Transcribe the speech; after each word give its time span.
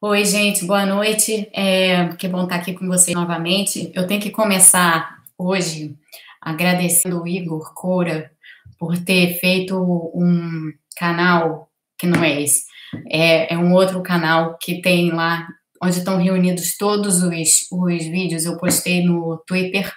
Oi, 0.00 0.24
gente, 0.24 0.64
boa 0.64 0.86
noite. 0.86 1.50
É, 1.52 2.06
que 2.10 2.28
bom 2.28 2.44
estar 2.44 2.54
aqui 2.54 2.72
com 2.72 2.86
vocês 2.86 3.16
novamente. 3.16 3.90
Eu 3.92 4.06
tenho 4.06 4.20
que 4.20 4.30
começar 4.30 5.24
hoje 5.36 5.96
agradecendo 6.40 7.20
o 7.20 7.26
Igor 7.26 7.74
Coura 7.74 8.30
por 8.78 8.96
ter 8.96 9.40
feito 9.40 9.76
um 9.76 10.72
canal 10.96 11.68
que 11.98 12.06
não 12.06 12.22
é 12.22 12.40
esse, 12.40 12.62
é, 13.10 13.52
é 13.52 13.58
um 13.58 13.74
outro 13.74 14.00
canal 14.00 14.56
que 14.62 14.80
tem 14.80 15.10
lá 15.10 15.48
onde 15.82 15.98
estão 15.98 16.22
reunidos 16.22 16.76
todos 16.76 17.20
os, 17.24 17.66
os 17.72 18.04
vídeos. 18.04 18.44
Eu 18.44 18.56
postei 18.56 19.02
no 19.04 19.42
Twitter 19.48 19.92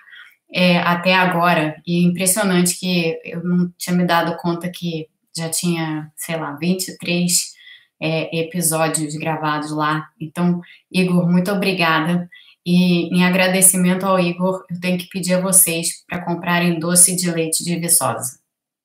é, 0.51 0.79
até 0.79 1.13
agora 1.13 1.79
e 1.85 2.03
é 2.03 2.07
impressionante 2.07 2.79
que 2.79 3.19
eu 3.23 3.43
não 3.43 3.71
tinha 3.77 3.95
me 3.95 4.03
dado 4.03 4.35
conta 4.37 4.67
que 4.67 5.07
já 5.37 5.47
tinha, 5.47 6.11
sei 6.17 6.37
lá, 6.37 6.53
23 6.53 7.60
é, 8.01 8.35
episódios 8.39 9.15
gravados 9.15 9.71
lá. 9.71 10.09
Então, 10.19 10.59
Igor, 10.91 11.29
muito 11.29 11.51
obrigada. 11.51 12.27
E 12.65 13.15
em 13.15 13.23
agradecimento 13.23 14.05
ao 14.05 14.19
Igor, 14.19 14.65
eu 14.69 14.79
tenho 14.79 14.97
que 14.97 15.07
pedir 15.07 15.35
a 15.35 15.41
vocês 15.41 16.03
para 16.07 16.23
comprarem 16.23 16.79
doce 16.79 17.15
de 17.15 17.29
leite 17.29 17.63
de 17.63 17.75
Viçosa. 17.75 18.39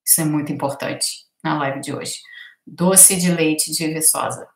Isso 0.05 0.21
é 0.21 0.25
muito 0.25 0.53
importante 0.53 1.25
na 1.43 1.59
live 1.59 1.81
de 1.81 1.95
hoje. 1.95 2.17
Doce 2.67 3.17
de 3.17 3.31
leite 3.31 3.73
de 3.73 3.89
Viçosa. 3.89 4.47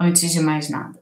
Antes 0.00 0.32
de 0.32 0.40
mais 0.40 0.68
nada. 0.68 1.00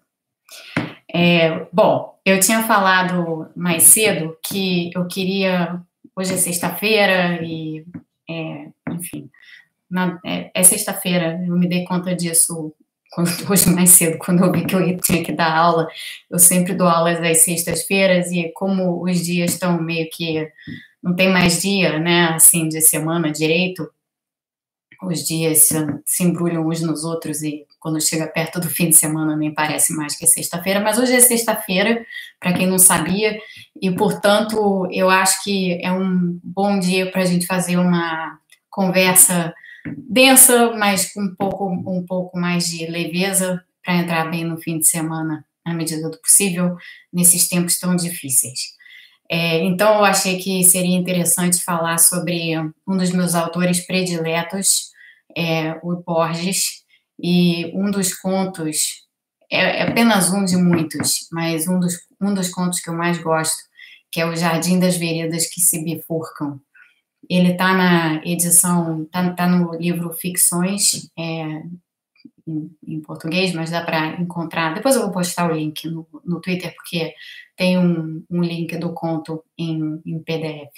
É, 1.12 1.66
bom, 1.73 2.18
eu 2.24 2.38
tinha 2.40 2.62
falado 2.62 3.51
mais 3.56 3.84
cedo 3.84 4.37
que 4.43 4.90
eu 4.95 5.06
queria. 5.06 5.80
Hoje 6.15 6.34
é 6.34 6.37
sexta-feira 6.37 7.43
e, 7.43 7.87
é, 8.29 8.68
enfim, 8.90 9.30
na, 9.90 10.18
é, 10.24 10.51
é 10.54 10.62
sexta-feira, 10.62 11.43
eu 11.46 11.54
me 11.54 11.68
dei 11.68 11.85
conta 11.85 12.15
disso 12.15 12.74
hoje 13.49 13.71
mais 13.71 13.91
cedo, 13.91 14.18
quando 14.18 14.45
eu 14.45 14.52
vi 14.52 14.65
que 14.65 14.74
eu 14.74 14.96
tinha 14.99 15.23
que 15.23 15.32
dar 15.32 15.55
aula, 15.55 15.87
eu 16.30 16.38
sempre 16.38 16.74
dou 16.74 16.88
aulas 16.88 17.21
às 17.21 17.45
sextas-feiras 17.45 18.30
e 18.30 18.51
como 18.54 19.02
os 19.02 19.23
dias 19.23 19.52
estão 19.52 19.80
meio 19.80 20.09
que 20.10 20.49
não 21.02 21.15
tem 21.15 21.30
mais 21.30 21.60
dia, 21.60 21.99
né, 21.99 22.29
assim, 22.29 22.69
de 22.69 22.80
semana 22.80 23.30
direito, 23.30 23.91
os 25.02 25.27
dias 25.27 25.65
se, 25.65 25.74
se 26.07 26.23
embrulham 26.23 26.66
uns 26.66 26.80
nos 26.80 27.04
outros 27.04 27.43
e 27.43 27.66
quando 27.80 28.01
chega 28.01 28.27
perto 28.29 28.60
do 28.60 28.69
fim 28.69 28.88
de 28.88 28.95
semana 28.95 29.37
nem 29.37 29.52
parece 29.52 29.93
mais 29.93 30.16
que 30.16 30.24
é 30.24 30.29
sexta-feira, 30.29 30.80
mas 30.80 30.99
hoje 30.99 31.13
é 31.13 31.21
sexta-feira, 31.21 32.07
para 32.38 32.52
quem 32.52 32.66
não 32.66 32.79
sabia, 32.79 33.37
e 33.80 33.91
portanto 33.91 34.88
eu 34.93 35.10
acho 35.10 35.43
que 35.43 35.85
é 35.85 35.93
um 35.93 36.38
bom 36.43 36.79
dia 36.79 37.10
para 37.10 37.23
a 37.23 37.26
gente 37.26 37.47
fazer 37.47 37.76
uma 37.76 38.38
conversa 38.71 39.52
densa, 39.97 40.73
mas 40.73 41.13
com 41.13 41.23
um 41.23 41.35
pouco, 41.35 41.69
um 41.69 42.05
pouco 42.07 42.38
mais 42.38 42.66
de 42.66 42.87
leveza 42.87 43.65
para 43.85 43.97
entrar 43.97 44.30
bem 44.30 44.45
no 44.45 44.59
fim 44.59 44.79
de 44.79 44.87
semana, 44.87 45.45
na 45.65 45.75
medida 45.75 46.09
do 46.09 46.21
possível, 46.21 46.77
nesses 47.13 47.49
tempos 47.49 47.79
tão 47.79 47.97
difíceis. 47.97 48.60
É, 49.29 49.65
então, 49.65 49.95
eu 49.95 50.05
achei 50.05 50.38
que 50.38 50.63
seria 50.63 50.97
interessante 50.97 51.63
falar 51.65 51.99
sobre 51.99 52.59
um 52.87 52.97
dos 52.97 53.10
meus 53.10 53.35
autores 53.35 53.80
prediletos, 53.87 54.91
é, 55.37 55.79
o 55.83 55.97
Borges, 55.97 56.83
e 57.19 57.73
um 57.75 57.91
dos 57.91 58.13
contos, 58.15 59.07
é, 59.51 59.80
é 59.80 59.83
apenas 59.88 60.30
um 60.33 60.45
de 60.45 60.57
muitos, 60.57 61.29
mas 61.33 61.66
um 61.66 61.80
dos, 61.80 61.95
um 62.21 62.35
dos 62.35 62.51
contos 62.51 62.80
que 62.80 62.91
eu 62.91 62.95
mais 62.95 63.19
gosto, 63.19 63.57
que 64.10 64.21
é 64.21 64.27
O 64.27 64.37
Jardim 64.37 64.78
das 64.78 64.97
Veredas 64.97 65.49
que 65.49 65.60
se 65.60 65.83
Bifurcam, 65.83 66.60
ele 67.28 67.53
está 67.53 67.75
na 67.75 68.22
edição, 68.25 69.03
está 69.03 69.31
tá 69.32 69.47
no 69.47 69.75
livro 69.76 70.12
Ficções, 70.12 71.10
é, 71.19 71.62
em, 72.47 72.70
em, 72.87 73.00
português, 73.00 73.53
mas 73.54 73.70
dá 73.70 73.82
para 73.82 74.20
encontrar. 74.20 74.75
Depois 74.75 74.94
eu 74.94 75.03
vou 75.03 75.12
postar 75.12 75.50
o 75.50 75.54
link 75.54 75.88
no, 75.88 76.06
no 76.24 76.41
Twitter, 76.41 76.74
porque 76.74 77.14
tem 77.56 77.78
um, 77.78 78.24
um 78.30 78.42
link 78.42 78.76
do 78.78 78.92
conto 78.92 79.44
em, 79.56 80.00
em, 80.04 80.19
PDF. 80.22 80.72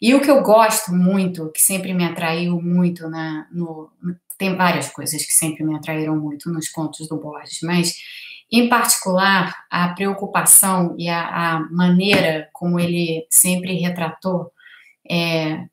E 0.00 0.14
o 0.14 0.20
que 0.20 0.30
eu 0.30 0.42
gosto 0.42 0.92
muito, 0.92 1.50
que 1.50 1.60
sempre 1.60 1.92
me 1.92 2.04
atraiu 2.04 2.60
muito 2.60 3.08
na, 3.08 3.48
no, 3.52 3.90
tem 4.38 4.56
várias 4.56 4.90
coisas 4.90 5.24
que 5.24 5.32
sempre 5.32 5.64
me 5.64 5.74
atraíram 5.74 6.16
muito 6.16 6.50
nos 6.50 6.68
contos 6.68 7.08
do 7.08 7.18
Borges, 7.18 7.58
mas 7.62 7.94
em 8.52 8.68
particular 8.68 9.54
a 9.70 9.88
preocupação 9.88 10.94
e 10.98 11.08
a, 11.08 11.56
a 11.56 11.60
maneira 11.70 12.48
como 12.52 12.78
ele 12.78 13.26
sempre 13.30 13.74
retratou 13.74 14.52
é, 15.10 15.64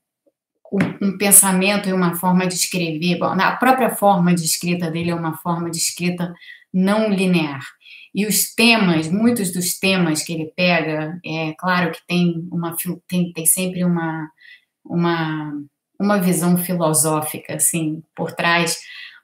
um, 1.01 1.17
pensamento 1.17 1.89
e 1.89 1.93
uma 1.93 2.15
forma 2.15 2.47
de 2.47 2.55
escrever. 2.55 3.19
Bom, 3.19 3.27
a 3.27 3.55
própria 3.57 3.89
forma 3.89 4.33
de 4.33 4.45
escrita 4.45 4.89
dele 4.89 5.11
é 5.11 5.15
uma 5.15 5.37
forma 5.37 5.69
de 5.69 5.77
escrita 5.77 6.33
não 6.73 7.09
linear. 7.09 7.61
E 8.13 8.25
os 8.25 8.53
temas, 8.53 9.09
muitos 9.09 9.51
dos 9.51 9.77
temas 9.79 10.23
que 10.23 10.33
ele 10.33 10.51
pega, 10.55 11.19
é 11.25 11.53
claro 11.57 11.91
que 11.91 11.99
tem 12.07 12.47
uma 12.51 12.75
tem, 13.07 13.31
tem 13.31 13.45
sempre 13.45 13.83
uma, 13.83 14.29
uma, 14.85 15.53
uma 15.99 16.17
visão 16.19 16.57
filosófica 16.57 17.55
assim 17.55 18.03
por 18.15 18.33
trás, 18.33 18.77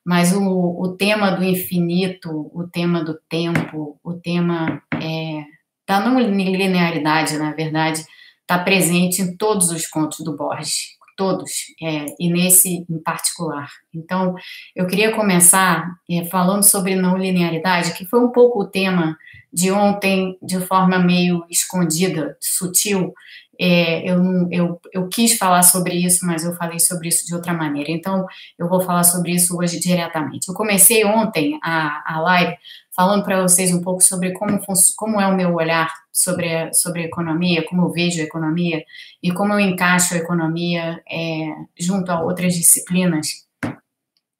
mas 0.05 0.31
o, 0.33 0.41
o 0.41 0.95
tema 0.95 1.31
do 1.31 1.43
infinito, 1.43 2.49
o 2.53 2.65
tema 2.65 3.03
do 3.03 3.19
tempo, 3.29 3.99
o 4.01 4.13
tema 4.13 4.81
é, 4.93 5.43
da 5.85 5.99
não 5.99 6.19
linearidade, 6.19 7.37
na 7.37 7.51
verdade, 7.51 8.05
está 8.47 8.57
presente 8.57 9.21
em 9.21 9.35
todos 9.35 9.69
os 9.71 9.85
contos 9.85 10.19
do 10.23 10.33
Borges, 10.33 10.95
todos, 11.17 11.51
é, 11.81 12.05
e 12.17 12.31
nesse 12.31 12.85
em 12.89 12.99
particular. 13.03 13.67
Então, 13.93 14.35
eu 14.73 14.87
queria 14.87 15.13
começar 15.13 15.85
é, 16.09 16.23
falando 16.25 16.63
sobre 16.63 16.95
não 16.95 17.17
linearidade, 17.17 17.93
que 17.93 18.05
foi 18.05 18.21
um 18.21 18.31
pouco 18.31 18.61
o 18.61 18.67
tema 18.67 19.17
de 19.51 19.69
ontem, 19.71 20.37
de 20.41 20.59
forma 20.61 20.99
meio 20.99 21.43
escondida, 21.49 22.37
sutil. 22.39 23.13
É, 23.59 24.09
eu, 24.09 24.47
eu, 24.51 24.81
eu 24.93 25.07
quis 25.07 25.37
falar 25.37 25.63
sobre 25.63 25.95
isso, 25.95 26.25
mas 26.25 26.43
eu 26.43 26.53
falei 26.55 26.79
sobre 26.79 27.07
isso 27.07 27.25
de 27.25 27.33
outra 27.33 27.53
maneira. 27.53 27.91
Então, 27.91 28.25
eu 28.57 28.69
vou 28.69 28.81
falar 28.81 29.03
sobre 29.03 29.31
isso 29.31 29.57
hoje 29.57 29.79
diretamente. 29.79 30.47
Eu 30.47 30.53
comecei 30.53 31.03
ontem 31.05 31.59
a, 31.63 32.15
a 32.15 32.21
live 32.21 32.55
falando 32.95 33.23
para 33.23 33.41
vocês 33.41 33.71
um 33.71 33.81
pouco 33.81 34.01
sobre 34.01 34.31
como, 34.33 34.59
como 34.95 35.21
é 35.21 35.27
o 35.27 35.35
meu 35.35 35.53
olhar 35.53 35.93
sobre, 36.11 36.73
sobre 36.73 37.03
a 37.03 37.05
economia, 37.05 37.63
como 37.63 37.83
eu 37.83 37.91
vejo 37.91 38.19
a 38.19 38.23
economia 38.23 38.83
e 39.21 39.31
como 39.31 39.53
eu 39.53 39.59
encaixo 39.59 40.15
a 40.15 40.17
economia 40.17 41.01
é, 41.07 41.47
junto 41.79 42.11
a 42.11 42.21
outras 42.21 42.55
disciplinas. 42.55 43.45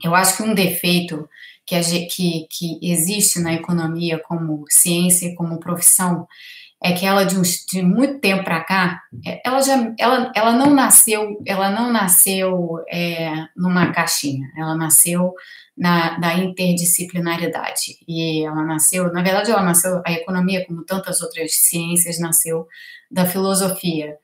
Eu 0.03 0.15
acho 0.15 0.37
que 0.37 0.43
um 0.43 0.55
defeito 0.55 1.29
que, 1.67 1.75
a, 1.75 1.81
que, 1.81 2.47
que 2.49 2.79
existe 2.81 3.39
na 3.39 3.53
economia 3.53 4.19
como 4.19 4.65
ciência 4.69 5.27
e 5.27 5.35
como 5.35 5.59
profissão 5.59 6.27
é 6.81 6.93
que 6.93 7.05
ela 7.05 7.23
de, 7.23 7.35
de 7.67 7.81
muito 7.81 8.19
tempo 8.19 8.43
para 8.43 8.63
cá, 8.63 9.01
é, 9.25 9.41
ela 9.43 9.61
já, 9.61 9.93
ela, 9.97 10.31
ela 10.35 10.51
não 10.53 10.73
nasceu, 10.73 11.41
ela 11.45 11.71
não 11.71 11.91
nasceu 11.91 12.83
é, 12.89 13.47
numa 13.55 13.91
caixinha, 13.91 14.47
ela 14.55 14.75
nasceu 14.75 15.33
na, 15.75 16.17
da 16.19 16.33
interdisciplinaridade 16.35 17.97
e 18.07 18.45
ela 18.45 18.63
nasceu, 18.63 19.11
na 19.11 19.23
verdade, 19.23 19.51
ela 19.51 19.63
nasceu 19.63 20.01
a 20.05 20.11
economia, 20.11 20.65
como 20.65 20.83
tantas 20.83 21.21
outras 21.21 21.55
ciências, 21.55 22.19
nasceu 22.19 22.67
da 23.09 23.25
filosofia. 23.25 24.15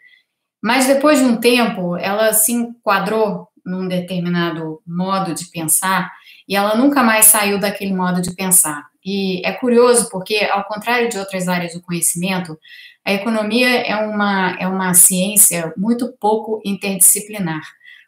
Mas 0.61 0.87
depois 0.87 1.19
de 1.19 1.25
um 1.25 1.37
tempo, 1.37 1.97
ela 1.97 2.33
se 2.33 2.53
enquadrou 2.53 3.49
num 3.65 3.87
determinado 3.87 4.81
modo 4.85 5.33
de 5.33 5.45
pensar 5.45 6.11
e 6.47 6.55
ela 6.55 6.75
nunca 6.75 7.01
mais 7.03 7.25
saiu 7.25 7.59
daquele 7.59 7.93
modo 7.93 8.21
de 8.21 8.33
pensar. 8.35 8.92
E 9.05 9.45
é 9.45 9.51
curioso 9.51 10.09
porque, 10.09 10.37
ao 10.45 10.63
contrário 10.65 11.09
de 11.09 11.17
outras 11.17 11.47
áreas 11.47 11.73
do 11.73 11.81
conhecimento, 11.81 12.57
a 13.05 13.13
economia 13.13 13.81
é 13.81 13.95
uma, 13.95 14.57
é 14.59 14.67
uma 14.67 14.93
ciência 14.93 15.73
muito 15.75 16.13
pouco 16.19 16.61
interdisciplinar. 16.63 17.61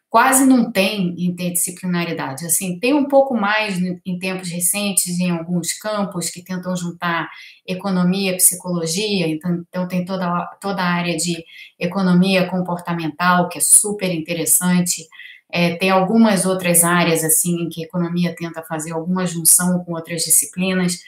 Quase 0.08 0.46
não 0.46 0.72
tem 0.72 1.14
interdisciplinaridade. 1.18 2.46
Assim, 2.46 2.78
tem 2.78 2.94
um 2.94 3.06
pouco 3.06 3.34
mais 3.34 3.78
em 3.78 4.18
tempos 4.18 4.48
recentes 4.48 5.20
em 5.20 5.30
alguns 5.30 5.74
campos 5.74 6.30
que 6.30 6.42
tentam 6.42 6.74
juntar 6.74 7.28
economia, 7.66 8.36
psicologia, 8.36 9.28
então, 9.28 9.64
então 9.68 9.88
tem 9.88 10.04
toda, 10.04 10.46
toda 10.60 10.80
a 10.80 10.94
área 10.94 11.16
de 11.16 11.44
economia 11.78 12.48
comportamental, 12.48 13.48
que 13.48 13.58
é 13.58 13.60
super 13.60 14.10
interessante, 14.10 15.06
é, 15.50 15.76
tem 15.76 15.90
algumas 15.90 16.44
outras 16.44 16.82
áreas 16.84 17.22
assim 17.24 17.62
em 17.62 17.68
que 17.68 17.82
a 17.82 17.86
economia 17.86 18.34
tenta 18.36 18.62
fazer 18.62 18.92
alguma 18.92 19.26
junção 19.26 19.78
com 19.84 19.92
outras 19.92 20.22
disciplinas, 20.22 20.98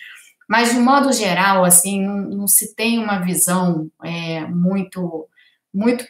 mas 0.48 0.72
de 0.72 0.78
modo 0.78 1.12
geral 1.12 1.64
assim 1.64 2.04
não, 2.04 2.18
não 2.30 2.46
se 2.46 2.74
tem 2.74 2.98
uma 2.98 3.18
visão 3.18 3.90
é, 4.04 4.40
muito 4.46 5.26
muito 5.74 6.04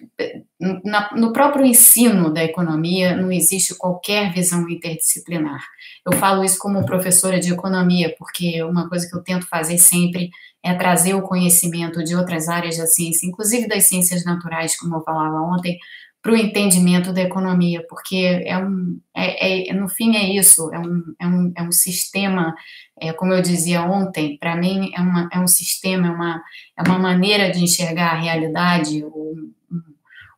na, 0.84 1.12
no 1.16 1.32
próprio 1.32 1.66
ensino 1.66 2.32
da 2.32 2.44
economia 2.44 3.16
não 3.16 3.32
existe 3.32 3.75
qualquer 3.75 4.32
visão 4.32 4.69
interdisciplinar. 4.69 5.60
Eu 6.06 6.16
falo 6.16 6.44
isso 6.44 6.58
como 6.58 6.86
professora 6.86 7.40
de 7.40 7.52
economia 7.52 8.14
porque 8.19 8.62
uma 8.62 8.88
coisa 8.88 9.08
que 9.08 9.16
eu 9.16 9.22
tento 9.22 9.48
fazer 9.48 9.78
sempre 9.78 10.31
é 10.62 10.74
trazer 10.74 11.14
o 11.14 11.22
conhecimento 11.22 12.02
de 12.04 12.14
outras 12.14 12.48
áreas 12.48 12.76
da 12.76 12.86
ciência, 12.86 13.26
inclusive 13.26 13.69
das 13.69 13.84
ciências 13.84 14.24
naturais, 14.24 14.76
como 14.76 14.96
eu 14.96 15.02
falava 15.02 15.40
ontem, 15.40 15.78
para 16.23 16.32
o 16.32 16.37
entendimento 16.37 17.12
da 17.12 17.23
economia, 17.23 17.85
porque 17.88 18.43
é 18.44 18.59
um, 18.59 19.00
é, 19.15 19.70
é, 19.70 19.73
no 19.73 19.88
fim 19.88 20.17
é 20.17 20.35
isso, 20.35 20.73
é 20.73 20.79
um, 20.79 21.15
é 21.19 21.26
um, 21.26 21.53
é 21.56 21.62
um 21.62 21.73
sistema, 21.73 22.55
é, 23.00 23.12
como 23.12 23.32
eu 23.32 23.41
dizia 23.41 23.82
ontem, 23.82 24.37
para 24.38 24.56
mim 24.56 24.91
é, 24.94 25.00
uma, 25.00 25.29
é 25.32 25.38
um 25.38 25.47
sistema, 25.47 26.09
é 26.09 26.11
uma, 26.11 26.43
é 26.76 26.82
uma 26.82 26.99
maneira 26.99 27.50
de 27.50 27.62
enxergar 27.62 28.12
a 28.12 28.20
realidade, 28.20 29.05
um, 29.05 29.53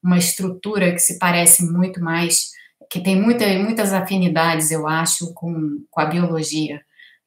uma 0.03 0.19
estrutura 0.19 0.93
que 0.93 0.99
se 0.99 1.19
parece 1.19 1.65
muito 1.65 2.01
mais, 2.01 2.51
que 2.91 3.01
tem 3.01 3.21
muita, 3.21 3.47
muitas 3.59 3.93
afinidades, 3.93 4.71
eu 4.71 4.87
acho, 4.87 5.33
com, 5.33 5.85
com 5.91 6.01
a 6.01 6.07
biologia 6.07 6.81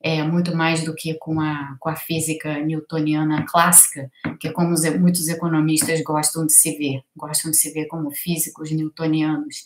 é, 0.03 0.21
muito 0.21 0.53
mais 0.53 0.83
do 0.83 0.93
que 0.93 1.13
com 1.13 1.39
a, 1.39 1.77
com 1.79 1.87
a 1.87 1.95
física 1.95 2.59
newtoniana 2.59 3.45
clássica, 3.47 4.11
que 4.37 4.49
é 4.49 4.51
como 4.51 4.73
os, 4.73 4.83
muitos 4.99 5.29
economistas 5.29 6.03
gostam 6.03 6.45
de 6.45 6.51
se 6.51 6.77
ver, 6.77 7.01
gostam 7.15 7.49
de 7.49 7.55
se 7.57 7.71
ver 7.71 7.85
como 7.87 8.11
físicos 8.11 8.69
newtonianos. 8.69 9.63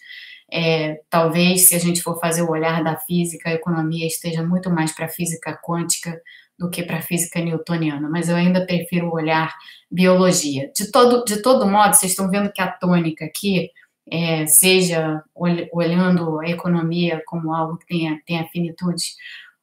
É, 0.49 1.01
talvez, 1.09 1.67
se 1.67 1.75
a 1.75 1.79
gente 1.79 2.03
for 2.03 2.19
fazer 2.19 2.43
o 2.43 2.51
olhar 2.51 2.83
da 2.83 2.95
física, 2.95 3.49
a 3.49 3.53
economia 3.53 4.05
esteja 4.05 4.45
muito 4.45 4.69
mais 4.69 4.93
para 4.93 5.07
a 5.07 5.09
física 5.09 5.59
quântica 5.65 6.21
do 6.57 6.69
que 6.69 6.83
para 6.83 6.97
a 6.97 7.01
física 7.01 7.41
newtoniana, 7.41 8.07
mas 8.07 8.29
eu 8.29 8.35
ainda 8.35 8.65
prefiro 8.65 9.11
olhar 9.11 9.51
biologia. 9.89 10.71
De 10.75 10.91
todo, 10.91 11.25
de 11.25 11.41
todo 11.41 11.67
modo, 11.67 11.95
vocês 11.95 12.11
estão 12.11 12.29
vendo 12.29 12.51
que 12.51 12.61
a 12.61 12.71
tônica 12.71 13.25
aqui, 13.25 13.71
é, 14.09 14.45
seja 14.45 15.21
olhando 15.35 16.39
a 16.39 16.47
economia 16.47 17.21
como 17.25 17.53
algo 17.53 17.77
que 17.77 17.87
tenha, 17.87 18.21
tenha 18.25 18.43
afinitudes 18.43 19.15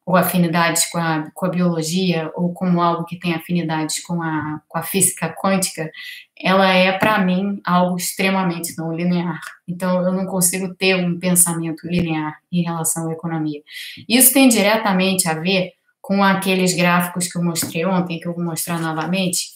ou 0.07 0.17
afinidades 0.17 0.85
com 0.91 0.99
a, 0.99 1.31
com 1.33 1.47
a 1.47 1.49
biologia, 1.49 2.31
ou 2.35 2.53
como 2.53 2.81
algo 2.81 3.05
que 3.05 3.19
tem 3.19 3.35
afinidades 3.35 4.03
com 4.03 4.23
a, 4.23 4.61
com 4.69 4.79
a 4.79 4.83
física 4.83 5.35
quântica, 5.35 5.91
ela 6.39 6.71
é, 6.73 6.99
para 6.99 7.19
mim, 7.19 7.61
algo 7.65 7.97
extremamente 7.97 8.77
não 8.77 8.93
linear. 8.93 9.41
Então, 9.67 10.03
eu 10.03 10.13
não 10.13 10.27
consigo 10.27 10.75
ter 10.75 10.95
um 10.95 11.19
pensamento 11.19 11.87
linear 11.87 12.39
em 12.53 12.63
relação 12.63 13.09
à 13.09 13.13
economia. 13.13 13.63
Isso 14.07 14.33
tem 14.33 14.49
diretamente 14.49 15.27
a 15.29 15.35
ver 15.35 15.73
com 16.03 16.23
aqueles 16.23 16.75
gráficos 16.75 17.27
que 17.27 17.39
eu 17.39 17.43
mostrei 17.43 17.87
ontem, 17.87 18.21
que 18.21 18.29
eu 18.29 18.35
vou 18.35 18.45
mostrar 18.45 18.79
novamente, 18.79 19.55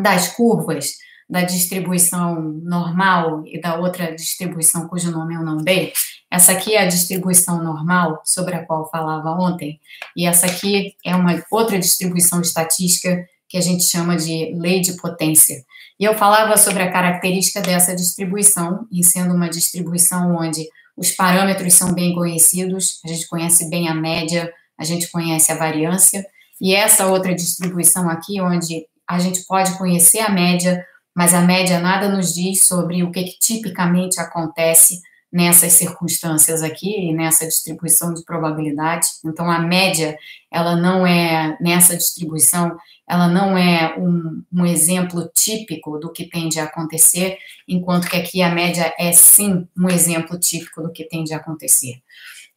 das 0.00 0.28
curvas 0.36 0.92
da 1.28 1.42
distribuição 1.42 2.40
normal 2.62 3.42
e 3.44 3.60
da 3.60 3.76
outra 3.76 4.14
distribuição 4.14 4.88
cujo 4.88 5.10
nome 5.10 5.34
eu 5.34 5.42
não 5.42 5.56
dei. 5.56 5.92
Essa 6.30 6.52
aqui 6.52 6.74
é 6.74 6.82
a 6.82 6.86
distribuição 6.86 7.62
normal, 7.62 8.20
sobre 8.24 8.54
a 8.54 8.64
qual 8.64 8.90
falava 8.90 9.30
ontem, 9.30 9.80
e 10.16 10.26
essa 10.26 10.46
aqui 10.46 10.94
é 11.04 11.16
uma 11.16 11.42
outra 11.50 11.78
distribuição 11.78 12.40
estatística 12.40 13.26
que 13.48 13.56
a 13.56 13.60
gente 13.62 13.84
chama 13.84 14.14
de 14.16 14.52
lei 14.54 14.80
de 14.80 14.94
potência. 14.98 15.64
E 15.98 16.04
eu 16.04 16.14
falava 16.14 16.56
sobre 16.58 16.82
a 16.82 16.92
característica 16.92 17.62
dessa 17.62 17.96
distribuição, 17.96 18.86
em 18.92 19.02
sendo 19.02 19.34
uma 19.34 19.48
distribuição 19.48 20.36
onde 20.36 20.68
os 20.96 21.10
parâmetros 21.12 21.74
são 21.74 21.94
bem 21.94 22.14
conhecidos, 22.14 23.00
a 23.04 23.08
gente 23.08 23.26
conhece 23.26 23.70
bem 23.70 23.88
a 23.88 23.94
média, 23.94 24.52
a 24.76 24.84
gente 24.84 25.10
conhece 25.10 25.50
a 25.50 25.56
variância, 25.56 26.26
e 26.60 26.74
essa 26.74 27.06
outra 27.06 27.34
distribuição 27.34 28.08
aqui, 28.10 28.40
onde 28.40 28.86
a 29.08 29.18
gente 29.18 29.44
pode 29.46 29.78
conhecer 29.78 30.18
a 30.18 30.28
média, 30.28 30.84
mas 31.16 31.32
a 31.32 31.40
média 31.40 31.80
nada 31.80 32.08
nos 32.08 32.34
diz 32.34 32.66
sobre 32.66 33.02
o 33.02 33.10
que, 33.10 33.24
que 33.24 33.38
tipicamente 33.38 34.20
acontece 34.20 35.00
nessas 35.30 35.74
circunstâncias 35.74 36.62
aqui 36.62 37.12
nessa 37.12 37.46
distribuição 37.46 38.14
de 38.14 38.24
probabilidade. 38.24 39.06
Então, 39.24 39.50
a 39.50 39.58
média, 39.58 40.16
ela 40.50 40.74
não 40.74 41.06
é, 41.06 41.56
nessa 41.60 41.96
distribuição, 41.96 42.76
ela 43.06 43.28
não 43.28 43.56
é 43.56 43.94
um, 43.98 44.42
um, 44.52 44.66
exemplo 44.66 45.30
típico 45.34 45.98
do 45.98 46.12
que 46.12 46.24
tende 46.24 46.58
a 46.58 46.64
acontecer, 46.64 47.38
enquanto 47.66 48.08
que 48.08 48.16
aqui 48.16 48.42
a 48.42 48.54
média 48.54 48.94
é 48.98 49.12
sim 49.12 49.68
um 49.76 49.88
exemplo 49.88 50.38
típico 50.38 50.82
do 50.82 50.92
que 50.92 51.04
tende 51.04 51.32
a 51.32 51.36
acontecer. 51.36 52.02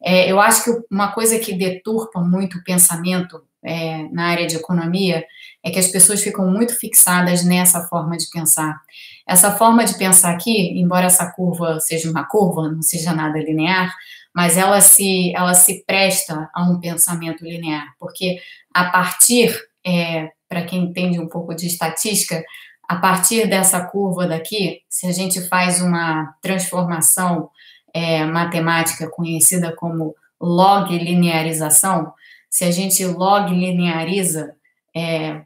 É, 0.02 0.30
eu 0.30 0.40
acho 0.40 0.64
que 0.64 0.70
uma 0.90 1.12
coisa 1.12 1.38
que 1.38 1.54
deturpa 1.54 2.20
muito 2.20 2.58
o 2.58 2.64
pensamento 2.64 3.42
é, 3.62 4.08
na 4.10 4.26
área 4.26 4.46
de 4.46 4.56
economia 4.56 5.24
é 5.62 5.70
que 5.70 5.78
as 5.78 5.86
pessoas 5.86 6.22
ficam 6.22 6.50
muito 6.50 6.74
fixadas 6.74 7.44
nessa 7.44 7.86
forma 7.86 8.16
de 8.16 8.28
pensar. 8.30 8.80
Essa 9.26 9.52
forma 9.52 9.84
de 9.84 9.96
pensar 9.96 10.32
aqui, 10.32 10.78
embora 10.78 11.06
essa 11.06 11.30
curva 11.32 11.78
seja 11.80 12.10
uma 12.10 12.24
curva, 12.24 12.70
não 12.70 12.82
seja 12.82 13.12
nada 13.12 13.38
linear, 13.38 13.94
mas 14.34 14.56
ela 14.56 14.80
se, 14.80 15.32
ela 15.34 15.54
se 15.54 15.84
presta 15.86 16.50
a 16.54 16.62
um 16.62 16.80
pensamento 16.80 17.44
linear, 17.44 17.94
porque 17.98 18.38
a 18.72 18.86
partir, 18.86 19.54
é, 19.86 20.30
para 20.48 20.62
quem 20.62 20.84
entende 20.84 21.20
um 21.20 21.28
pouco 21.28 21.54
de 21.54 21.66
estatística, 21.66 22.42
a 22.88 22.96
partir 22.96 23.46
dessa 23.46 23.84
curva 23.86 24.26
daqui, 24.26 24.80
se 24.88 25.06
a 25.06 25.12
gente 25.12 25.40
faz 25.48 25.80
uma 25.80 26.34
transformação 26.42 27.50
é, 27.94 28.24
matemática 28.24 29.08
conhecida 29.08 29.74
como 29.76 30.14
log 30.40 30.96
linearização, 30.96 32.12
se 32.50 32.64
a 32.64 32.70
gente 32.70 33.04
log 33.04 33.50
lineariza 33.50 34.54
é, 34.94 35.42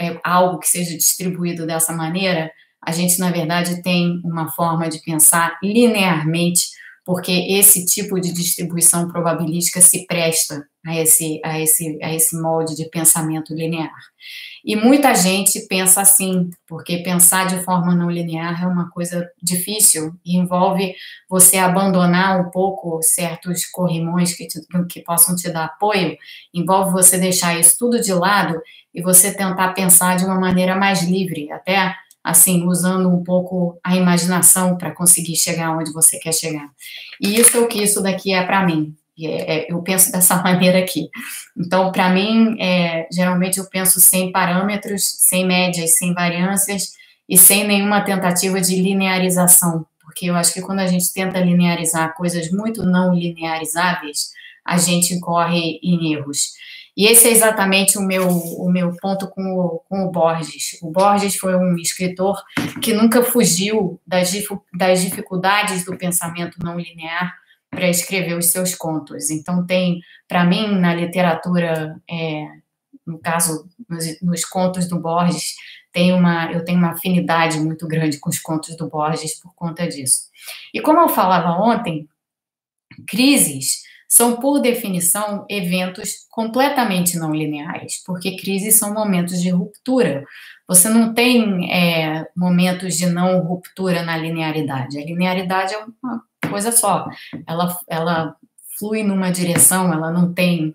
é, 0.00 0.20
algo 0.24 0.58
que 0.58 0.68
seja 0.68 0.96
distribuído 0.96 1.66
dessa 1.66 1.92
maneira, 1.92 2.50
a 2.84 2.90
gente, 2.90 3.18
na 3.18 3.30
verdade, 3.30 3.80
tem 3.82 4.20
uma 4.24 4.50
forma 4.50 4.88
de 4.88 5.00
pensar 5.00 5.56
linearmente, 5.62 6.70
porque 7.04 7.32
esse 7.32 7.84
tipo 7.86 8.20
de 8.20 8.32
distribuição 8.32 9.08
probabilística 9.08 9.80
se 9.80 10.06
presta 10.06 10.66
a 10.84 10.96
esse, 11.00 11.40
a 11.44 11.60
esse, 11.60 11.98
a 12.02 12.12
esse 12.12 12.40
molde 12.40 12.76
de 12.76 12.88
pensamento 12.88 13.54
linear. 13.54 13.92
E 14.64 14.76
muita 14.76 15.14
gente 15.14 15.60
pensa 15.66 16.00
assim, 16.00 16.50
porque 16.68 16.98
pensar 16.98 17.46
de 17.46 17.64
forma 17.64 17.94
não 17.94 18.10
linear 18.10 18.62
é 18.62 18.66
uma 18.66 18.90
coisa 18.90 19.28
difícil 19.42 20.14
envolve 20.24 20.94
você 21.28 21.58
abandonar 21.58 22.40
um 22.40 22.50
pouco 22.50 23.00
certos 23.02 23.66
corrimões 23.66 24.34
que, 24.34 24.46
te, 24.46 24.60
que 24.88 25.00
possam 25.00 25.34
te 25.34 25.50
dar 25.50 25.64
apoio, 25.64 26.16
envolve 26.54 26.92
você 26.92 27.18
deixar 27.18 27.58
isso 27.58 27.76
tudo 27.78 28.00
de 28.00 28.12
lado 28.12 28.60
e 28.94 29.02
você 29.02 29.32
tentar 29.32 29.72
pensar 29.72 30.16
de 30.16 30.24
uma 30.24 30.38
maneira 30.38 30.76
mais 30.76 31.02
livre, 31.02 31.50
até 31.50 31.94
assim, 32.22 32.64
usando 32.66 33.08
um 33.08 33.24
pouco 33.24 33.78
a 33.82 33.96
imaginação 33.96 34.76
para 34.76 34.92
conseguir 34.92 35.36
chegar 35.36 35.76
onde 35.76 35.92
você 35.92 36.18
quer 36.18 36.32
chegar. 36.32 36.68
E 37.20 37.38
isso 37.38 37.56
é 37.56 37.60
o 37.60 37.68
que 37.68 37.82
isso 37.82 38.02
daqui 38.02 38.32
é 38.32 38.44
para 38.44 38.64
mim. 38.64 38.94
É, 39.20 39.56
é, 39.56 39.72
eu 39.72 39.82
penso 39.82 40.10
dessa 40.12 40.42
maneira 40.42 40.78
aqui. 40.78 41.08
Então, 41.56 41.90
para 41.90 42.10
mim, 42.10 42.60
é, 42.60 43.08
geralmente 43.12 43.58
eu 43.58 43.68
penso 43.68 44.00
sem 44.00 44.30
parâmetros, 44.30 45.02
sem 45.18 45.46
médias, 45.46 45.96
sem 45.96 46.14
variâncias 46.14 46.92
e 47.28 47.36
sem 47.36 47.66
nenhuma 47.66 48.02
tentativa 48.02 48.60
de 48.60 48.76
linearização, 48.76 49.86
porque 50.00 50.26
eu 50.26 50.34
acho 50.34 50.52
que 50.52 50.60
quando 50.60 50.80
a 50.80 50.86
gente 50.86 51.12
tenta 51.12 51.40
linearizar 51.40 52.14
coisas 52.14 52.50
muito 52.50 52.84
não 52.84 53.14
linearizáveis, 53.14 54.30
a 54.64 54.76
gente 54.76 55.14
incorre 55.14 55.80
em 55.82 56.12
erros. 56.12 56.52
E 56.96 57.06
esse 57.06 57.26
é 57.26 57.30
exatamente 57.30 57.96
o 57.96 58.02
meu, 58.02 58.28
o 58.28 58.70
meu 58.70 58.94
ponto 58.96 59.26
com 59.28 59.42
o, 59.54 59.78
com 59.88 60.04
o 60.04 60.10
Borges. 60.10 60.78
O 60.82 60.90
Borges 60.90 61.36
foi 61.36 61.56
um 61.56 61.76
escritor 61.76 62.42
que 62.82 62.92
nunca 62.92 63.22
fugiu 63.22 64.00
das, 64.06 64.30
das 64.74 65.00
dificuldades 65.00 65.84
do 65.84 65.96
pensamento 65.96 66.58
não 66.62 66.78
linear 66.78 67.34
para 67.70 67.88
escrever 67.88 68.36
os 68.36 68.50
seus 68.50 68.74
contos. 68.74 69.30
Então, 69.30 69.64
tem, 69.64 70.02
para 70.28 70.44
mim, 70.44 70.78
na 70.78 70.94
literatura, 70.94 71.98
é, 72.08 72.46
no 73.06 73.18
caso, 73.18 73.66
nos, 73.88 74.20
nos, 74.20 74.44
contos 74.44 74.86
do 74.86 75.00
Borges, 75.00 75.54
tem 75.90 76.12
uma, 76.12 76.52
eu 76.52 76.62
tenho 76.62 76.78
uma 76.78 76.92
afinidade 76.92 77.58
muito 77.58 77.88
grande 77.88 78.18
com 78.18 78.28
os 78.28 78.38
contos 78.38 78.76
do 78.76 78.90
Borges 78.90 79.40
por 79.40 79.54
conta 79.54 79.88
disso. 79.88 80.28
E 80.74 80.82
como 80.82 81.00
eu 81.00 81.08
falava 81.08 81.62
ontem, 81.62 82.06
crises 83.06 83.82
são, 84.12 84.36
por 84.36 84.60
definição, 84.60 85.46
eventos 85.48 86.26
completamente 86.30 87.16
não 87.16 87.34
lineares, 87.34 88.02
porque 88.04 88.36
crises 88.36 88.78
são 88.78 88.92
momentos 88.92 89.40
de 89.40 89.48
ruptura. 89.48 90.22
Você 90.68 90.90
não 90.90 91.14
tem 91.14 91.72
é, 91.72 92.26
momentos 92.36 92.98
de 92.98 93.06
não 93.06 93.40
ruptura 93.40 94.02
na 94.02 94.14
linearidade. 94.18 94.98
A 94.98 95.04
linearidade 95.06 95.72
é 95.72 95.78
uma 95.78 96.22
coisa 96.46 96.70
só. 96.70 97.08
Ela, 97.46 97.74
ela 97.88 98.36
flui 98.78 99.02
numa 99.02 99.30
direção, 99.30 99.90
ela 99.90 100.10
não 100.10 100.34
tem, 100.34 100.74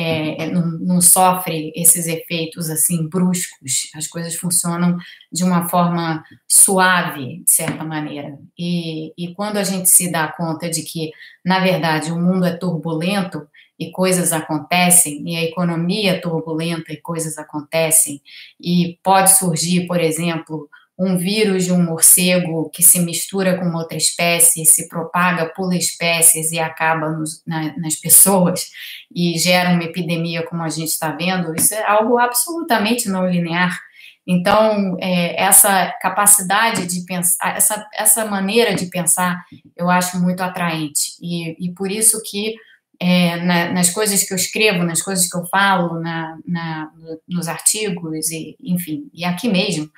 é, 0.00 0.44
é, 0.44 0.50
não, 0.52 0.64
não, 0.78 1.00
sofre 1.00 1.72
esses 1.74 2.06
efeitos 2.06 2.70
assim 2.70 3.08
bruscos. 3.08 3.90
As 3.96 4.06
coisas 4.06 4.36
funcionam 4.36 4.96
de 5.32 5.42
uma 5.42 5.68
forma 5.68 6.22
suave, 6.46 7.42
de 7.42 7.50
certa 7.50 7.82
maneira. 7.82 8.38
E, 8.56 9.12
e 9.18 9.34
quando 9.34 9.56
a 9.56 9.64
gente 9.64 9.88
se 9.88 10.08
dá 10.08 10.28
conta 10.28 10.70
de 10.70 10.82
que, 10.82 11.10
na 11.44 11.58
verdade, 11.58 12.12
o 12.12 12.20
mundo 12.20 12.46
é 12.46 12.56
turbulento 12.56 13.44
e 13.76 13.90
coisas 13.90 14.32
acontecem, 14.32 15.28
e 15.28 15.36
a 15.36 15.42
economia 15.42 16.12
é 16.12 16.20
turbulenta 16.20 16.92
e 16.92 16.96
coisas 16.98 17.36
acontecem, 17.36 18.22
e 18.60 19.00
pode 19.02 19.36
surgir, 19.36 19.88
por 19.88 19.98
exemplo, 19.98 20.70
um 20.98 21.16
vírus 21.16 21.64
de 21.64 21.72
um 21.72 21.82
morcego 21.82 22.68
que 22.70 22.82
se 22.82 22.98
mistura 22.98 23.56
com 23.56 23.72
outra 23.76 23.96
espécie, 23.96 24.64
se 24.64 24.88
propaga, 24.88 25.52
pula 25.54 25.76
espécies 25.76 26.50
e 26.50 26.58
acaba 26.58 27.10
nos, 27.10 27.42
na, 27.46 27.76
nas 27.78 27.94
pessoas 27.94 28.66
e 29.14 29.38
gera 29.38 29.70
uma 29.70 29.84
epidemia 29.84 30.44
como 30.44 30.62
a 30.62 30.68
gente 30.68 30.88
está 30.88 31.12
vendo, 31.12 31.54
isso 31.54 31.72
é 31.74 31.86
algo 31.86 32.18
absolutamente 32.18 33.08
não 33.08 33.28
linear. 33.30 33.78
Então, 34.26 34.96
é, 35.00 35.42
essa 35.42 35.90
capacidade 36.02 36.86
de 36.86 37.02
pensar, 37.06 37.56
essa, 37.56 37.88
essa 37.94 38.26
maneira 38.26 38.74
de 38.74 38.86
pensar, 38.86 39.42
eu 39.74 39.88
acho 39.88 40.20
muito 40.20 40.42
atraente. 40.42 41.12
E, 41.22 41.66
e 41.66 41.72
por 41.72 41.90
isso 41.90 42.20
que 42.28 42.54
é, 43.00 43.36
na, 43.36 43.72
nas 43.72 43.90
coisas 43.90 44.24
que 44.24 44.32
eu 44.32 44.36
escrevo, 44.36 44.82
nas 44.82 45.00
coisas 45.00 45.30
que 45.30 45.36
eu 45.36 45.46
falo, 45.46 46.00
na, 46.00 46.36
na, 46.44 46.90
nos 47.28 47.46
artigos, 47.46 48.30
e, 48.30 48.56
enfim, 48.60 49.08
e 49.14 49.24
aqui 49.24 49.48
mesmo, 49.48 49.88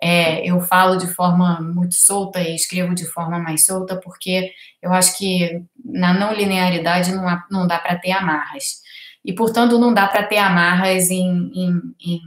é, 0.00 0.44
eu 0.48 0.58
falo 0.60 0.96
de 0.96 1.06
forma 1.06 1.60
muito 1.60 1.94
solta 1.94 2.40
e 2.40 2.54
escrevo 2.54 2.94
de 2.94 3.04
forma 3.04 3.38
mais 3.38 3.66
solta, 3.66 4.00
porque 4.00 4.52
eu 4.80 4.92
acho 4.92 5.18
que 5.18 5.62
na 5.84 6.14
não 6.14 6.32
linearidade 6.32 7.12
não, 7.12 7.28
há, 7.28 7.44
não 7.50 7.66
dá 7.66 7.78
para 7.78 7.98
ter 7.98 8.12
amarras. 8.12 8.80
E, 9.22 9.34
portanto, 9.34 9.78
não 9.78 9.92
dá 9.92 10.06
para 10.06 10.22
ter 10.22 10.38
amarras 10.38 11.10
em, 11.10 11.50
em, 11.54 11.80
em, 12.00 12.20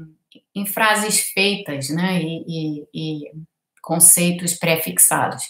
em, 0.54 0.66
frases 0.66 1.22
feitas, 1.34 1.90
né, 1.90 2.22
e, 2.22 2.44
e, 2.48 2.88
e 2.94 3.32
conceitos 3.82 4.54
pré-fixados. 4.54 5.44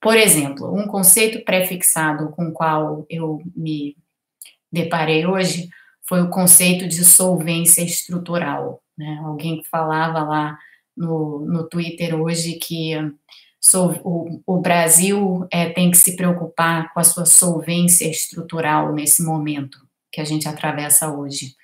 Por 0.00 0.16
exemplo, 0.16 0.74
um 0.74 0.86
conceito 0.86 1.42
pré-fixado 1.44 2.30
com 2.32 2.48
o 2.48 2.52
qual 2.52 3.06
eu 3.08 3.40
me 3.56 3.96
deparei 4.72 5.26
hoje 5.26 5.68
foi 6.08 6.22
o 6.22 6.30
conceito 6.30 6.88
de 6.88 7.04
solvência 7.04 7.82
estrutural. 7.82 8.82
Né? 8.96 9.20
Alguém 9.24 9.62
falava 9.70 10.22
lá 10.22 10.58
no, 10.96 11.44
no 11.46 11.68
Twitter 11.68 12.18
hoje 12.18 12.54
que 12.54 12.94
o, 14.02 14.40
o 14.46 14.60
Brasil 14.60 15.46
é, 15.50 15.68
tem 15.68 15.90
que 15.90 15.98
se 15.98 16.16
preocupar 16.16 16.92
com 16.92 17.00
a 17.00 17.04
sua 17.04 17.26
solvência 17.26 18.08
estrutural 18.08 18.92
nesse 18.92 19.22
momento 19.22 19.78
que 20.10 20.20
a 20.20 20.24
gente 20.24 20.48
atravessa 20.48 21.12
hoje. 21.12 21.54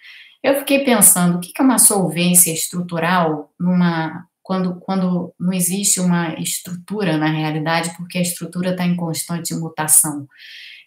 Eu 0.43 0.59
fiquei 0.59 0.85
pensando, 0.85 1.39
o 1.39 1.41
que 1.41 1.53
é 1.59 1.63
uma 1.63 1.79
solvência 1.79 2.53
estrutural 2.53 3.51
numa 3.59 4.27
quando, 4.43 4.75
quando 4.79 5.35
não 5.41 5.55
existe 5.55 5.99
uma 5.99 6.35
estrutura 6.35 7.17
na 7.17 7.29
realidade, 7.29 7.97
porque 7.97 8.19
a 8.19 8.23
estrutura 8.23 8.73
está 8.73 8.85
em 8.85 8.95
constante 8.95 9.55
mutação. 9.55 10.29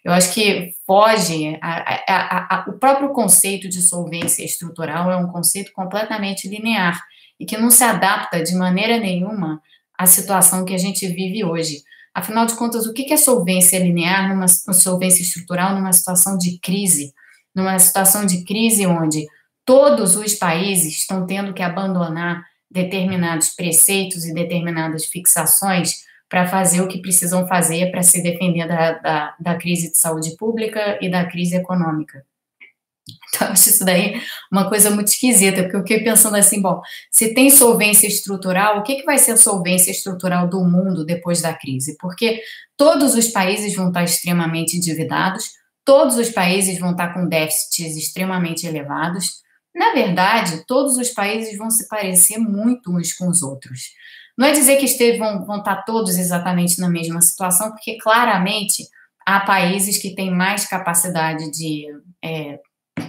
Eu 0.04 0.12
acho 0.12 0.32
que 0.32 0.72
foge, 0.86 1.58
a, 1.60 1.94
a, 2.08 2.56
a, 2.56 2.64
o 2.68 2.78
próprio 2.78 3.10
conceito 3.10 3.68
de 3.68 3.82
solvência 3.82 4.44
estrutural 4.44 5.10
é 5.10 5.16
um 5.16 5.28
conceito 5.28 5.72
completamente 5.72 6.48
linear 6.48 7.02
e 7.38 7.44
que 7.44 7.56
não 7.56 7.70
se 7.70 7.84
adapta 7.84 8.42
de 8.42 8.54
maneira 8.54 8.98
nenhuma 8.98 9.60
à 9.96 10.06
situação 10.06 10.64
que 10.64 10.74
a 10.74 10.78
gente 10.78 11.06
vive 11.08 11.44
hoje. 11.44 11.82
Afinal 12.14 12.46
de 12.46 12.54
contas, 12.54 12.86
o 12.86 12.92
que 12.92 13.12
é 13.12 13.16
solvência 13.16 13.78
linear, 13.78 14.28
numa 14.28 14.48
solvência 14.48 15.22
estrutural, 15.22 15.74
numa 15.74 15.92
situação 15.92 16.36
de 16.36 16.58
crise? 16.58 17.12
Numa 17.54 17.78
situação 17.78 18.24
de 18.24 18.44
crise 18.44 18.86
onde 18.86 19.26
todos 19.64 20.16
os 20.16 20.34
países 20.34 20.96
estão 20.96 21.26
tendo 21.26 21.52
que 21.52 21.62
abandonar 21.62 22.44
determinados 22.70 23.50
preceitos 23.50 24.24
e 24.24 24.34
determinadas 24.34 25.06
fixações 25.06 25.92
para 26.28 26.46
fazer 26.46 26.80
o 26.80 26.88
que 26.88 27.00
precisam 27.00 27.46
fazer 27.46 27.90
para 27.90 28.02
se 28.02 28.22
defender 28.22 28.66
da, 28.68 28.92
da, 28.92 29.36
da, 29.40 29.54
crise 29.56 29.90
de 29.90 29.98
saúde 29.98 30.36
pública 30.36 30.98
e 31.00 31.10
da 31.10 31.24
crise 31.24 31.56
econômica. 31.56 32.24
Então, 33.28 33.48
acho 33.48 33.70
isso 33.70 33.84
daí 33.84 34.20
uma 34.52 34.68
coisa 34.68 34.90
muito 34.90 35.08
esquisita, 35.08 35.62
porque 35.62 35.76
eu 35.76 35.80
fiquei 35.80 36.04
pensando 36.04 36.36
assim, 36.36 36.60
bom, 36.60 36.80
se 37.10 37.32
tem 37.32 37.50
solvência 37.50 38.06
estrutural, 38.06 38.78
o 38.78 38.82
que, 38.82 38.96
que 38.96 39.04
vai 39.04 39.16
ser 39.16 39.32
a 39.32 39.36
solvência 39.36 39.90
estrutural 39.90 40.48
do 40.48 40.62
mundo 40.64 41.04
depois 41.04 41.40
da 41.40 41.54
crise? 41.54 41.96
Porque 41.98 42.42
todos 42.76 43.14
os 43.14 43.28
países 43.28 43.74
vão 43.74 43.88
estar 43.88 44.04
extremamente 44.04 44.76
endividados, 44.76 45.50
todos 45.84 46.16
os 46.16 46.28
países 46.28 46.78
vão 46.78 46.92
estar 46.92 47.14
com 47.14 47.26
déficits 47.26 47.96
extremamente 47.96 48.66
elevados, 48.66 49.42
na 49.74 49.92
verdade, 49.92 50.64
todos 50.66 50.96
os 50.96 51.10
países 51.10 51.56
vão 51.56 51.70
se 51.70 51.86
parecer 51.86 52.36
muito 52.36 52.90
uns 52.90 53.12
com 53.12 53.28
os 53.28 53.42
outros. 53.42 53.92
Não 54.38 54.46
é 54.46 54.52
dizer 54.52 54.76
que 54.76 54.84
esteve, 54.84 55.18
vão, 55.18 55.44
vão 55.44 55.58
estar 55.58 55.82
todos 55.82 56.16
exatamente 56.16 56.80
na 56.80 56.88
mesma 56.88 57.20
situação, 57.20 57.72
porque 57.72 57.98
claramente 57.98 58.84
há 59.26 59.40
países 59.40 59.98
que 60.00 60.14
têm 60.14 60.30
mais 60.30 60.64
capacidade 60.64 61.50
de 61.50 61.86
é, 62.24 62.60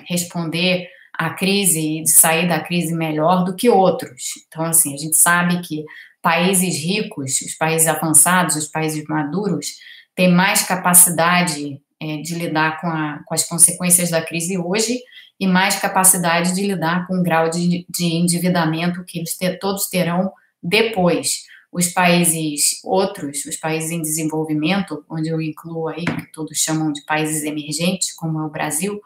responder 0.08 0.88
à 1.14 1.30
crise 1.30 2.00
e 2.00 2.02
de 2.02 2.10
sair 2.10 2.48
da 2.48 2.60
crise 2.60 2.96
melhor 2.96 3.44
do 3.44 3.56
que 3.56 3.70
outros. 3.70 4.24
Então, 4.48 4.66
assim, 4.66 4.92
a 4.96 4.98
gente 4.98 5.16
sabe 5.18 5.62
que 5.62 5.86
países 6.20 6.84
ricos, 6.84 7.40
os 7.42 7.54
países 7.54 7.88
avançados, 7.88 8.56
os 8.56 8.68
países 8.68 9.04
maduros, 9.08 9.68
têm 10.16 10.34
mais 10.34 10.64
capacidade 10.64 11.80
é, 12.02 12.18
de 12.18 12.34
lidar 12.34 12.82
com, 12.82 12.88
a, 12.88 13.22
com, 13.24 13.36
as 13.36 13.48
consequências 13.48 14.10
da 14.10 14.22
crise 14.22 14.58
hoje 14.58 15.00
e 15.40 15.46
mais 15.46 15.76
capacidade 15.76 16.56
de 16.56 16.66
lidar 16.66 17.06
com 17.06 17.20
o 17.20 17.24
grau 17.24 17.52
de, 17.52 17.86
de 17.88 18.06
endividamento 18.16 19.04
que 19.06 19.20
eles 19.20 19.38
ter, 19.38 19.60
todos 19.60 19.88
terão 19.88 20.32
depois, 20.62 21.46
os 21.72 21.90
países 21.90 22.80
outros, 22.84 23.46
os 23.46 23.56
países 23.56 23.92
em 23.92 24.02
desenvolvimento, 24.02 25.06
onde 25.10 25.30
eu 25.30 25.40
incluo 25.40 25.88
aí, 25.88 26.04
que 26.04 26.32
todos 26.32 26.58
chamam 26.58 26.92
de 26.92 27.04
países 27.06 27.44
emergentes, 27.44 28.14
como 28.14 28.40
é 28.40 28.46
o 28.46 28.50
Brasil, 28.50 29.00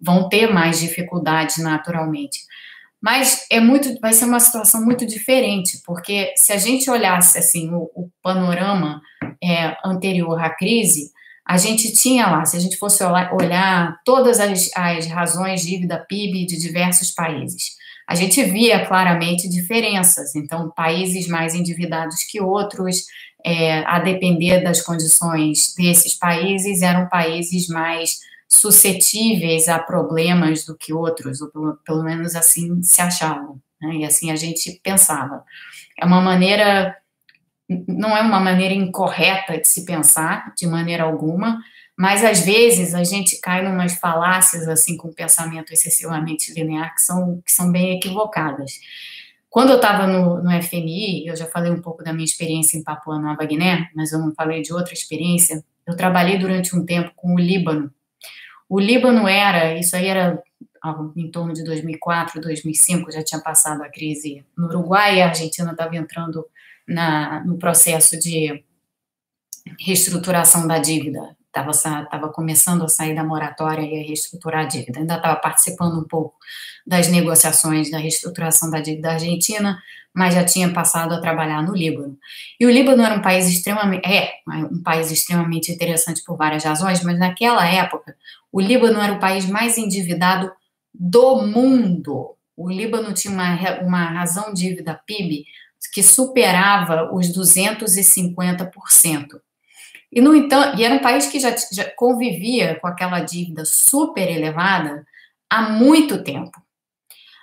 vão 0.00 0.28
ter 0.28 0.52
mais 0.52 0.80
dificuldades 0.80 1.58
naturalmente. 1.58 2.40
Mas 3.00 3.46
é 3.50 3.60
muito, 3.60 4.00
vai 4.00 4.12
ser 4.12 4.24
uma 4.24 4.40
situação 4.40 4.84
muito 4.84 5.06
diferente, 5.06 5.82
porque 5.84 6.32
se 6.36 6.52
a 6.52 6.56
gente 6.56 6.90
olhasse 6.90 7.38
assim 7.38 7.70
o, 7.70 7.90
o 7.94 8.10
panorama 8.22 9.00
é, 9.42 9.76
anterior 9.84 10.42
à 10.42 10.50
crise, 10.50 11.12
a 11.46 11.58
gente 11.58 11.92
tinha 11.92 12.26
lá, 12.26 12.44
se 12.44 12.56
a 12.56 12.60
gente 12.60 12.76
fosse 12.76 13.04
olhar, 13.04 14.00
todas 14.04 14.40
as, 14.40 14.70
as 14.74 15.06
razões 15.06 15.64
dívida 15.64 16.04
PIB 16.08 16.46
de 16.46 16.58
diversos 16.58 17.12
países, 17.12 17.76
a 18.06 18.14
gente 18.14 18.42
via 18.44 18.86
claramente 18.86 19.48
diferenças. 19.48 20.34
Então, 20.36 20.70
países 20.70 21.26
mais 21.26 21.54
endividados 21.54 22.22
que 22.22 22.40
outros, 22.40 23.04
é, 23.44 23.80
a 23.80 23.98
depender 23.98 24.62
das 24.62 24.80
condições 24.80 25.74
desses 25.76 26.14
países, 26.14 26.82
eram 26.82 27.08
países 27.08 27.66
mais 27.68 28.20
suscetíveis 28.48 29.68
a 29.68 29.78
problemas 29.78 30.64
do 30.64 30.76
que 30.76 30.92
outros, 30.92 31.40
ou 31.40 31.48
pelo, 31.50 31.76
pelo 31.84 32.04
menos 32.04 32.36
assim 32.36 32.80
se 32.82 33.02
achavam. 33.02 33.60
Né? 33.82 33.96
E 33.96 34.04
assim 34.04 34.30
a 34.30 34.36
gente 34.36 34.80
pensava. 34.84 35.42
É 36.00 36.06
uma 36.06 36.20
maneira, 36.20 36.96
não 37.68 38.16
é 38.16 38.22
uma 38.22 38.40
maneira 38.40 38.74
incorreta 38.74 39.58
de 39.58 39.66
se 39.66 39.84
pensar, 39.84 40.52
de 40.56 40.66
maneira 40.66 41.04
alguma, 41.04 41.60
mas 41.96 42.22
às 42.24 42.40
vezes 42.40 42.94
a 42.94 43.02
gente 43.02 43.40
cai 43.40 43.66
numas 43.66 43.94
falácias 43.94 44.68
assim 44.68 44.96
com 44.96 45.12
pensamento 45.12 45.72
excessivamente 45.72 46.52
linear 46.52 46.94
que 46.94 47.00
são, 47.00 47.40
que 47.44 47.50
são 47.50 47.72
bem 47.72 47.96
equivocadas. 47.96 48.72
Quando 49.48 49.70
eu 49.70 49.76
estava 49.76 50.06
no, 50.06 50.42
no 50.42 50.62
FMI, 50.62 51.26
eu 51.26 51.34
já 51.34 51.46
falei 51.46 51.72
um 51.72 51.80
pouco 51.80 52.04
da 52.04 52.12
minha 52.12 52.26
experiência 52.26 52.76
em 52.76 52.84
Papua 52.84 53.18
Nova 53.18 53.42
Guiné, 53.44 53.88
mas 53.94 54.12
eu 54.12 54.18
não 54.18 54.34
falei 54.34 54.60
de 54.60 54.72
outra 54.72 54.92
experiência. 54.92 55.64
Eu 55.86 55.96
trabalhei 55.96 56.36
durante 56.36 56.76
um 56.76 56.84
tempo 56.84 57.12
com 57.16 57.34
o 57.34 57.38
Líbano. 57.38 57.90
O 58.68 58.78
Líbano 58.78 59.26
era, 59.26 59.78
isso 59.78 59.96
aí 59.96 60.08
era 60.08 60.42
em 61.16 61.30
torno 61.30 61.52
de 61.52 61.64
2004, 61.64 62.40
2005, 62.40 63.10
já 63.10 63.24
tinha 63.24 63.40
passado 63.40 63.82
a 63.82 63.88
crise 63.88 64.44
no 64.56 64.66
Uruguai 64.66 65.16
e 65.16 65.22
a 65.22 65.28
Argentina 65.28 65.70
estava 65.70 65.96
entrando 65.96 66.44
na, 66.86 67.44
no 67.44 67.58
processo 67.58 68.18
de 68.18 68.64
reestruturação 69.78 70.66
da 70.66 70.78
dívida 70.78 71.36
estava 71.48 72.28
começando 72.28 72.84
a 72.84 72.88
sair 72.88 73.14
da 73.14 73.24
moratória 73.24 73.82
e 73.82 74.00
a 74.00 74.06
reestruturar 74.06 74.64
a 74.64 74.68
dívida. 74.68 75.00
Ainda 75.00 75.16
estava 75.16 75.36
participando 75.36 75.98
um 75.98 76.04
pouco 76.04 76.36
das 76.86 77.08
negociações 77.08 77.90
da 77.90 77.98
reestruturação 77.98 78.70
da 78.70 78.80
dívida 78.80 79.12
argentina, 79.12 79.78
mas 80.14 80.34
já 80.34 80.44
tinha 80.44 80.72
passado 80.72 81.14
a 81.14 81.20
trabalhar 81.20 81.62
no 81.62 81.74
Líbano. 81.74 82.18
E 82.60 82.66
o 82.66 82.70
Líbano 82.70 83.02
era 83.02 83.14
um 83.14 83.22
país 83.22 83.48
extremamente, 83.48 84.06
é 84.06 84.34
um 84.70 84.82
país 84.82 85.10
extremamente 85.10 85.72
interessante 85.72 86.22
por 86.24 86.36
várias 86.36 86.64
razões, 86.64 87.02
mas 87.02 87.18
naquela 87.18 87.66
época 87.66 88.16
o 88.52 88.60
Líbano 88.60 89.00
era 89.00 89.12
o 89.12 89.18
país 89.18 89.48
mais 89.48 89.78
endividado 89.78 90.52
do 90.94 91.42
mundo. 91.42 92.34
O 92.56 92.70
Líbano 92.70 93.12
tinha 93.12 93.32
uma, 93.32 93.80
uma 93.82 94.04
razão 94.10 94.54
dívida 94.54 95.00
PIB 95.06 95.44
que 95.86 96.02
superava 96.02 97.10
os 97.14 97.28
250%. 97.28 99.40
E, 100.12 100.20
no 100.20 100.34
entanto, 100.34 100.78
e 100.78 100.84
era 100.84 100.94
um 100.94 101.00
país 101.00 101.26
que 101.26 101.40
já, 101.40 101.54
já 101.72 101.90
convivia 101.96 102.78
com 102.80 102.86
aquela 102.86 103.20
dívida 103.20 103.64
super 103.64 104.30
elevada 104.30 105.04
há 105.50 105.70
muito 105.70 106.22
tempo. 106.22 106.62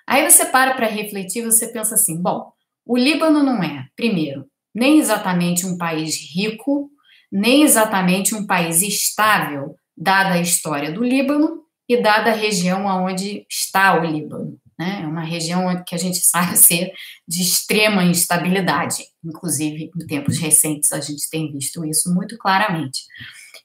Aí 0.07 0.29
você 0.29 0.45
para 0.45 0.73
para 0.73 0.87
refletir, 0.87 1.43
você 1.43 1.67
pensa 1.67 1.95
assim: 1.95 2.21
bom, 2.21 2.51
o 2.85 2.97
Líbano 2.97 3.43
não 3.43 3.63
é, 3.63 3.87
primeiro, 3.95 4.45
nem 4.73 4.99
exatamente 4.99 5.65
um 5.65 5.77
país 5.77 6.17
rico, 6.33 6.89
nem 7.31 7.63
exatamente 7.63 8.35
um 8.35 8.45
país 8.45 8.81
estável, 8.81 9.75
dada 9.95 10.35
a 10.35 10.41
história 10.41 10.91
do 10.91 11.03
Líbano 11.03 11.63
e 11.87 12.01
dada 12.01 12.31
a 12.31 12.35
região 12.35 12.85
onde 12.85 13.45
está 13.49 13.99
o 13.99 14.05
Líbano. 14.05 14.57
Né? 14.83 14.99
É 15.03 15.07
uma 15.07 15.23
região 15.23 15.81
que 15.87 15.95
a 15.95 15.97
gente 15.97 16.17
sabe 16.19 16.57
ser 16.57 16.91
de 17.25 17.41
extrema 17.41 18.03
instabilidade, 18.03 18.97
inclusive 19.23 19.89
em 19.95 20.05
tempos 20.05 20.37
recentes 20.37 20.91
a 20.91 20.99
gente 20.99 21.29
tem 21.29 21.49
visto 21.51 21.85
isso 21.85 22.13
muito 22.13 22.37
claramente. 22.37 23.03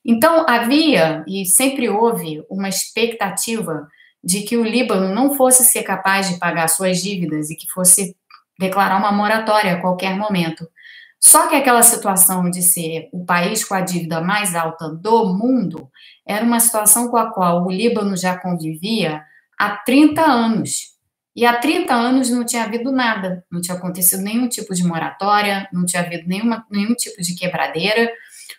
Então, 0.05 0.47
havia 0.49 1.25
e 1.27 1.45
sempre 1.45 1.89
houve 1.89 2.43
uma 2.49 2.69
expectativa 2.69 3.89
de 4.23 4.43
que 4.43 4.57
o 4.57 4.63
Líbano 4.63 5.13
não 5.13 5.35
fosse 5.35 5.65
ser 5.65 5.83
capaz 5.83 6.29
de 6.29 6.39
pagar 6.39 6.69
suas 6.69 7.03
dívidas 7.03 7.51
e 7.51 7.57
que 7.57 7.71
fosse 7.73 8.17
declarar 8.59 8.99
uma 8.99 9.13
moratória 9.13 9.75
a 9.75 9.81
qualquer 9.81 10.17
momento. 10.17 10.69
Só 11.21 11.49
que 11.49 11.57
aquela 11.57 11.83
situação 11.83 12.49
de 12.49 12.63
ser 12.63 13.09
o 13.13 13.25
país 13.25 13.65
com 13.65 13.75
a 13.75 13.81
dívida 13.81 14.21
mais 14.21 14.55
alta 14.55 14.89
do 14.89 15.35
mundo 15.35 15.91
era 16.27 16.45
uma 16.45 16.61
situação 16.61 17.09
com 17.09 17.17
a 17.17 17.33
qual 17.33 17.67
o 17.67 17.71
Líbano 17.71 18.17
já 18.17 18.39
convivia 18.39 19.23
há 19.59 19.71
30 19.79 20.23
anos. 20.23 20.98
E 21.39 21.47
há 21.47 21.57
30 21.57 21.95
anos 21.95 22.31
não 22.31 22.45
tinha 22.45 22.65
havido 22.65 22.91
nada, 22.91 23.45
não 23.49 23.61
tinha 23.61 23.77
acontecido 23.77 24.25
nenhum 24.25 24.49
tipo 24.49 24.75
de 24.75 24.83
moratória, 24.83 25.69
não 25.73 25.85
tinha 25.85 26.03
havido 26.03 26.27
nenhuma, 26.27 26.67
nenhum 26.69 26.97
tipo 26.97 27.23
de 27.23 27.37
quebradeira. 27.37 28.11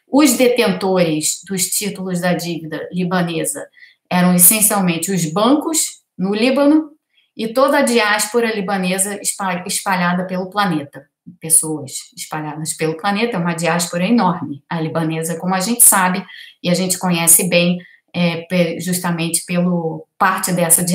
Os 0.07 0.37
detentores 0.37 1.41
dos 1.45 1.65
títulos 1.65 2.21
da 2.21 2.31
dívida 2.31 2.87
libanesa 2.89 3.67
eram 4.09 4.33
essencialmente 4.33 5.11
os 5.11 5.25
bancos 5.25 5.99
no 6.17 6.33
Líbano 6.33 6.91
e 7.35 7.49
toda 7.49 7.79
a 7.79 7.81
diáspora 7.81 8.55
libanesa 8.55 9.19
espalhada 9.65 10.25
pelo 10.25 10.49
planeta. 10.49 11.05
Pessoas 11.41 11.91
espalhadas 12.15 12.71
pelo 12.77 12.95
planeta, 12.95 13.35
é 13.35 13.39
uma 13.41 13.55
diáspora 13.55 14.07
enorme, 14.07 14.63
a 14.69 14.79
libanesa, 14.79 15.37
como 15.37 15.53
a 15.53 15.59
gente 15.59 15.83
sabe 15.83 16.25
e 16.63 16.69
a 16.69 16.73
gente 16.73 16.97
conhece 16.97 17.49
bem 17.49 17.77
é, 18.13 18.79
justamente 18.79 19.45
pelo 19.45 20.07
parte 20.17 20.51
dessa 20.51 20.85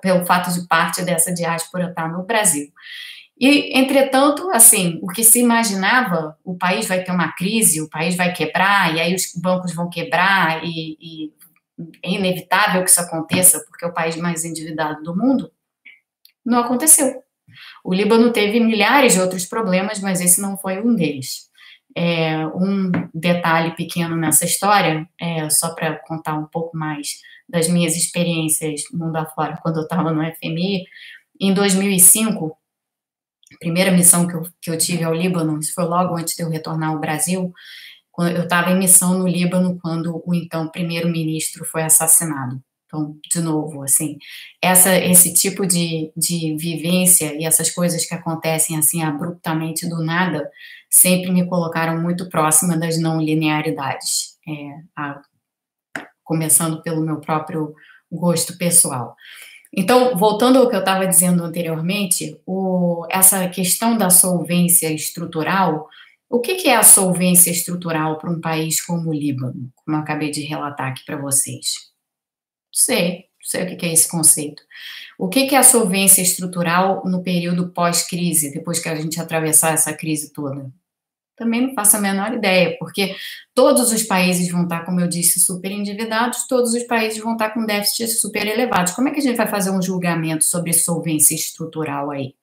pelo 0.00 0.26
fato 0.26 0.52
de 0.52 0.66
parte 0.66 1.02
dessa 1.02 1.32
diáspora 1.32 1.88
estar 1.88 2.10
no 2.10 2.24
Brasil. 2.24 2.72
E, 3.40 3.78
entretanto, 3.78 4.50
assim, 4.50 4.98
o 5.00 5.06
que 5.08 5.22
se 5.22 5.38
imaginava, 5.38 6.36
o 6.44 6.56
país 6.56 6.88
vai 6.88 7.04
ter 7.04 7.12
uma 7.12 7.32
crise, 7.32 7.80
o 7.80 7.88
país 7.88 8.16
vai 8.16 8.32
quebrar, 8.32 8.94
e 8.94 9.00
aí 9.00 9.14
os 9.14 9.32
bancos 9.36 9.72
vão 9.72 9.88
quebrar, 9.88 10.64
e, 10.64 10.96
e 11.00 11.32
é 12.02 12.10
inevitável 12.10 12.82
que 12.82 12.90
isso 12.90 13.00
aconteça, 13.00 13.64
porque 13.68 13.84
é 13.84 13.88
o 13.88 13.94
país 13.94 14.16
mais 14.16 14.44
endividado 14.44 15.04
do 15.04 15.16
mundo, 15.16 15.52
não 16.44 16.58
aconteceu. 16.58 17.22
O 17.84 17.94
Líbano 17.94 18.32
teve 18.32 18.58
milhares 18.58 19.14
de 19.14 19.20
outros 19.20 19.46
problemas, 19.46 20.00
mas 20.00 20.20
esse 20.20 20.40
não 20.40 20.56
foi 20.56 20.80
um 20.80 20.94
deles. 20.94 21.47
É, 22.00 22.46
um 22.46 22.92
detalhe 23.12 23.74
pequeno 23.74 24.14
nessa 24.14 24.44
história, 24.44 25.08
é, 25.20 25.50
só 25.50 25.74
para 25.74 25.96
contar 26.06 26.34
um 26.34 26.46
pouco 26.46 26.76
mais 26.76 27.20
das 27.48 27.68
minhas 27.68 27.96
experiências 27.96 28.82
mundo 28.92 29.16
afora 29.16 29.58
quando 29.60 29.78
eu 29.78 29.82
estava 29.82 30.12
no 30.12 30.22
FMI, 30.36 30.84
em 31.40 31.52
2005, 31.52 32.56
a 33.52 33.58
primeira 33.58 33.90
missão 33.90 34.28
que 34.28 34.34
eu, 34.34 34.42
que 34.60 34.70
eu 34.70 34.78
tive 34.78 35.02
ao 35.02 35.12
Líbano, 35.12 35.58
isso 35.58 35.74
foi 35.74 35.84
logo 35.84 36.16
antes 36.16 36.36
de 36.36 36.42
eu 36.42 36.50
retornar 36.50 36.90
ao 36.90 37.00
Brasil, 37.00 37.52
eu 38.18 38.42
estava 38.44 38.70
em 38.70 38.78
missão 38.78 39.18
no 39.18 39.26
Líbano 39.26 39.78
quando 39.80 40.22
o 40.24 40.34
então 40.34 40.68
primeiro-ministro 40.68 41.64
foi 41.64 41.82
assassinado. 41.82 42.60
Então, 42.86 43.16
de 43.30 43.40
novo, 43.40 43.82
assim, 43.82 44.16
essa, 44.62 44.96
esse 44.96 45.34
tipo 45.34 45.66
de, 45.66 46.10
de 46.16 46.56
vivência 46.56 47.34
e 47.34 47.44
essas 47.44 47.70
coisas 47.70 48.06
que 48.06 48.14
acontecem 48.14 48.78
assim 48.78 49.02
abruptamente 49.02 49.88
do 49.88 50.02
nada 50.02 50.48
sempre 50.88 51.30
me 51.30 51.46
colocaram 51.46 52.00
muito 52.00 52.28
próxima 52.28 52.76
das 52.76 52.98
não 52.98 53.20
linearidades, 53.20 54.38
é, 54.46 54.82
a, 54.96 55.20
começando 56.24 56.82
pelo 56.82 57.00
meu 57.00 57.20
próprio 57.20 57.74
gosto 58.10 58.56
pessoal. 58.56 59.14
Então, 59.72 60.16
voltando 60.16 60.58
ao 60.58 60.68
que 60.68 60.74
eu 60.74 60.80
estava 60.80 61.06
dizendo 61.06 61.44
anteriormente, 61.44 62.40
o, 62.46 63.06
essa 63.10 63.46
questão 63.48 63.98
da 63.98 64.08
solvência 64.08 64.90
estrutural, 64.90 65.86
o 66.28 66.40
que, 66.40 66.56
que 66.56 66.68
é 66.68 66.76
a 66.76 66.82
solvência 66.82 67.50
estrutural 67.50 68.18
para 68.18 68.30
um 68.30 68.40
país 68.40 68.84
como 68.84 69.10
o 69.10 69.14
Líbano, 69.14 69.70
como 69.76 69.96
eu 69.96 70.00
acabei 70.00 70.30
de 70.30 70.42
relatar 70.42 70.88
aqui 70.88 71.04
para 71.04 71.20
vocês? 71.20 71.88
Sei, 72.72 73.27
sei 73.48 73.62
o 73.64 73.76
que 73.76 73.86
é 73.86 73.92
esse 73.92 74.08
conceito. 74.08 74.62
O 75.18 75.28
que 75.28 75.54
é 75.54 75.58
a 75.58 75.62
solvência 75.62 76.22
estrutural 76.22 77.02
no 77.04 77.22
período 77.22 77.70
pós-crise, 77.70 78.52
depois 78.52 78.78
que 78.78 78.88
a 78.88 78.94
gente 78.94 79.20
atravessar 79.20 79.72
essa 79.72 79.92
crise 79.92 80.32
toda? 80.32 80.70
Também 81.36 81.68
não 81.68 81.74
faço 81.74 81.96
a 81.96 82.00
menor 82.00 82.34
ideia, 82.34 82.76
porque 82.78 83.14
todos 83.54 83.92
os 83.92 84.02
países 84.02 84.50
vão 84.50 84.64
estar, 84.64 84.84
como 84.84 85.00
eu 85.00 85.08
disse, 85.08 85.40
super 85.40 85.70
endividados, 85.70 86.46
todos 86.48 86.74
os 86.74 86.82
países 86.82 87.22
vão 87.22 87.32
estar 87.32 87.50
com 87.50 87.64
déficits 87.64 88.20
super 88.20 88.46
elevados. 88.46 88.92
Como 88.92 89.08
é 89.08 89.12
que 89.12 89.20
a 89.20 89.22
gente 89.22 89.36
vai 89.36 89.46
fazer 89.46 89.70
um 89.70 89.80
julgamento 89.80 90.44
sobre 90.44 90.72
solvência 90.72 91.34
estrutural 91.34 92.10
aí? 92.10 92.34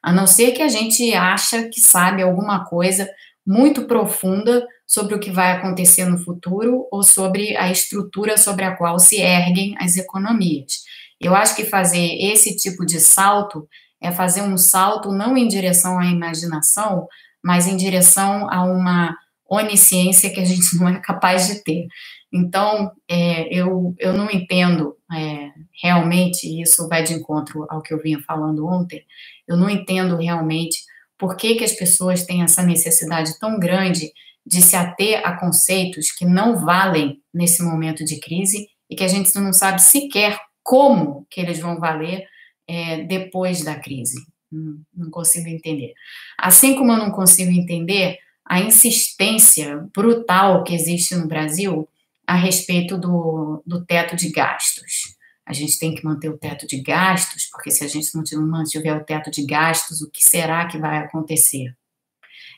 A 0.00 0.12
não 0.12 0.26
ser 0.26 0.52
que 0.52 0.62
a 0.62 0.68
gente 0.68 1.12
acha 1.14 1.68
que 1.68 1.80
sabe 1.80 2.22
alguma 2.22 2.64
coisa 2.64 3.08
muito 3.46 3.86
profunda 3.86 4.66
sobre 4.86 5.14
o 5.14 5.18
que 5.18 5.30
vai 5.30 5.52
acontecer 5.52 6.04
no 6.04 6.18
futuro 6.18 6.86
ou 6.90 7.02
sobre 7.02 7.56
a 7.56 7.70
estrutura 7.70 8.36
sobre 8.36 8.64
a 8.64 8.76
qual 8.76 8.98
se 8.98 9.16
erguem 9.16 9.74
as 9.78 9.96
economias. 9.96 10.82
Eu 11.20 11.34
acho 11.34 11.54
que 11.54 11.64
fazer 11.64 12.18
esse 12.20 12.56
tipo 12.56 12.84
de 12.84 13.00
salto 13.00 13.68
é 14.00 14.12
fazer 14.12 14.42
um 14.42 14.56
salto 14.56 15.12
não 15.12 15.36
em 15.36 15.48
direção 15.48 15.98
à 15.98 16.06
imaginação, 16.06 17.06
mas 17.42 17.66
em 17.66 17.76
direção 17.76 18.50
a 18.50 18.62
uma 18.64 19.16
onisciência 19.48 20.30
que 20.30 20.40
a 20.40 20.44
gente 20.44 20.76
não 20.76 20.88
é 20.88 21.00
capaz 21.00 21.46
de 21.46 21.62
ter. 21.62 21.86
Então, 22.32 22.90
é, 23.08 23.46
eu, 23.54 23.94
eu 23.98 24.12
não 24.12 24.30
entendo 24.30 24.96
é, 25.12 25.50
realmente, 25.82 26.46
e 26.46 26.62
isso 26.62 26.88
vai 26.88 27.02
de 27.02 27.14
encontro 27.14 27.66
ao 27.70 27.80
que 27.80 27.94
eu 27.94 28.02
vinha 28.02 28.20
falando 28.20 28.66
ontem, 28.66 29.04
eu 29.46 29.56
não 29.56 29.70
entendo 29.70 30.16
realmente 30.16 30.78
por 31.18 31.36
que, 31.36 31.54
que 31.54 31.64
as 31.64 31.72
pessoas 31.72 32.24
têm 32.24 32.42
essa 32.42 32.62
necessidade 32.62 33.38
tão 33.38 33.58
grande 33.58 34.12
de 34.46 34.60
se 34.60 34.76
ater 34.76 35.26
a 35.26 35.36
conceitos 35.38 36.10
que 36.10 36.24
não 36.24 36.64
valem 36.64 37.20
nesse 37.32 37.62
momento 37.62 38.04
de 38.04 38.20
crise 38.20 38.68
e 38.90 38.96
que 38.96 39.04
a 39.04 39.08
gente 39.08 39.34
não 39.36 39.52
sabe 39.52 39.80
sequer 39.80 40.38
como 40.62 41.26
que 41.30 41.40
eles 41.40 41.58
vão 41.58 41.78
valer 41.78 42.26
é, 42.66 43.04
depois 43.04 43.62
da 43.62 43.74
crise. 43.78 44.18
Não, 44.50 44.80
não 44.94 45.10
consigo 45.10 45.48
entender. 45.48 45.94
Assim 46.38 46.74
como 46.74 46.92
eu 46.92 46.98
não 46.98 47.10
consigo 47.10 47.50
entender 47.50 48.18
a 48.44 48.60
insistência 48.60 49.88
brutal 49.94 50.62
que 50.62 50.74
existe 50.74 51.14
no 51.14 51.26
Brasil 51.26 51.88
a 52.26 52.34
respeito 52.34 52.98
do, 52.98 53.62
do 53.66 53.84
teto 53.84 54.16
de 54.16 54.30
gastos. 54.30 55.14
A 55.46 55.52
gente 55.52 55.78
tem 55.78 55.94
que 55.94 56.04
manter 56.04 56.28
o 56.28 56.38
teto 56.38 56.66
de 56.66 56.80
gastos, 56.80 57.46
porque 57.46 57.70
se 57.70 57.84
a 57.84 57.88
gente 57.88 58.10
não 58.14 58.46
mantiver 58.46 58.96
o 58.96 59.04
teto 59.04 59.30
de 59.30 59.44
gastos, 59.44 60.00
o 60.00 60.10
que 60.10 60.22
será 60.22 60.66
que 60.66 60.78
vai 60.78 60.98
acontecer? 60.98 61.74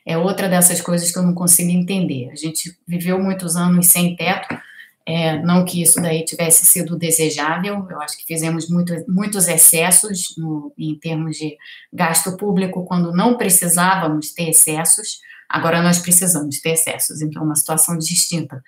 é 0.06 0.16
outra 0.16 0.48
dessas 0.48 0.80
coisas 0.80 1.10
que 1.10 1.18
eu 1.18 1.22
não 1.24 1.34
consigo 1.34 1.68
entender. 1.68 2.30
A 2.30 2.36
gente 2.36 2.78
viveu 2.86 3.20
muitos 3.20 3.56
anos 3.56 3.88
sem 3.88 4.14
teto, 4.14 4.56
é, 5.04 5.42
não 5.42 5.64
que 5.64 5.82
isso 5.82 6.00
daí 6.00 6.24
tivesse 6.24 6.64
sido 6.64 6.96
desejável, 6.96 7.86
eu 7.90 8.00
acho 8.00 8.16
que 8.16 8.24
fizemos 8.24 8.68
muito, 8.68 8.94
muitos 9.08 9.48
excessos 9.48 10.34
no, 10.38 10.72
em 10.78 10.96
termos 10.96 11.36
de 11.36 11.56
gasto 11.92 12.36
público 12.36 12.84
quando 12.84 13.12
não 13.12 13.36
precisávamos 13.36 14.32
ter 14.32 14.50
excessos, 14.50 15.20
agora 15.48 15.82
nós 15.82 15.98
precisamos 15.98 16.60
ter 16.60 16.70
excessos, 16.70 17.20
então 17.20 17.42
é 17.42 17.44
uma 17.44 17.56
situação 17.56 17.98
distinta. 17.98 18.62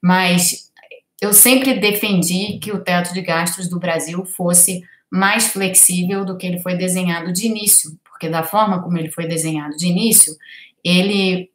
Mas 0.00 0.71
eu 1.22 1.32
sempre 1.32 1.78
defendi 1.78 2.58
que 2.58 2.72
o 2.72 2.82
teto 2.82 3.14
de 3.14 3.22
gastos 3.22 3.68
do 3.68 3.78
Brasil 3.78 4.24
fosse 4.24 4.82
mais 5.08 5.46
flexível 5.46 6.24
do 6.24 6.36
que 6.36 6.44
ele 6.44 6.58
foi 6.58 6.74
desenhado 6.74 7.32
de 7.32 7.46
início, 7.46 7.96
porque 8.02 8.28
da 8.28 8.42
forma 8.42 8.82
como 8.82 8.98
ele 8.98 9.08
foi 9.08 9.28
desenhado 9.28 9.76
de 9.76 9.86
início, 9.86 10.36
ele 10.82 11.48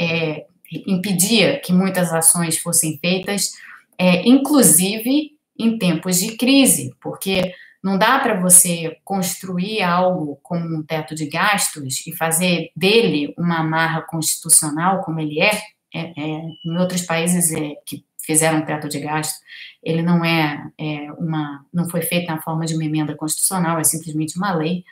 é, 0.00 0.46
impedia 0.86 1.60
que 1.60 1.74
muitas 1.74 2.10
ações 2.10 2.56
fossem 2.56 2.96
feitas, 2.96 3.52
é, 3.98 4.26
inclusive 4.26 5.32
em 5.58 5.76
tempos 5.76 6.20
de 6.20 6.38
crise, 6.38 6.94
porque 7.02 7.52
não 7.84 7.98
dá 7.98 8.18
para 8.20 8.40
você 8.40 8.96
construir 9.04 9.82
algo 9.82 10.38
como 10.42 10.74
um 10.74 10.82
teto 10.82 11.14
de 11.14 11.26
gastos 11.26 12.06
e 12.06 12.16
fazer 12.16 12.70
dele 12.74 13.34
uma 13.36 13.58
amarra 13.58 14.00
constitucional, 14.00 15.02
como 15.02 15.20
ele 15.20 15.38
é. 15.38 15.60
É, 15.94 16.00
é 16.00 16.42
em 16.64 16.76
outros 16.78 17.02
países 17.02 17.52
é, 17.52 17.74
que 17.86 18.04
fizeram 18.18 18.64
teto 18.64 18.88
de 18.88 19.00
gastos, 19.00 19.40
ele 19.82 20.02
não 20.02 20.24
é, 20.24 20.70
é, 20.78 21.12
uma, 21.12 21.64
não 21.72 21.88
foi 21.88 22.02
feito 22.02 22.28
na 22.28 22.40
forma 22.40 22.66
de 22.66 22.74
uma 22.74 22.84
emenda 22.84 23.14
constitucional, 23.16 23.78
é 23.78 23.84
simplesmente 23.84 24.36
uma 24.36 24.54
lei. 24.54 24.84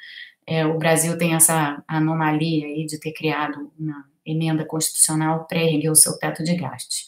O 0.74 0.78
Brasil 0.78 1.18
tem 1.18 1.34
essa 1.34 1.84
anomalia 1.86 2.66
aí 2.66 2.86
de 2.86 2.98
ter 2.98 3.12
criado 3.12 3.70
uma 3.78 4.02
emenda 4.24 4.64
constitucional 4.64 5.46
para 5.46 5.62
erguer 5.62 5.90
o 5.90 5.94
seu 5.94 6.18
teto 6.18 6.42
de 6.42 6.56
gastos. 6.56 7.04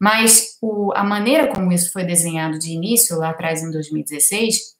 Mas 0.00 0.56
o, 0.62 0.92
a 0.94 1.02
maneira 1.02 1.48
como 1.48 1.72
isso 1.72 1.92
foi 1.92 2.04
desenhado 2.04 2.56
de 2.56 2.70
início, 2.70 3.18
lá 3.18 3.30
atrás 3.30 3.62
em 3.62 3.70
2016, 3.72 4.76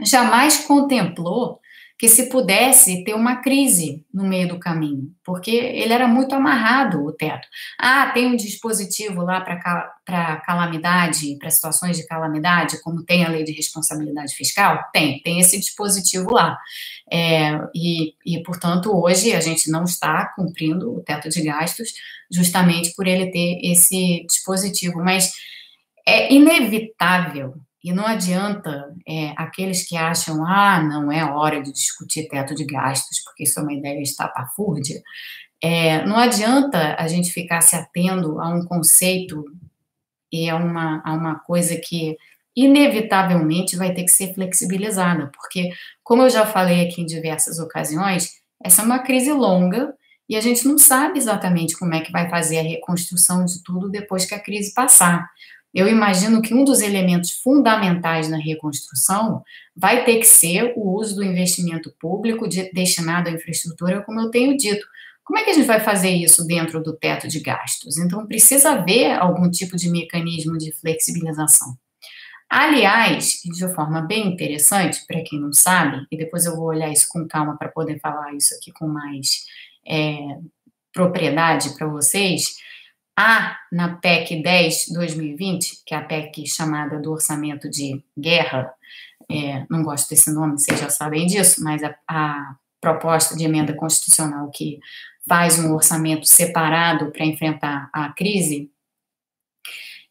jamais 0.00 0.64
contemplou 0.64 1.60
que 2.02 2.08
se 2.08 2.28
pudesse 2.28 3.04
ter 3.04 3.14
uma 3.14 3.36
crise 3.36 4.04
no 4.12 4.24
meio 4.24 4.48
do 4.48 4.58
caminho, 4.58 5.14
porque 5.22 5.52
ele 5.52 5.92
era 5.92 6.08
muito 6.08 6.34
amarrado, 6.34 7.06
o 7.06 7.12
teto. 7.12 7.46
Ah, 7.78 8.10
tem 8.10 8.26
um 8.26 8.34
dispositivo 8.34 9.22
lá 9.22 9.40
para 9.40 10.40
calamidade, 10.44 11.38
para 11.38 11.48
situações 11.48 11.96
de 11.96 12.04
calamidade, 12.04 12.82
como 12.82 13.04
tem 13.04 13.24
a 13.24 13.28
lei 13.28 13.44
de 13.44 13.52
responsabilidade 13.52 14.34
fiscal? 14.34 14.82
Tem, 14.92 15.22
tem 15.22 15.38
esse 15.38 15.56
dispositivo 15.60 16.32
lá. 16.32 16.58
É, 17.08 17.52
e, 17.72 18.14
e, 18.26 18.42
portanto, 18.42 18.90
hoje 18.92 19.32
a 19.32 19.40
gente 19.40 19.70
não 19.70 19.84
está 19.84 20.32
cumprindo 20.34 20.96
o 20.96 21.04
teto 21.04 21.28
de 21.28 21.40
gastos, 21.40 21.90
justamente 22.28 22.96
por 22.96 23.06
ele 23.06 23.30
ter 23.30 23.60
esse 23.62 24.26
dispositivo. 24.26 24.98
Mas 24.98 25.34
é 26.04 26.34
inevitável 26.34 27.54
E 27.82 27.92
não 27.92 28.06
adianta 28.06 28.94
é, 29.06 29.32
aqueles 29.36 29.86
que 29.88 29.96
acham, 29.96 30.46
ah, 30.46 30.80
não 30.82 31.10
é 31.10 31.24
hora 31.24 31.60
de 31.60 31.72
discutir 31.72 32.28
teto 32.28 32.54
de 32.54 32.64
gastos, 32.64 33.20
porque 33.24 33.42
isso 33.42 33.58
é 33.58 33.62
uma 33.62 33.72
ideia 33.72 34.00
estapafúrdia. 34.00 35.02
É, 35.62 36.04
não 36.06 36.16
adianta 36.16 36.96
a 36.98 37.08
gente 37.08 37.32
ficar 37.32 37.60
se 37.60 37.76
atendo 37.76 38.40
a 38.40 38.48
um 38.48 38.64
conceito 38.64 39.44
e 40.32 40.48
a 40.48 40.56
uma, 40.56 41.02
a 41.04 41.12
uma 41.12 41.38
coisa 41.40 41.76
que 41.76 42.16
inevitavelmente 42.54 43.76
vai 43.76 43.94
ter 43.94 44.04
que 44.04 44.10
ser 44.10 44.34
flexibilizada, 44.34 45.30
porque, 45.34 45.70
como 46.02 46.22
eu 46.22 46.30
já 46.30 46.46
falei 46.46 46.86
aqui 46.86 47.00
em 47.00 47.06
diversas 47.06 47.58
ocasiões, 47.58 48.30
essa 48.62 48.82
é 48.82 48.84
uma 48.84 49.00
crise 49.00 49.32
longa 49.32 49.94
e 50.28 50.36
a 50.36 50.40
gente 50.40 50.66
não 50.66 50.78
sabe 50.78 51.18
exatamente 51.18 51.76
como 51.78 51.94
é 51.94 52.00
que 52.00 52.12
vai 52.12 52.28
fazer 52.28 52.58
a 52.58 52.62
reconstrução 52.62 53.44
de 53.44 53.62
tudo 53.62 53.90
depois 53.90 54.24
que 54.24 54.34
a 54.34 54.40
crise 54.40 54.72
passar. 54.72 55.28
Eu 55.74 55.88
imagino 55.88 56.42
que 56.42 56.52
um 56.52 56.64
dos 56.64 56.80
elementos 56.80 57.30
fundamentais 57.30 58.28
na 58.28 58.36
reconstrução 58.36 59.42
vai 59.74 60.04
ter 60.04 60.18
que 60.18 60.26
ser 60.26 60.74
o 60.76 60.98
uso 60.98 61.16
do 61.16 61.24
investimento 61.24 61.94
público 61.98 62.46
de, 62.46 62.70
destinado 62.72 63.28
à 63.28 63.32
infraestrutura, 63.32 64.02
como 64.02 64.20
eu 64.20 64.30
tenho 64.30 64.56
dito. 64.56 64.86
Como 65.24 65.38
é 65.38 65.44
que 65.44 65.50
a 65.50 65.54
gente 65.54 65.66
vai 65.66 65.80
fazer 65.80 66.10
isso 66.10 66.44
dentro 66.46 66.82
do 66.82 66.94
teto 66.94 67.26
de 67.26 67.40
gastos? 67.40 67.96
Então, 67.96 68.26
precisa 68.26 68.72
haver 68.72 69.12
algum 69.12 69.48
tipo 69.50 69.76
de 69.76 69.88
mecanismo 69.88 70.58
de 70.58 70.72
flexibilização. 70.72 71.76
Aliás, 72.50 73.40
de 73.42 73.74
forma 73.74 74.02
bem 74.02 74.26
interessante, 74.26 75.06
para 75.06 75.22
quem 75.22 75.40
não 75.40 75.54
sabe, 75.54 76.06
e 76.10 76.18
depois 76.18 76.44
eu 76.44 76.54
vou 76.54 76.66
olhar 76.66 76.92
isso 76.92 77.06
com 77.08 77.26
calma 77.26 77.56
para 77.56 77.70
poder 77.70 77.98
falar 77.98 78.34
isso 78.34 78.54
aqui 78.54 78.70
com 78.72 78.86
mais 78.86 79.46
é, 79.88 80.18
propriedade 80.92 81.74
para 81.78 81.86
vocês, 81.86 82.56
há 83.16 83.58
na 83.70 83.96
PEC 83.96 84.42
10 84.42 84.88
2020, 84.92 85.82
que 85.84 85.94
é 85.94 85.98
a 85.98 86.04
PEC 86.04 86.46
chamada 86.46 86.98
do 86.98 87.12
orçamento 87.12 87.68
de 87.68 88.02
guerra, 88.18 88.72
é, 89.30 89.64
não 89.70 89.82
gosto 89.82 90.08
desse 90.10 90.32
nome, 90.32 90.58
vocês 90.58 90.78
já 90.78 90.90
sabem 90.90 91.26
disso, 91.26 91.62
mas 91.62 91.82
a, 91.82 91.94
a 92.08 92.56
proposta 92.80 93.36
de 93.36 93.44
emenda 93.44 93.72
constitucional 93.74 94.50
que 94.50 94.78
faz 95.26 95.58
um 95.58 95.72
orçamento 95.72 96.26
separado 96.26 97.10
para 97.12 97.24
enfrentar 97.24 97.88
a 97.92 98.12
crise, 98.12 98.70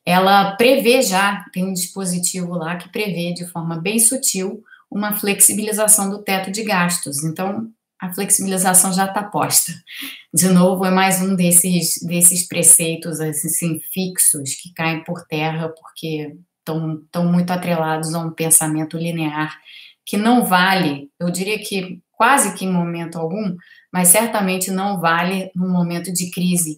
ela 0.06 0.56
prevê 0.56 1.02
já, 1.02 1.46
tem 1.52 1.66
um 1.66 1.74
dispositivo 1.74 2.54
lá 2.54 2.78
que 2.78 2.90
prevê 2.90 3.34
de 3.34 3.46
forma 3.46 3.78
bem 3.78 4.00
sutil 4.00 4.64
uma 4.90 5.14
flexibilização 5.14 6.10
do 6.10 6.24
teto 6.24 6.52
de 6.52 6.64
gastos. 6.64 7.24
Então, 7.24 7.72
a 8.02 8.12
flexibilização 8.12 8.92
já 8.92 9.06
está 9.06 9.24
posta. 9.24 9.72
De 10.34 10.50
novo, 10.50 10.84
é 10.84 10.90
mais 10.90 11.22
um 11.22 11.36
desses, 11.36 12.02
desses 12.02 12.48
preceitos 12.48 13.20
assim, 13.20 13.80
fixos 13.94 14.56
que 14.56 14.74
caem 14.74 15.04
por 15.04 15.24
terra 15.28 15.70
porque 15.70 16.36
estão 16.60 17.26
muito 17.26 17.52
atrelados 17.52 18.14
a 18.14 18.20
um 18.20 18.32
pensamento 18.32 18.98
linear 18.98 19.56
que 20.04 20.18
não 20.18 20.44
vale, 20.44 21.10
eu 21.20 21.30
diria 21.30 21.60
que 21.60 22.02
quase 22.12 22.56
que 22.56 22.66
em 22.66 22.72
momento 22.72 23.18
algum, 23.18 23.56
mas 23.94 24.10
certamente 24.10 24.72
não 24.72 25.00
vale 25.00 25.52
num 25.56 25.70
momento 25.70 26.12
de 26.12 26.32
crise 26.32 26.78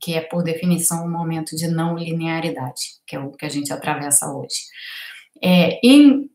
que 0.00 0.14
é, 0.14 0.20
por 0.20 0.42
definição, 0.42 1.04
um 1.04 1.10
momento 1.10 1.54
de 1.54 1.68
não 1.68 1.96
linearidade, 1.96 2.96
que 3.06 3.14
é 3.14 3.18
o 3.18 3.30
que 3.30 3.44
a 3.44 3.48
gente 3.48 3.72
atravessa 3.72 4.26
hoje. 4.32 4.62
É, 5.42 5.78
em, 5.86 6.30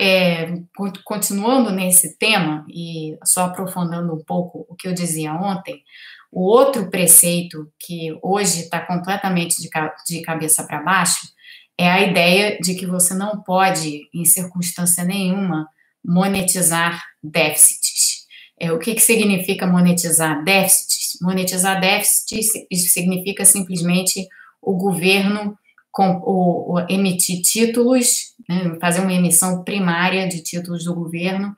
é, 0.00 0.60
continuando 1.04 1.70
nesse 1.70 2.16
tema, 2.18 2.64
e 2.68 3.16
só 3.24 3.46
aprofundando 3.46 4.14
um 4.14 4.22
pouco 4.24 4.66
o 4.68 4.74
que 4.76 4.86
eu 4.86 4.94
dizia 4.94 5.32
ontem, 5.34 5.82
o 6.30 6.42
outro 6.42 6.88
preceito 6.88 7.70
que 7.78 8.16
hoje 8.22 8.60
está 8.60 8.80
completamente 8.80 9.60
de, 9.60 9.68
de 10.08 10.22
cabeça 10.22 10.64
para 10.64 10.82
baixo 10.82 11.28
é 11.76 11.90
a 11.90 12.00
ideia 12.00 12.58
de 12.58 12.74
que 12.74 12.86
você 12.86 13.12
não 13.14 13.42
pode, 13.42 14.08
em 14.14 14.24
circunstância 14.24 15.04
nenhuma, 15.04 15.68
monetizar 16.04 17.02
déficits. 17.22 18.26
É, 18.58 18.70
o 18.72 18.78
que, 18.78 18.94
que 18.94 19.00
significa 19.00 19.66
monetizar 19.66 20.42
déficits? 20.44 21.18
Monetizar 21.20 21.80
déficit 21.80 22.42
significa 22.76 23.44
simplesmente 23.44 24.26
o 24.60 24.76
governo 24.76 25.58
com, 25.90 26.22
o, 26.24 26.74
o 26.74 26.80
emitir 26.88 27.42
títulos, 27.42 28.31
né, 28.48 28.76
fazer 28.80 29.00
uma 29.00 29.12
emissão 29.12 29.62
primária 29.64 30.28
de 30.28 30.42
títulos 30.42 30.84
do 30.84 30.94
governo 30.94 31.54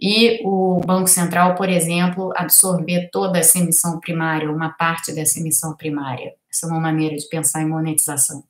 e 0.00 0.40
o 0.44 0.80
Banco 0.86 1.08
Central, 1.08 1.56
por 1.56 1.68
exemplo, 1.68 2.32
absorver 2.36 3.08
toda 3.10 3.38
essa 3.38 3.58
emissão 3.58 3.98
primária, 3.98 4.50
uma 4.50 4.70
parte 4.70 5.12
dessa 5.12 5.40
emissão 5.40 5.76
primária. 5.76 6.32
Essa 6.50 6.66
é 6.66 6.70
uma 6.70 6.80
maneira 6.80 7.16
de 7.16 7.28
pensar 7.28 7.62
em 7.62 7.68
monetização. 7.68 8.44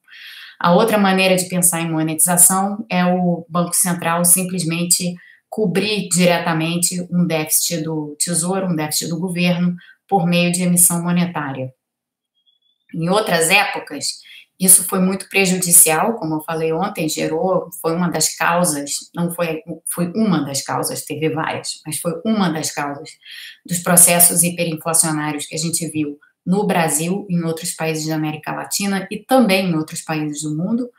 A 0.61 0.75
outra 0.75 0.99
maneira 0.99 1.37
de 1.37 1.49
pensar 1.49 1.81
em 1.81 1.91
monetização 1.91 2.85
é 2.91 3.05
o 3.05 3.47
Banco 3.49 3.75
Central 3.75 4.25
simplesmente 4.25 5.15
cobrir 5.49 6.09
diretamente 6.09 7.07
um 7.11 7.27
déficit 7.27 7.83
do 7.83 8.15
Tesouro, 8.19 8.67
um 8.67 8.77
déficit 8.77 9.09
do 9.09 9.19
governo, 9.19 9.75
por 10.07 10.27
meio 10.27 10.53
de 10.53 10.63
emissão 10.63 11.03
monetária. 11.03 11.73
Em 12.95 13.09
outras 13.09 13.51
épocas, 13.51 14.19
isso 14.59 14.85
foi 14.85 14.99
muito 14.99 15.29
prejudicial, 15.29 16.15
como 16.15 16.37
eu 16.37 16.41
falei 16.41 16.73
ontem, 16.73 17.09
gerou, 17.09 17.71
foi 17.81 17.95
uma 17.95 18.09
das 18.09 18.35
causas, 18.35 18.91
não 19.15 19.33
foi, 19.33 19.63
foi 19.87 20.11
uma 20.17 20.45
das 20.45 20.63
causas, 20.63 21.05
teve 21.05 21.31
várias, 21.31 21.81
mas 21.87 21.99
foi 21.99 22.21
uma 22.25 22.49
das 22.51 22.73
causas 22.73 23.11
dos 23.65 23.79
processos 23.79 24.43
hiperinflacionários 24.43 25.47
que 25.47 25.55
a 25.55 25.59
gente 25.59 25.89
viu 25.89 26.19
no 26.45 26.67
Brasil, 26.67 27.27
em 27.31 27.45
outros 27.45 27.75
países 27.75 28.07
da 28.07 28.17
América 28.17 28.53
Latina 28.53 29.07
e 29.11 29.19
também 29.19 29.71
em 29.71 29.77
outros 29.77 30.01
países 30.01 30.43
do 30.43 30.57
mundo, 30.57 30.91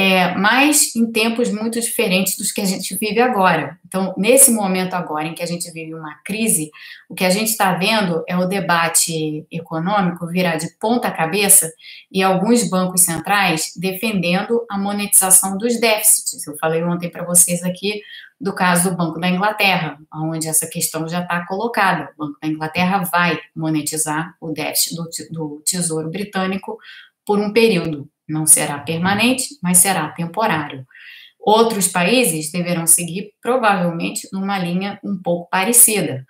é, 0.00 0.34
mas 0.34 0.96
em 0.96 1.12
tempos 1.12 1.52
muito 1.52 1.78
diferentes 1.78 2.34
dos 2.34 2.50
que 2.50 2.62
a 2.62 2.64
gente 2.64 2.96
vive 2.96 3.20
agora. 3.20 3.78
Então, 3.86 4.14
nesse 4.16 4.50
momento 4.50 4.94
agora 4.94 5.26
em 5.26 5.34
que 5.34 5.42
a 5.42 5.46
gente 5.46 5.70
vive 5.72 5.92
uma 5.92 6.14
crise, 6.24 6.70
o 7.06 7.14
que 7.14 7.22
a 7.22 7.28
gente 7.28 7.48
está 7.48 7.74
vendo 7.74 8.24
é 8.26 8.34
o 8.34 8.46
debate 8.46 9.46
econômico 9.52 10.26
virar 10.26 10.56
de 10.56 10.70
ponta 10.78 11.10
cabeça 11.10 11.70
e 12.10 12.22
alguns 12.22 12.66
bancos 12.70 13.02
centrais 13.02 13.74
defendendo 13.76 14.64
a 14.70 14.78
monetização 14.78 15.58
dos 15.58 15.78
déficits. 15.78 16.46
Eu 16.46 16.56
falei 16.56 16.82
ontem 16.82 17.10
para 17.10 17.26
vocês 17.26 17.62
aqui 17.62 18.00
do 18.40 18.54
caso 18.54 18.88
do 18.88 18.96
Banco 18.96 19.20
da 19.20 19.28
Inglaterra, 19.28 19.98
onde 20.14 20.48
essa 20.48 20.66
questão 20.66 21.06
já 21.06 21.20
está 21.20 21.46
colocada. 21.46 22.10
O 22.16 22.24
Banco 22.24 22.38
da 22.40 22.48
Inglaterra 22.48 23.02
vai 23.12 23.38
monetizar 23.54 24.34
o 24.40 24.50
déficit 24.50 24.96
do, 24.96 25.10
do 25.30 25.62
Tesouro 25.62 26.08
Britânico 26.08 26.78
por 27.26 27.38
um 27.38 27.52
período 27.52 28.08
não 28.30 28.46
será 28.46 28.78
permanente, 28.78 29.44
mas 29.62 29.78
será 29.78 30.08
temporário. 30.08 30.86
Outros 31.38 31.88
países 31.88 32.50
deverão 32.50 32.86
seguir, 32.86 33.32
provavelmente, 33.42 34.28
numa 34.32 34.58
linha 34.58 35.00
um 35.02 35.20
pouco 35.20 35.48
parecida. 35.50 36.26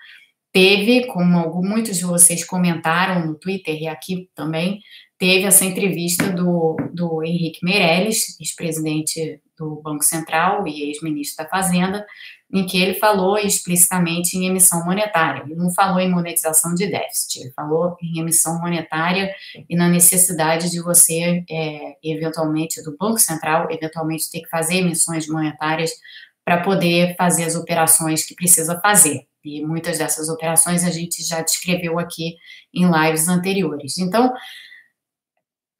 Teve, 0.52 1.06
como 1.06 1.62
muitos 1.62 1.98
de 1.98 2.04
vocês 2.04 2.44
comentaram 2.44 3.26
no 3.26 3.34
Twitter 3.34 3.74
e 3.80 3.86
aqui 3.86 4.28
também, 4.34 4.80
teve 5.18 5.44
essa 5.44 5.64
entrevista 5.64 6.30
do, 6.32 6.76
do 6.92 7.22
Henrique 7.24 7.64
Meirelles, 7.64 8.38
ex-presidente 8.40 9.40
do 9.58 9.80
Banco 9.82 10.02
Central 10.02 10.66
e 10.66 10.88
ex-ministro 10.88 11.44
da 11.44 11.50
Fazenda, 11.50 12.06
em 12.52 12.66
que 12.66 12.80
ele 12.80 12.94
falou 12.94 13.38
explicitamente 13.38 14.36
em 14.36 14.46
emissão 14.46 14.84
monetária. 14.84 15.42
Ele 15.44 15.54
não 15.54 15.72
falou 15.72 16.00
em 16.00 16.10
monetização 16.10 16.74
de 16.74 16.86
déficit, 16.86 17.40
ele 17.40 17.52
falou 17.52 17.96
em 18.02 18.18
emissão 18.18 18.58
monetária 18.60 19.32
e 19.68 19.76
na 19.76 19.88
necessidade 19.88 20.70
de 20.70 20.82
você, 20.82 21.44
é, 21.48 21.96
eventualmente, 22.02 22.82
do 22.82 22.96
Banco 22.96 23.18
Central, 23.18 23.68
eventualmente 23.70 24.30
ter 24.30 24.40
que 24.40 24.48
fazer 24.48 24.76
emissões 24.76 25.28
monetárias 25.28 25.92
para 26.44 26.62
poder 26.62 27.14
fazer 27.16 27.44
as 27.44 27.54
operações 27.54 28.24
que 28.24 28.34
precisa 28.34 28.80
fazer. 28.80 29.26
E 29.44 29.64
muitas 29.64 29.98
dessas 29.98 30.28
operações 30.28 30.84
a 30.84 30.90
gente 30.90 31.22
já 31.22 31.40
descreveu 31.40 31.98
aqui 31.98 32.34
em 32.74 32.90
lives 32.90 33.28
anteriores. 33.28 33.96
Então, 33.98 34.32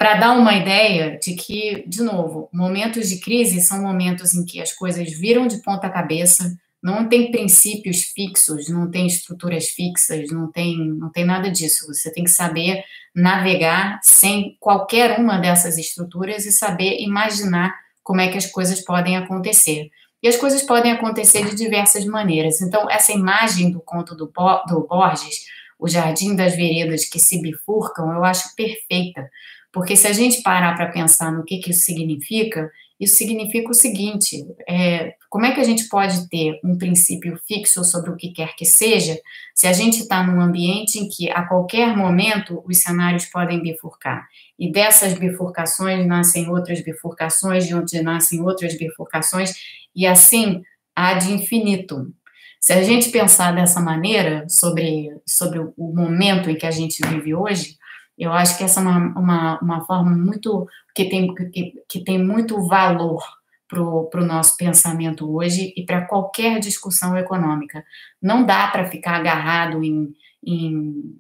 para 0.00 0.14
dar 0.14 0.32
uma 0.32 0.54
ideia 0.54 1.18
de 1.18 1.34
que, 1.34 1.84
de 1.86 2.02
novo, 2.02 2.48
momentos 2.50 3.10
de 3.10 3.20
crise 3.20 3.60
são 3.60 3.82
momentos 3.82 4.32
em 4.32 4.46
que 4.46 4.58
as 4.58 4.72
coisas 4.72 5.12
viram 5.12 5.46
de 5.46 5.58
ponta 5.58 5.90
cabeça, 5.90 6.56
não 6.82 7.06
tem 7.06 7.30
princípios 7.30 8.04
fixos, 8.04 8.70
não 8.70 8.90
tem 8.90 9.06
estruturas 9.06 9.68
fixas, 9.68 10.30
não 10.30 10.50
tem, 10.50 10.78
não 10.78 11.10
tem 11.10 11.26
nada 11.26 11.50
disso. 11.50 11.86
Você 11.86 12.10
tem 12.10 12.24
que 12.24 12.30
saber 12.30 12.82
navegar 13.14 14.00
sem 14.02 14.56
qualquer 14.58 15.20
uma 15.20 15.36
dessas 15.36 15.76
estruturas 15.76 16.46
e 16.46 16.50
saber 16.50 17.02
imaginar 17.02 17.78
como 18.02 18.22
é 18.22 18.28
que 18.28 18.38
as 18.38 18.46
coisas 18.46 18.82
podem 18.82 19.18
acontecer. 19.18 19.90
E 20.22 20.28
as 20.28 20.36
coisas 20.36 20.62
podem 20.62 20.92
acontecer 20.92 21.44
de 21.44 21.54
diversas 21.54 22.06
maneiras. 22.06 22.62
Então, 22.62 22.90
essa 22.90 23.12
imagem 23.12 23.70
do 23.70 23.80
conto 23.80 24.14
do, 24.14 24.32
do 24.66 24.86
Borges, 24.88 25.44
o 25.78 25.86
Jardim 25.86 26.34
das 26.34 26.56
Veredas 26.56 27.04
que 27.04 27.18
se 27.18 27.42
bifurcam, 27.42 28.14
eu 28.14 28.24
acho 28.24 28.56
perfeita 28.56 29.28
porque 29.72 29.96
se 29.96 30.06
a 30.06 30.12
gente 30.12 30.42
parar 30.42 30.74
para 30.74 30.90
pensar 30.90 31.32
no 31.32 31.44
que, 31.44 31.58
que 31.58 31.70
isso 31.70 31.82
significa, 31.82 32.70
isso 32.98 33.16
significa 33.16 33.70
o 33.70 33.74
seguinte: 33.74 34.44
é, 34.68 35.14
como 35.28 35.46
é 35.46 35.52
que 35.52 35.60
a 35.60 35.64
gente 35.64 35.88
pode 35.88 36.28
ter 36.28 36.60
um 36.62 36.76
princípio 36.76 37.38
fixo 37.48 37.82
sobre 37.82 38.10
o 38.10 38.16
que 38.16 38.32
quer 38.32 38.54
que 38.54 38.66
seja, 38.66 39.18
se 39.54 39.66
a 39.66 39.72
gente 39.72 40.00
está 40.00 40.22
num 40.22 40.40
ambiente 40.40 40.98
em 40.98 41.08
que 41.08 41.30
a 41.30 41.42
qualquer 41.46 41.96
momento 41.96 42.62
os 42.66 42.78
cenários 42.78 43.24
podem 43.26 43.62
bifurcar? 43.62 44.26
E 44.58 44.70
dessas 44.70 45.14
bifurcações 45.14 46.06
nascem 46.06 46.50
outras 46.50 46.82
bifurcações, 46.82 47.66
de 47.66 47.74
onde 47.74 48.02
nascem 48.02 48.42
outras 48.42 48.76
bifurcações, 48.76 49.54
e 49.96 50.06
assim 50.06 50.62
há 50.94 51.14
de 51.14 51.32
infinito. 51.32 52.12
Se 52.60 52.74
a 52.74 52.82
gente 52.82 53.08
pensar 53.08 53.54
dessa 53.54 53.80
maneira 53.80 54.44
sobre, 54.46 55.08
sobre 55.26 55.58
o 55.58 55.94
momento 55.94 56.50
em 56.50 56.56
que 56.56 56.66
a 56.66 56.70
gente 56.70 57.00
vive 57.08 57.34
hoje, 57.34 57.79
eu 58.20 58.32
acho 58.32 58.58
que 58.58 58.64
essa 58.64 58.80
é 58.80 58.82
uma, 58.82 59.18
uma, 59.18 59.60
uma 59.60 59.86
forma 59.86 60.10
muito 60.10 60.68
que 60.94 61.06
tem, 61.06 61.34
que, 61.34 61.72
que 61.88 62.04
tem 62.04 62.22
muito 62.22 62.66
valor 62.66 63.22
para 63.66 63.80
o 64.20 64.26
nosso 64.26 64.56
pensamento 64.56 65.32
hoje 65.32 65.72
e 65.76 65.86
para 65.86 66.04
qualquer 66.04 66.58
discussão 66.58 67.16
econômica. 67.16 67.84
Não 68.20 68.44
dá 68.44 68.66
para 68.68 68.90
ficar 68.90 69.16
agarrado 69.16 69.82
em, 69.82 70.12
em, 70.44 71.18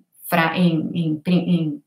em, 0.54 1.22
em, 1.26 1.82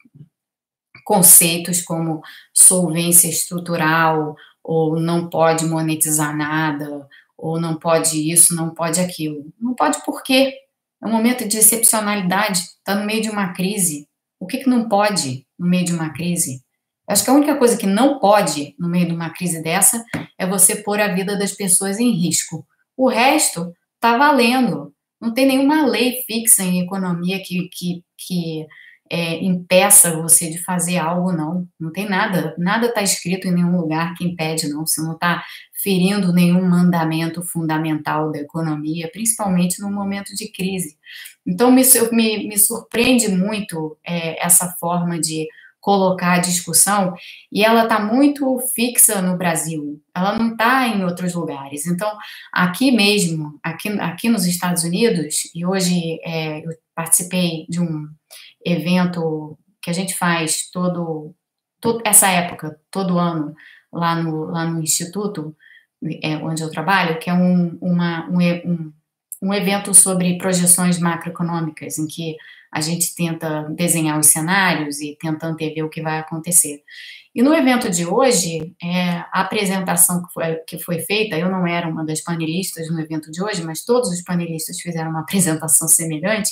conceitos 1.03 1.81
como 1.81 2.21
solvência 2.53 3.27
estrutural, 3.27 4.35
ou 4.63 4.99
não 4.99 5.29
pode 5.29 5.65
monetizar 5.65 6.35
nada, 6.35 7.07
ou 7.37 7.59
não 7.59 7.75
pode 7.75 8.31
isso, 8.31 8.55
não 8.55 8.69
pode 8.69 8.99
aquilo. 8.99 9.45
Não 9.59 9.75
pode 9.75 10.03
por 10.05 10.23
quê? 10.23 10.55
É 11.03 11.05
um 11.05 11.11
momento 11.11 11.45
de 11.45 11.57
excepcionalidade, 11.57 12.59
está 12.59 12.95
no 12.95 13.05
meio 13.05 13.21
de 13.21 13.29
uma 13.29 13.51
crise. 13.53 14.07
O 14.43 14.45
que, 14.45 14.57
que 14.57 14.69
não 14.69 14.89
pode 14.89 15.47
no 15.57 15.65
meio 15.65 15.85
de 15.85 15.93
uma 15.93 16.09
crise? 16.09 16.61
Acho 17.07 17.23
que 17.23 17.29
a 17.29 17.33
única 17.33 17.55
coisa 17.55 17.77
que 17.77 17.87
não 17.87 18.19
pode, 18.19 18.75
no 18.77 18.89
meio 18.89 19.07
de 19.07 19.13
uma 19.13 19.29
crise 19.29 19.63
dessa, 19.63 20.03
é 20.37 20.45
você 20.45 20.83
pôr 20.83 20.99
a 20.99 21.13
vida 21.13 21.37
das 21.37 21.53
pessoas 21.53 21.97
em 21.97 22.11
risco. 22.11 22.67
O 22.97 23.07
resto 23.07 23.73
está 23.95 24.17
valendo. 24.17 24.93
Não 25.19 25.33
tem 25.33 25.45
nenhuma 25.45 25.85
lei 25.85 26.23
fixa 26.27 26.61
em 26.61 26.81
economia 26.81 27.41
que, 27.41 27.69
que, 27.69 28.03
que 28.17 28.67
é, 29.13 29.43
impeça 29.43 30.19
você 30.19 30.49
de 30.49 30.57
fazer 30.57 30.97
algo, 30.97 31.31
não. 31.31 31.67
Não 31.79 31.91
tem 31.91 32.09
nada. 32.09 32.55
Nada 32.57 32.87
está 32.87 33.03
escrito 33.03 33.47
em 33.47 33.51
nenhum 33.51 33.77
lugar 33.77 34.15
que 34.15 34.25
impede, 34.25 34.67
não. 34.67 34.87
Você 34.87 35.03
não 35.03 35.13
está 35.13 35.43
ferindo 35.83 36.33
nenhum 36.33 36.67
mandamento 36.67 37.43
fundamental 37.43 38.31
da 38.31 38.39
economia, 38.39 39.07
principalmente 39.13 39.79
no 39.79 39.91
momento 39.91 40.33
de 40.33 40.51
crise. 40.51 40.97
Então, 41.45 41.69
me, 41.69 41.83
me, 42.11 42.47
me 42.47 42.57
surpreende 42.57 43.27
muito 43.27 43.95
é, 44.03 44.43
essa 44.43 44.69
forma 44.79 45.19
de 45.19 45.47
colocar 45.79 46.35
a 46.35 46.39
discussão, 46.39 47.13
e 47.51 47.61
ela 47.61 47.83
está 47.83 47.99
muito 47.99 48.57
fixa 48.73 49.21
no 49.21 49.37
Brasil, 49.37 50.01
ela 50.15 50.39
não 50.39 50.53
está 50.53 50.87
em 50.87 51.03
outros 51.03 51.33
lugares. 51.33 51.85
Então, 51.85 52.09
aqui 52.53 52.89
mesmo, 52.89 53.59
aqui, 53.61 53.89
aqui 53.99 54.29
nos 54.29 54.45
Estados 54.45 54.85
Unidos, 54.85 55.51
e 55.53 55.65
hoje 55.65 56.21
é, 56.23 56.65
eu 56.65 56.69
participei 56.95 57.65
de 57.67 57.81
um 57.81 58.07
evento 58.65 59.57
que 59.81 59.89
a 59.89 59.93
gente 59.93 60.15
faz 60.15 60.69
todo, 60.71 61.35
todo 61.81 62.01
essa 62.05 62.27
época, 62.27 62.79
todo 62.89 63.19
ano, 63.19 63.53
lá 63.91 64.15
no, 64.15 64.45
lá 64.45 64.65
no 64.65 64.81
Instituto, 64.81 65.55
é, 66.21 66.37
onde 66.37 66.61
eu 66.61 66.69
trabalho, 66.69 67.19
que 67.19 67.29
é 67.29 67.33
um, 67.33 67.77
uma, 67.81 68.27
um, 68.29 68.37
um, 68.39 68.93
um 69.41 69.53
evento 69.53 69.93
sobre 69.93 70.37
projeções 70.37 70.99
macroeconômicas, 70.99 71.97
em 71.97 72.07
que 72.07 72.35
a 72.71 72.81
gente 72.81 73.13
tenta 73.13 73.69
desenhar 73.69 74.19
os 74.19 74.27
cenários 74.27 74.99
e 74.99 75.15
tenta 75.19 75.47
antever 75.47 75.85
o 75.85 75.89
que 75.89 76.01
vai 76.01 76.17
acontecer. 76.17 76.81
E 77.35 77.41
no 77.41 77.53
evento 77.53 77.89
de 77.89 78.05
hoje, 78.05 78.75
é, 78.81 79.23
a 79.31 79.41
apresentação 79.41 80.23
que 80.23 80.33
foi, 80.33 80.55
que 80.67 80.77
foi 80.77 80.99
feita, 80.99 81.37
eu 81.37 81.49
não 81.49 81.65
era 81.65 81.87
uma 81.87 82.05
das 82.05 82.21
panelistas 82.21 82.89
no 82.91 82.99
evento 82.99 83.31
de 83.31 83.43
hoje, 83.43 83.63
mas 83.63 83.83
todos 83.83 84.09
os 84.09 84.21
panelistas 84.23 84.79
fizeram 84.79 85.09
uma 85.09 85.21
apresentação 85.25 85.87
semelhante, 85.87 86.51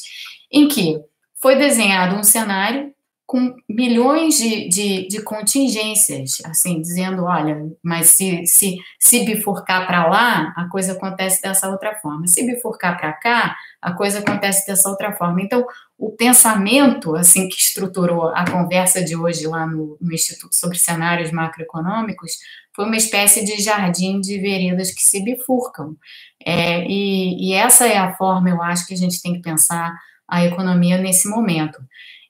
em 0.52 0.68
que 0.68 1.00
foi 1.42 1.58
desenhado 1.58 2.16
um 2.16 2.24
cenário 2.24 2.94
com 3.32 3.56
milhões 3.68 4.38
de, 4.38 4.68
de, 4.68 5.08
de, 5.08 5.22
contingências, 5.22 6.40
assim, 6.44 6.82
dizendo, 6.82 7.24
olha, 7.24 7.66
mas 7.82 8.08
se, 8.08 8.46
se, 8.46 8.76
se 9.00 9.24
bifurcar 9.24 9.88
para 9.88 10.06
lá, 10.06 10.54
a 10.58 10.68
coisa 10.68 10.92
acontece 10.92 11.42
dessa 11.42 11.70
outra 11.70 11.96
forma. 11.96 12.28
Se 12.28 12.46
bifurcar 12.46 13.00
para 13.00 13.14
cá, 13.14 13.56
a 13.82 13.94
coisa 13.94 14.20
acontece 14.20 14.68
dessa 14.68 14.90
outra 14.90 15.14
forma. 15.14 15.42
Então, 15.42 15.66
o 15.98 16.12
pensamento, 16.12 17.16
assim, 17.16 17.48
que 17.48 17.56
estruturou 17.56 18.36
a 18.36 18.44
conversa 18.44 19.02
de 19.02 19.16
hoje 19.16 19.48
lá 19.48 19.66
no, 19.66 19.98
no 20.02 20.14
Instituto 20.14 20.54
sobre 20.54 20.78
Cenários 20.78 21.32
Macroeconômicos, 21.32 22.38
foi 22.76 22.84
uma 22.84 22.98
espécie 22.98 23.46
de 23.46 23.62
jardim 23.62 24.20
de 24.20 24.38
veredas 24.40 24.92
que 24.92 25.02
se 25.02 25.24
bifurcam. 25.24 25.96
É, 26.46 26.84
e, 26.86 27.50
e 27.50 27.54
essa 27.54 27.88
é 27.88 27.98
a 27.98 28.14
forma, 28.14 28.50
eu 28.50 28.62
acho, 28.62 28.86
que 28.86 28.94
a 28.94 28.98
gente 28.98 29.22
tem 29.22 29.36
que 29.36 29.42
pensar 29.42 29.98
a 30.32 30.46
economia 30.46 30.98
nesse 30.98 31.28
momento. 31.28 31.78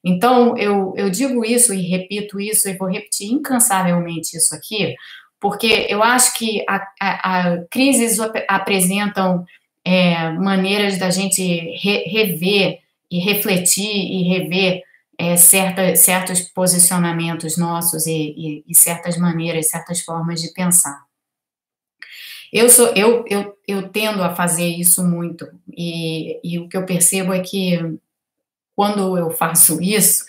Então, 0.04 0.58
eu, 0.58 0.94
eu 0.98 1.10
digo 1.12 1.46
isso 1.46 1.74
e 1.74 1.82
repito 1.82 2.40
isso, 2.40 2.68
e 2.68 2.76
vou 2.76 2.90
repetir 2.90 3.32
incansavelmente 3.32 4.36
isso 4.36 4.56
aqui, 4.56 4.96
porque 5.40 5.86
eu 5.88 6.02
acho 6.02 6.34
que 6.38 6.66
a, 6.68 6.88
a, 7.00 7.40
a 7.40 7.66
crises 7.70 8.18
apresentam 8.48 9.46
é, 9.86 10.32
maneiras 10.32 10.98
da 10.98 11.10
gente 11.10 11.44
re, 11.44 12.04
rever 12.06 12.80
e 13.10 13.20
refletir 13.20 13.92
e 13.92 14.24
rever 14.24 14.82
é, 15.18 15.36
certa, 15.36 15.96
certos 15.96 16.42
posicionamentos 16.42 17.58
nossos 17.58 18.08
e, 18.08 18.12
e, 18.12 18.64
e, 18.68 18.76
certas 18.76 19.18
maneiras, 19.18 19.70
certas 19.70 20.02
formas 20.02 20.42
de 20.42 20.52
pensar. 20.52 21.00
Eu 22.52 22.70
sou, 22.70 22.88
eu, 22.96 23.24
eu, 23.30 23.58
eu 23.68 23.90
tendo 23.90 24.22
a 24.22 24.36
fazer 24.36 24.68
isso 24.68 25.04
muito 25.06 25.48
e, 25.76 26.40
e 26.44 26.60
o 26.60 26.68
que 26.68 26.76
eu 26.76 26.86
percebo 26.86 27.34
é 27.34 27.40
que 27.40 27.80
quando 28.76 29.18
eu 29.18 29.32
faço 29.32 29.82
isso, 29.82 30.26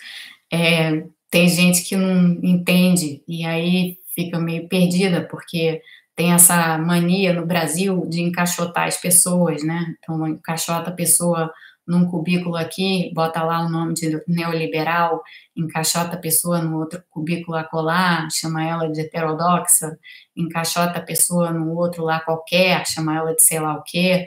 é, 0.51 1.05
tem 1.29 1.49
gente 1.49 1.83
que 1.83 1.95
não 1.95 2.39
entende 2.43 3.23
e 3.27 3.45
aí 3.45 3.97
fica 4.13 4.39
meio 4.39 4.67
perdida, 4.67 5.27
porque 5.27 5.81
tem 6.15 6.31
essa 6.31 6.77
mania 6.77 7.33
no 7.33 7.45
Brasil 7.45 8.05
de 8.07 8.21
encaixotar 8.21 8.87
as 8.87 8.97
pessoas, 8.97 9.63
né? 9.63 9.95
Então, 9.97 10.27
encaixota 10.27 10.91
a 10.91 10.93
pessoa 10.93 11.51
num 11.87 12.05
cubículo 12.05 12.55
aqui, 12.55 13.11
bota 13.13 13.43
lá 13.43 13.65
o 13.65 13.69
nome 13.69 13.93
de 13.93 14.21
neoliberal, 14.27 15.21
encaixota 15.55 16.15
a 16.15 16.19
pessoa 16.19 16.61
no 16.61 16.79
outro 16.79 17.03
cubículo 17.09 17.57
acolá, 17.57 18.27
chama 18.31 18.65
ela 18.65 18.89
de 18.89 19.01
heterodoxa, 19.01 19.97
encaixota 20.35 20.99
a 20.99 21.03
pessoa 21.03 21.51
no 21.51 21.75
outro 21.75 22.03
lá 22.03 22.19
qualquer, 22.19 22.85
chama 22.87 23.15
ela 23.15 23.35
de 23.35 23.43
sei 23.43 23.59
lá 23.59 23.75
o 23.75 23.83
quê. 23.83 24.25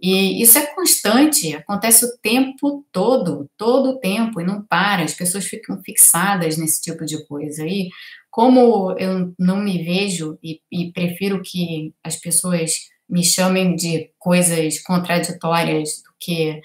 E 0.00 0.42
isso 0.42 0.58
é 0.58 0.66
constante, 0.66 1.54
acontece 1.54 2.04
o 2.04 2.18
tempo 2.20 2.84
todo, 2.90 3.48
todo 3.56 3.90
o 3.90 3.98
tempo, 3.98 4.40
e 4.40 4.44
não 4.44 4.62
para, 4.62 5.02
as 5.04 5.14
pessoas 5.14 5.44
ficam 5.44 5.80
fixadas 5.82 6.56
nesse 6.58 6.82
tipo 6.82 7.04
de 7.04 7.24
coisa. 7.26 7.64
E 7.66 7.88
como 8.30 8.92
eu 8.98 9.32
não 9.38 9.58
me 9.58 9.82
vejo 9.84 10.38
e, 10.42 10.60
e 10.70 10.92
prefiro 10.92 11.40
que 11.42 11.94
as 12.02 12.16
pessoas 12.16 12.72
me 13.08 13.22
chamem 13.22 13.76
de 13.76 14.10
coisas 14.18 14.82
contraditórias 14.82 16.02
do 16.02 16.10
que 16.18 16.60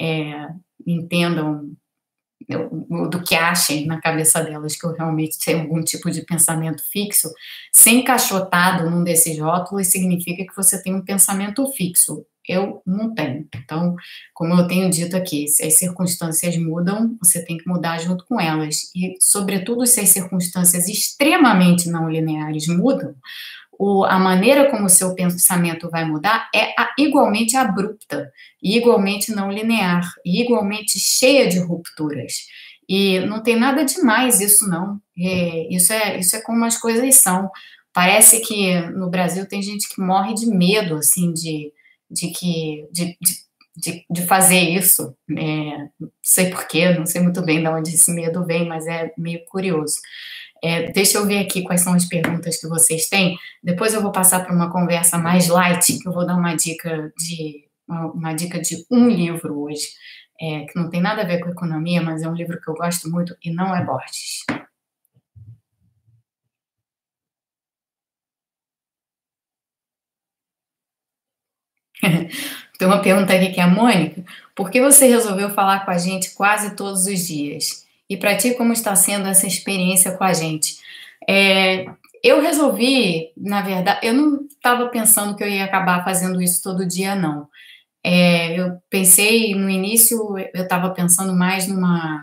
é, 0.00 0.48
entendam 0.86 1.72
do 3.08 3.22
que 3.22 3.36
achem 3.36 3.86
na 3.86 4.00
cabeça 4.00 4.42
delas 4.42 4.76
que 4.76 4.84
eu 4.84 4.92
realmente 4.92 5.38
tenho 5.38 5.60
algum 5.60 5.80
tipo 5.80 6.10
de 6.10 6.22
pensamento 6.26 6.82
fixo, 6.90 7.30
ser 7.72 7.90
encaixotado 7.90 8.90
num 8.90 9.04
desses 9.04 9.38
rótulos 9.38 9.86
significa 9.86 10.44
que 10.44 10.56
você 10.56 10.82
tem 10.82 10.94
um 10.94 11.04
pensamento 11.04 11.64
fixo 11.72 12.26
eu 12.48 12.82
não 12.86 13.14
tenho. 13.14 13.46
Então, 13.54 13.94
como 14.34 14.54
eu 14.54 14.66
tenho 14.66 14.90
dito 14.90 15.16
aqui, 15.16 15.46
se 15.46 15.64
as 15.64 15.74
circunstâncias 15.74 16.56
mudam, 16.56 17.16
você 17.22 17.44
tem 17.44 17.56
que 17.56 17.68
mudar 17.68 17.98
junto 17.98 18.24
com 18.26 18.40
elas. 18.40 18.90
E, 18.94 19.14
sobretudo, 19.20 19.86
se 19.86 20.00
as 20.00 20.08
circunstâncias 20.08 20.88
extremamente 20.88 21.88
não 21.88 22.10
lineares 22.10 22.66
mudam, 22.66 23.14
o, 23.84 24.04
a 24.04 24.16
maneira 24.16 24.70
como 24.70 24.84
o 24.86 24.88
seu 24.88 25.12
pensamento 25.12 25.90
vai 25.90 26.04
mudar 26.04 26.48
é 26.54 26.66
a, 26.80 26.94
igualmente 26.96 27.56
abrupta, 27.56 28.30
igualmente 28.62 29.32
não 29.32 29.50
linear, 29.50 30.08
igualmente 30.24 31.00
cheia 31.00 31.48
de 31.48 31.58
rupturas. 31.58 32.46
E 32.88 33.18
não 33.26 33.42
tem 33.42 33.56
nada 33.56 33.84
demais 33.84 34.40
isso, 34.40 34.68
não. 34.68 35.00
É, 35.18 35.74
isso, 35.74 35.92
é, 35.92 36.16
isso 36.16 36.36
é 36.36 36.40
como 36.40 36.64
as 36.64 36.78
coisas 36.78 37.12
são. 37.16 37.50
Parece 37.92 38.40
que 38.40 38.80
no 38.90 39.10
Brasil 39.10 39.48
tem 39.48 39.60
gente 39.60 39.92
que 39.92 40.00
morre 40.00 40.32
de 40.34 40.46
medo, 40.46 40.94
assim, 40.96 41.32
de 41.32 41.72
de 42.08 42.28
que 42.28 42.86
de, 42.92 43.16
de, 43.74 44.04
de 44.08 44.26
fazer 44.26 44.60
isso. 44.60 45.16
É, 45.30 45.88
não 45.98 46.10
sei 46.22 46.50
porquê, 46.50 46.90
não 46.94 47.06
sei 47.06 47.20
muito 47.20 47.42
bem 47.42 47.60
de 47.60 47.68
onde 47.68 47.90
esse 47.90 48.12
medo 48.12 48.44
vem, 48.44 48.68
mas 48.68 48.86
é 48.86 49.12
meio 49.18 49.44
curioso. 49.46 49.96
É, 50.64 50.92
deixa 50.92 51.18
eu 51.18 51.26
ver 51.26 51.40
aqui 51.40 51.62
quais 51.62 51.80
são 51.80 51.92
as 51.94 52.04
perguntas 52.06 52.60
que 52.60 52.68
vocês 52.68 53.08
têm. 53.08 53.36
Depois 53.62 53.94
eu 53.94 54.02
vou 54.02 54.12
passar 54.12 54.44
para 54.44 54.54
uma 54.54 54.70
conversa 54.70 55.18
mais 55.18 55.48
light, 55.48 55.98
que 55.98 56.06
eu 56.08 56.12
vou 56.12 56.24
dar 56.24 56.36
uma 56.36 56.54
dica 56.54 57.12
de 57.18 57.64
uma, 57.88 58.12
uma 58.12 58.32
dica 58.34 58.60
de 58.60 58.86
um 58.90 59.08
livro 59.08 59.60
hoje, 59.60 59.88
é, 60.40 60.64
que 60.66 60.76
não 60.76 60.88
tem 60.88 61.00
nada 61.00 61.22
a 61.22 61.24
ver 61.26 61.40
com 61.40 61.50
economia, 61.50 62.00
mas 62.00 62.22
é 62.22 62.28
um 62.28 62.34
livro 62.34 62.60
que 62.60 62.70
eu 62.70 62.74
gosto 62.74 63.10
muito 63.10 63.36
e 63.44 63.50
não 63.52 63.74
é 63.74 63.84
Borges. 63.84 64.44
Tem 72.78 72.88
uma 72.88 73.00
pergunta 73.02 73.32
aqui 73.34 73.52
que 73.52 73.60
é 73.60 73.62
a 73.62 73.68
Mônica. 73.68 74.24
Por 74.54 74.70
que 74.70 74.80
você 74.80 75.06
resolveu 75.06 75.50
falar 75.50 75.84
com 75.84 75.90
a 75.90 75.98
gente 75.98 76.34
quase 76.34 76.74
todos 76.76 77.06
os 77.06 77.26
dias? 77.26 77.86
E 78.12 78.16
para 78.18 78.36
ti, 78.36 78.52
como 78.52 78.74
está 78.74 78.94
sendo 78.94 79.26
essa 79.26 79.46
experiência 79.46 80.12
com 80.12 80.22
a 80.22 80.34
gente? 80.34 80.76
É, 81.26 81.86
eu 82.22 82.42
resolvi, 82.42 83.32
na 83.34 83.62
verdade, 83.62 84.06
eu 84.06 84.12
não 84.12 84.46
estava 84.50 84.86
pensando 84.90 85.34
que 85.34 85.42
eu 85.42 85.48
ia 85.48 85.64
acabar 85.64 86.04
fazendo 86.04 86.42
isso 86.42 86.62
todo 86.62 86.86
dia, 86.86 87.14
não. 87.14 87.48
É, 88.04 88.60
eu 88.60 88.76
pensei, 88.90 89.54
no 89.54 89.70
início, 89.70 90.36
eu 90.52 90.62
estava 90.62 90.90
pensando 90.90 91.32
mais 91.32 91.66
numa 91.66 92.22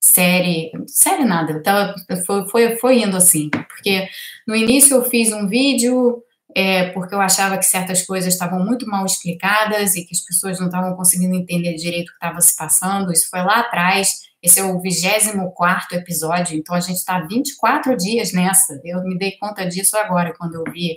série, 0.00 0.72
série 0.86 1.26
nada, 1.26 1.52
eu 1.52 1.62
tava, 1.62 1.94
foi, 2.24 2.48
foi, 2.48 2.76
foi 2.78 3.02
indo 3.02 3.16
assim, 3.16 3.50
porque 3.50 4.08
no 4.46 4.56
início 4.56 4.96
eu 4.96 5.04
fiz 5.04 5.30
um 5.30 5.46
vídeo 5.46 6.22
é, 6.54 6.88
porque 6.92 7.14
eu 7.14 7.20
achava 7.20 7.58
que 7.58 7.66
certas 7.66 8.02
coisas 8.06 8.32
estavam 8.32 8.64
muito 8.64 8.88
mal 8.88 9.04
explicadas 9.04 9.94
e 9.94 10.06
que 10.06 10.14
as 10.14 10.20
pessoas 10.22 10.58
não 10.58 10.68
estavam 10.68 10.96
conseguindo 10.96 11.34
entender 11.34 11.74
direito 11.74 12.08
o 12.08 12.12
que 12.12 12.14
estava 12.14 12.40
se 12.40 12.56
passando. 12.56 13.12
Isso 13.12 13.28
foi 13.28 13.42
lá 13.42 13.60
atrás. 13.60 14.27
Esse 14.42 14.60
é 14.60 14.64
o 14.64 14.80
24 14.80 15.96
episódio, 15.96 16.56
então 16.56 16.74
a 16.74 16.80
gente 16.80 16.98
está 16.98 17.20
24 17.20 17.96
dias 17.96 18.32
nessa. 18.32 18.80
Eu 18.84 19.02
me 19.02 19.18
dei 19.18 19.32
conta 19.32 19.66
disso 19.66 19.96
agora, 19.96 20.32
quando 20.36 20.54
eu 20.54 20.72
vi 20.72 20.96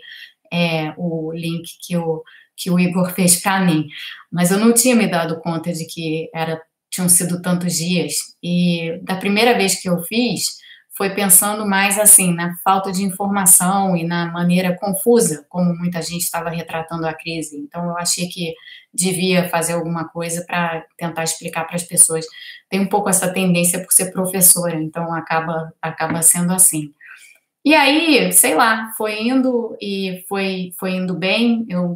é, 0.51 0.93
o 0.97 1.31
link 1.33 1.63
que 1.81 1.97
o, 1.97 2.23
que 2.55 2.69
o 2.69 2.79
Igor 2.79 3.11
fez 3.13 3.41
para 3.41 3.65
mim. 3.65 3.87
Mas 4.31 4.51
eu 4.51 4.59
não 4.59 4.73
tinha 4.73 4.95
me 4.95 5.07
dado 5.07 5.41
conta 5.41 5.73
de 5.73 5.85
que 5.85 6.29
era, 6.33 6.61
tinham 6.89 7.09
sido 7.09 7.41
tantos 7.41 7.75
dias. 7.75 8.13
E 8.43 8.99
da 9.03 9.15
primeira 9.15 9.57
vez 9.57 9.81
que 9.81 9.89
eu 9.89 10.03
fiz, 10.03 10.57
foi 10.97 11.09
pensando 11.11 11.65
mais 11.65 11.97
assim 11.97 12.33
na 12.33 12.55
falta 12.63 12.91
de 12.91 13.03
informação 13.03 13.95
e 13.95 14.03
na 14.03 14.25
maneira 14.27 14.77
confusa 14.77 15.45
como 15.47 15.73
muita 15.75 16.01
gente 16.01 16.23
estava 16.23 16.49
retratando 16.49 17.07
a 17.07 17.13
crise. 17.13 17.57
Então 17.57 17.85
eu 17.85 17.97
achei 17.97 18.27
que 18.27 18.53
devia 18.93 19.47
fazer 19.49 19.73
alguma 19.73 20.07
coisa 20.09 20.43
para 20.45 20.85
tentar 20.97 21.23
explicar 21.23 21.65
para 21.65 21.77
as 21.77 21.83
pessoas. 21.83 22.25
Tem 22.69 22.79
um 22.79 22.87
pouco 22.87 23.09
essa 23.09 23.31
tendência 23.31 23.79
por 23.79 23.91
ser 23.91 24.11
professora, 24.11 24.75
então 24.75 25.13
acaba 25.13 25.73
acaba 25.81 26.21
sendo 26.21 26.51
assim. 26.51 26.93
E 27.63 27.75
aí, 27.75 28.31
sei 28.33 28.55
lá, 28.55 28.91
foi 28.97 29.21
indo 29.21 29.77
e 29.81 30.25
foi 30.27 30.71
foi 30.77 30.91
indo 30.91 31.13
bem. 31.13 31.65
Eu 31.69 31.95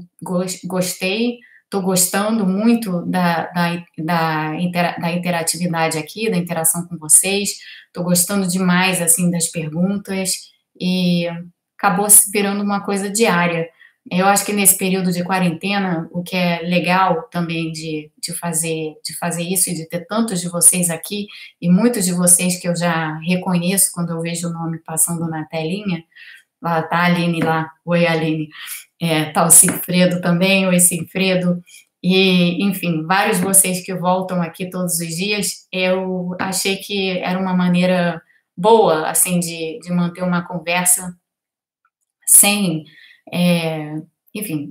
gostei 0.63 1.39
Estou 1.75 1.88
gostando 1.89 2.47
muito 2.47 3.01
da, 3.05 3.47
da, 3.47 3.83
da, 3.97 4.51
da, 4.97 5.11
interatividade 5.11 5.97
aqui, 5.97 6.31
da 6.31 6.38
interação 6.38 6.88
com 6.88 6.97
vocês. 6.97 7.57
Estou 7.88 8.01
gostando 8.01 8.47
demais 8.47 9.01
assim 9.01 9.29
das 9.29 9.47
perguntas 9.47 10.53
e 10.79 11.27
acabou 11.77 12.09
se 12.09 12.31
virando 12.31 12.63
uma 12.63 12.79
coisa 12.79 13.09
diária. 13.09 13.67
Eu 14.09 14.25
acho 14.25 14.45
que 14.45 14.53
nesse 14.53 14.77
período 14.77 15.11
de 15.11 15.25
quarentena, 15.25 16.07
o 16.13 16.23
que 16.23 16.38
é 16.38 16.61
legal 16.61 17.23
também 17.23 17.73
de, 17.73 18.09
de, 18.17 18.31
fazer, 18.33 18.93
de 19.03 19.13
fazer 19.17 19.43
isso 19.43 19.69
e 19.69 19.75
de 19.75 19.85
ter 19.85 20.05
tantos 20.07 20.39
de 20.39 20.47
vocês 20.47 20.89
aqui, 20.89 21.27
e 21.61 21.69
muitos 21.69 22.05
de 22.05 22.13
vocês 22.13 22.57
que 22.57 22.69
eu 22.69 22.75
já 22.77 23.17
reconheço 23.17 23.91
quando 23.93 24.11
eu 24.11 24.21
vejo 24.21 24.47
o 24.47 24.53
nome 24.53 24.77
passando 24.77 25.27
na 25.27 25.43
telinha, 25.43 26.05
lá 26.61 26.81
tá 26.83 26.99
a 26.99 27.05
Aline 27.07 27.41
lá, 27.41 27.69
oi 27.83 28.07
Aline, 28.07 28.47
é, 29.01 29.25
tá 29.31 29.45
o 29.45 29.49
Cifredo 29.49 30.21
também, 30.21 30.67
oi 30.67 30.79
Cifredo, 30.79 31.62
e, 32.08 32.63
enfim, 32.63 33.03
vários 33.03 33.39
vocês 33.39 33.84
que 33.84 33.93
voltam 33.95 34.41
aqui 34.41 34.69
todos 34.69 34.99
os 34.99 35.15
dias, 35.15 35.67
eu 35.71 36.36
achei 36.39 36.77
que 36.77 37.17
era 37.17 37.39
uma 37.39 37.55
maneira 37.55 38.21
boa, 38.55 39.10
assim, 39.10 39.39
de, 39.39 39.79
de 39.79 39.91
manter 39.91 40.23
uma 40.23 40.45
conversa 40.47 41.17
sem, 42.25 42.84
é, 43.34 43.95
enfim, 44.36 44.67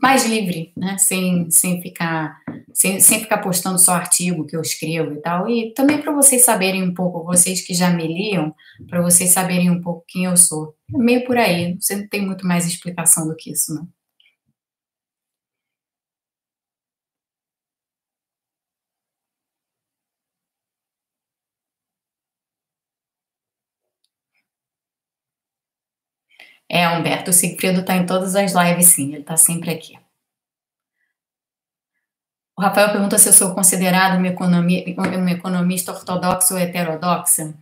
mais 0.00 0.24
livre, 0.24 0.72
né, 0.76 0.96
sem, 0.96 1.50
sem, 1.50 1.82
ficar, 1.82 2.38
sem, 2.72 3.00
sem 3.00 3.20
ficar 3.20 3.38
postando 3.38 3.78
só 3.78 3.92
artigo 3.92 4.46
que 4.46 4.56
eu 4.56 4.62
escrevo 4.62 5.12
e 5.12 5.20
tal, 5.20 5.50
e 5.50 5.74
também 5.74 5.98
para 5.98 6.12
vocês 6.12 6.44
saberem 6.44 6.84
um 6.84 6.94
pouco, 6.94 7.24
vocês 7.24 7.60
que 7.60 7.74
já 7.74 7.90
me 7.90 8.06
liam, 8.06 8.54
para 8.88 9.02
vocês 9.02 9.32
saberem 9.32 9.70
um 9.70 9.80
pouco 9.80 10.04
quem 10.06 10.26
eu 10.26 10.36
sou. 10.36 10.72
É 10.94 10.98
meio 10.98 11.24
por 11.26 11.36
aí, 11.36 11.76
você 11.80 11.96
não 11.96 12.06
tem 12.06 12.24
muito 12.24 12.46
mais 12.46 12.64
explicação 12.64 13.26
do 13.26 13.34
que 13.34 13.50
isso, 13.50 13.74
não. 13.74 13.88
É, 26.70 26.88
Humberto, 26.88 27.30
o 27.30 27.34
Sigfrido 27.34 27.80
está 27.80 27.96
em 27.96 28.04
todas 28.04 28.36
as 28.36 28.52
lives, 28.52 28.86
sim, 28.88 29.12
ele 29.12 29.22
está 29.22 29.36
sempre 29.36 29.70
aqui. 29.70 29.98
O 32.56 32.60
Rafael 32.60 32.90
pergunta 32.90 33.16
se 33.18 33.28
eu 33.28 33.32
sou 33.32 33.54
considerado 33.54 34.18
uma, 34.18 35.30
economista 35.30 35.92
ortodoxa 35.92 36.54
ou 36.54 36.60
heterodoxa. 36.60 37.54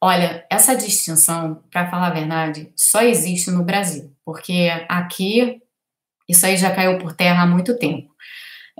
Olha, 0.00 0.46
essa 0.48 0.76
distinção, 0.76 1.62
para 1.70 1.90
falar 1.90 2.08
a 2.08 2.14
verdade, 2.14 2.72
só 2.76 3.02
existe 3.02 3.50
no 3.50 3.64
Brasil, 3.64 4.14
porque 4.24 4.70
aqui 4.88 5.60
isso 6.28 6.46
aí 6.46 6.56
já 6.56 6.74
caiu 6.74 6.98
por 6.98 7.12
terra 7.12 7.42
há 7.42 7.46
muito 7.46 7.76
tempo. 7.78 8.14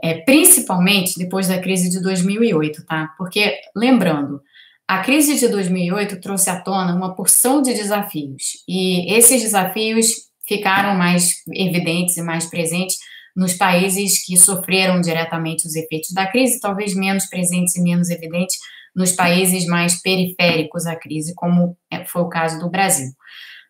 É, 0.03 0.21
principalmente 0.21 1.19
depois 1.19 1.49
da 1.49 1.59
crise 1.59 1.91
de 1.91 2.01
2008, 2.03 2.85
tá? 2.85 3.15
Porque, 3.17 3.59
lembrando, 3.75 4.43
a 4.88 4.99
crise 4.99 5.38
de 5.38 5.49
2008 5.49 6.20
trouxe 6.20 6.49
à 6.49 6.61
tona 6.61 6.94
uma 6.94 7.14
porção 7.14 7.61
de 7.61 7.75
desafios, 7.75 8.62
e 8.68 9.12
esses 9.14 9.42
desafios 9.42 10.07
ficaram 10.46 10.96
mais 10.96 11.31
evidentes 11.53 12.16
e 12.16 12.22
mais 12.22 12.46
presentes 12.46 12.96
nos 13.35 13.53
países 13.55 14.25
que 14.25 14.37
sofreram 14.37 15.01
diretamente 15.01 15.66
os 15.66 15.75
efeitos 15.75 16.12
da 16.12 16.27
crise, 16.27 16.61
talvez 16.61 16.94
menos 16.94 17.27
presentes 17.27 17.75
e 17.77 17.83
menos 17.83 18.09
evidentes 18.11 18.59
nos 18.94 19.12
países 19.12 19.66
mais 19.66 20.01
periféricos 20.01 20.87
à 20.87 20.96
crise, 20.96 21.35
como 21.35 21.77
é, 21.90 22.05
foi 22.07 22.22
o 22.22 22.29
caso 22.29 22.59
do 22.59 22.70
Brasil. 22.70 23.11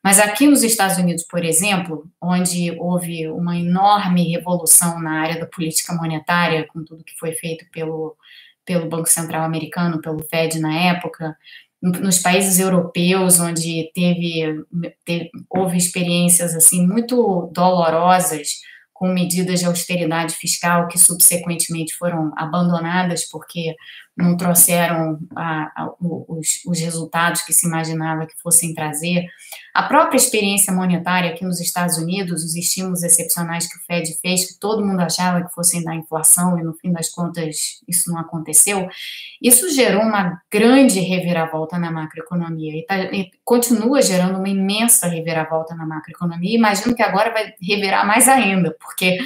Mas 0.04 0.20
aqui 0.20 0.46
nos 0.46 0.62
Estados 0.62 0.98
Unidos, 0.98 1.24
por 1.28 1.44
exemplo, 1.44 2.08
onde 2.22 2.70
houve 2.78 3.26
uma 3.26 3.58
enorme 3.58 4.30
revolução 4.30 5.00
na 5.00 5.22
área 5.22 5.40
da 5.40 5.46
política 5.46 5.92
monetária, 5.94 6.64
com 6.68 6.84
tudo 6.84 7.02
que 7.02 7.18
foi 7.18 7.32
feito 7.32 7.66
pelo 7.72 8.16
pelo 8.66 8.88
Banco 8.88 9.08
Central 9.08 9.44
americano, 9.44 10.00
pelo 10.00 10.22
Fed 10.24 10.58
na 10.58 10.74
época, 10.74 11.36
nos 11.80 12.18
países 12.18 12.58
europeus, 12.58 13.38
onde 13.38 13.90
teve, 13.94 14.64
teve, 15.04 15.30
houve 15.48 15.76
experiências 15.76 16.54
assim 16.54 16.86
muito 16.86 17.50
dolorosas 17.54 18.60
com 18.92 19.08
medidas 19.08 19.60
de 19.60 19.66
austeridade 19.66 20.34
fiscal 20.34 20.88
que 20.88 20.98
subsequentemente 20.98 21.94
foram 21.94 22.32
abandonadas 22.36 23.28
porque 23.28 23.74
não 24.16 24.36
trouxeram 24.36 25.18
a, 25.36 25.82
a, 25.82 25.92
os, 26.00 26.62
os, 26.66 26.80
resultados 26.80 27.42
que 27.42 27.52
se 27.52 27.66
imaginava 27.66 28.26
que 28.26 28.34
fossem 28.42 28.72
trazer. 28.72 29.26
A 29.74 29.82
própria 29.82 30.16
experiência 30.16 30.72
monetária 30.72 31.30
aqui 31.30 31.44
nos 31.44 31.60
Estados 31.60 31.98
Unidos, 31.98 32.42
os 32.42 32.56
estímulos 32.56 33.02
excepcionais 33.02 33.66
que 33.66 33.78
o 33.78 33.82
Fed 33.82 34.18
fez, 34.22 34.46
que 34.46 34.58
todo 34.58 34.84
mundo 34.84 35.00
achava 35.00 35.44
que 35.44 35.52
fossem 35.52 35.84
dar 35.84 35.94
inflação 35.94 36.58
e 36.58 36.62
no 36.62 36.72
fim 36.72 36.90
das 36.92 37.10
contas 37.10 37.82
isso 37.86 38.10
não 38.10 38.18
aconteceu, 38.18 38.88
isso 39.42 39.68
gerou 39.70 40.02
uma 40.02 40.40
grande 40.50 40.98
reviravolta 41.00 41.78
na 41.78 41.90
macroeconomia 41.90 42.74
e, 42.74 42.86
tá, 42.86 42.96
e 42.96 43.30
continua 43.44 44.00
gerando 44.00 44.38
uma 44.38 44.48
imensa 44.48 45.08
reviravolta 45.08 45.74
na 45.74 45.84
macroeconomia. 45.84 46.56
Imagino 46.56 46.94
que 46.94 47.02
agora 47.02 47.30
vai 47.30 47.52
revirar 47.60 48.06
mais 48.06 48.26
ainda, 48.28 48.74
porque 48.80 49.18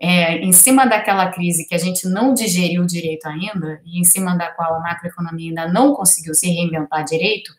é, 0.00 0.38
em 0.38 0.52
cima 0.52 0.86
daquela 0.86 1.30
crise 1.32 1.66
que 1.66 1.74
a 1.74 1.78
gente 1.78 2.06
não 2.06 2.32
digeriu 2.32 2.84
direito 2.84 3.26
ainda, 3.26 3.80
e 3.84 4.00
em 4.00 4.04
cima 4.04 4.35
da 4.36 4.50
qual 4.50 4.74
a 4.74 4.80
macroeconomia 4.80 5.50
ainda 5.50 5.72
não 5.72 5.94
conseguiu 5.94 6.34
se 6.34 6.48
reinventar 6.48 7.04
direito, 7.04 7.52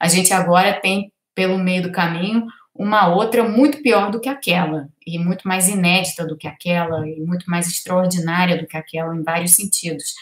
a 0.00 0.08
gente 0.08 0.32
agora 0.32 0.80
tem, 0.80 1.12
pelo 1.34 1.58
meio 1.58 1.82
do 1.82 1.92
caminho, 1.92 2.46
uma 2.74 3.06
outra 3.08 3.48
muito 3.48 3.80
pior 3.82 4.10
do 4.10 4.20
que 4.20 4.28
aquela, 4.28 4.88
e 5.06 5.18
muito 5.18 5.46
mais 5.46 5.68
inédita 5.68 6.26
do 6.26 6.36
que 6.36 6.48
aquela, 6.48 7.08
e 7.08 7.20
muito 7.20 7.48
mais 7.48 7.68
extraordinária 7.68 8.58
do 8.58 8.66
que 8.66 8.76
aquela, 8.76 9.14
em 9.14 9.22
vários 9.22 9.52
sentidos. 9.52 10.14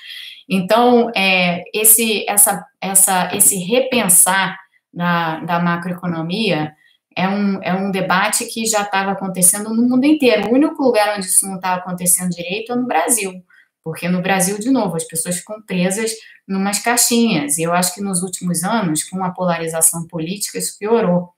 Então, 0.48 1.11
é, 1.16 1.62
esse, 1.72 2.29
essa, 2.29 2.66
essa, 2.81 3.35
esse 3.35 3.57
repensar 3.57 4.59
da, 4.92 5.40
da 5.40 5.61
macroeconomia 5.61 6.75
é 7.16 7.29
um, 7.29 7.62
é 7.62 7.75
um 7.75 7.90
debate 7.90 8.46
que 8.46 8.66
já 8.66 8.83
estava 8.83 9.12
acontecendo 9.12 9.70
no 9.70 9.88
mundo 9.88 10.05
inteiro. 10.05 10.48
O 10.48 10.55
único 10.55 10.83
lugar 10.83 11.16
onde 11.16 11.27
isso 11.27 11.46
não 11.46 11.57
estava 11.57 11.81
acontecendo 11.81 12.31
direito 12.31 12.72
é 12.72 12.77
no 12.77 12.87
Brasil. 12.87 13.42
Porque 13.84 14.08
no 14.08 14.22
Brasil, 14.22 14.58
de 14.58 14.70
novo, 14.70 14.96
as 14.96 15.04
pessoas 15.04 15.38
ficam 15.38 15.60
presas 15.62 16.12
numas 16.46 16.78
caixinhas. 16.78 17.58
E 17.58 17.62
eu 17.62 17.72
acho 17.72 17.94
que 17.94 18.00
nos 18.00 18.22
últimos 18.22 18.62
anos, 18.62 19.02
com 19.04 19.24
a 19.24 19.33
polarização 19.33 20.06
política, 20.06 20.58
isso 20.58 20.78
piorou. 20.78 21.30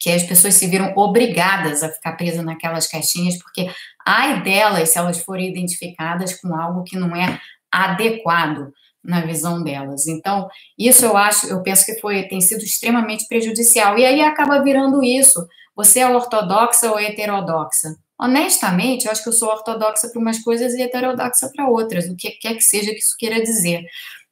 Que 0.00 0.10
as 0.10 0.22
pessoas 0.22 0.54
se 0.54 0.66
viram 0.66 0.92
obrigadas 0.94 1.82
a 1.82 1.88
ficar 1.88 2.12
presas 2.12 2.44
naquelas 2.44 2.86
caixinhas, 2.86 3.38
porque 3.38 3.70
ai 4.06 4.42
delas 4.42 4.90
se 4.90 4.98
elas 4.98 5.18
forem 5.20 5.48
identificadas 5.48 6.38
com 6.38 6.54
algo 6.54 6.84
que 6.84 6.98
não 6.98 7.16
é 7.16 7.40
adequado 7.72 8.72
na 9.02 9.20
visão 9.20 9.62
delas. 9.62 10.06
Então, 10.06 10.48
isso 10.78 11.04
eu 11.04 11.16
acho, 11.16 11.46
eu 11.46 11.62
penso 11.62 11.86
que 11.86 11.98
foi 12.00 12.24
tem 12.24 12.40
sido 12.40 12.62
extremamente 12.62 13.26
prejudicial. 13.28 13.98
E 13.98 14.04
aí 14.04 14.20
acaba 14.20 14.62
virando 14.62 15.02
isso. 15.02 15.46
Você 15.74 16.00
é 16.00 16.08
ortodoxa 16.08 16.90
ou 16.90 16.98
heterodoxa? 16.98 17.96
Honestamente, 18.18 19.06
eu 19.06 19.12
acho 19.12 19.22
que 19.22 19.28
eu 19.28 19.32
sou 19.32 19.48
ortodoxa 19.48 20.08
para 20.08 20.20
umas 20.20 20.38
coisas 20.38 20.74
e 20.74 20.82
heterodoxa 20.82 21.50
para 21.54 21.68
outras, 21.68 22.08
o 22.08 22.16
que 22.16 22.30
quer 22.32 22.54
que 22.54 22.62
seja 22.62 22.92
que 22.92 22.98
isso 22.98 23.16
queira 23.18 23.42
dizer. 23.42 23.84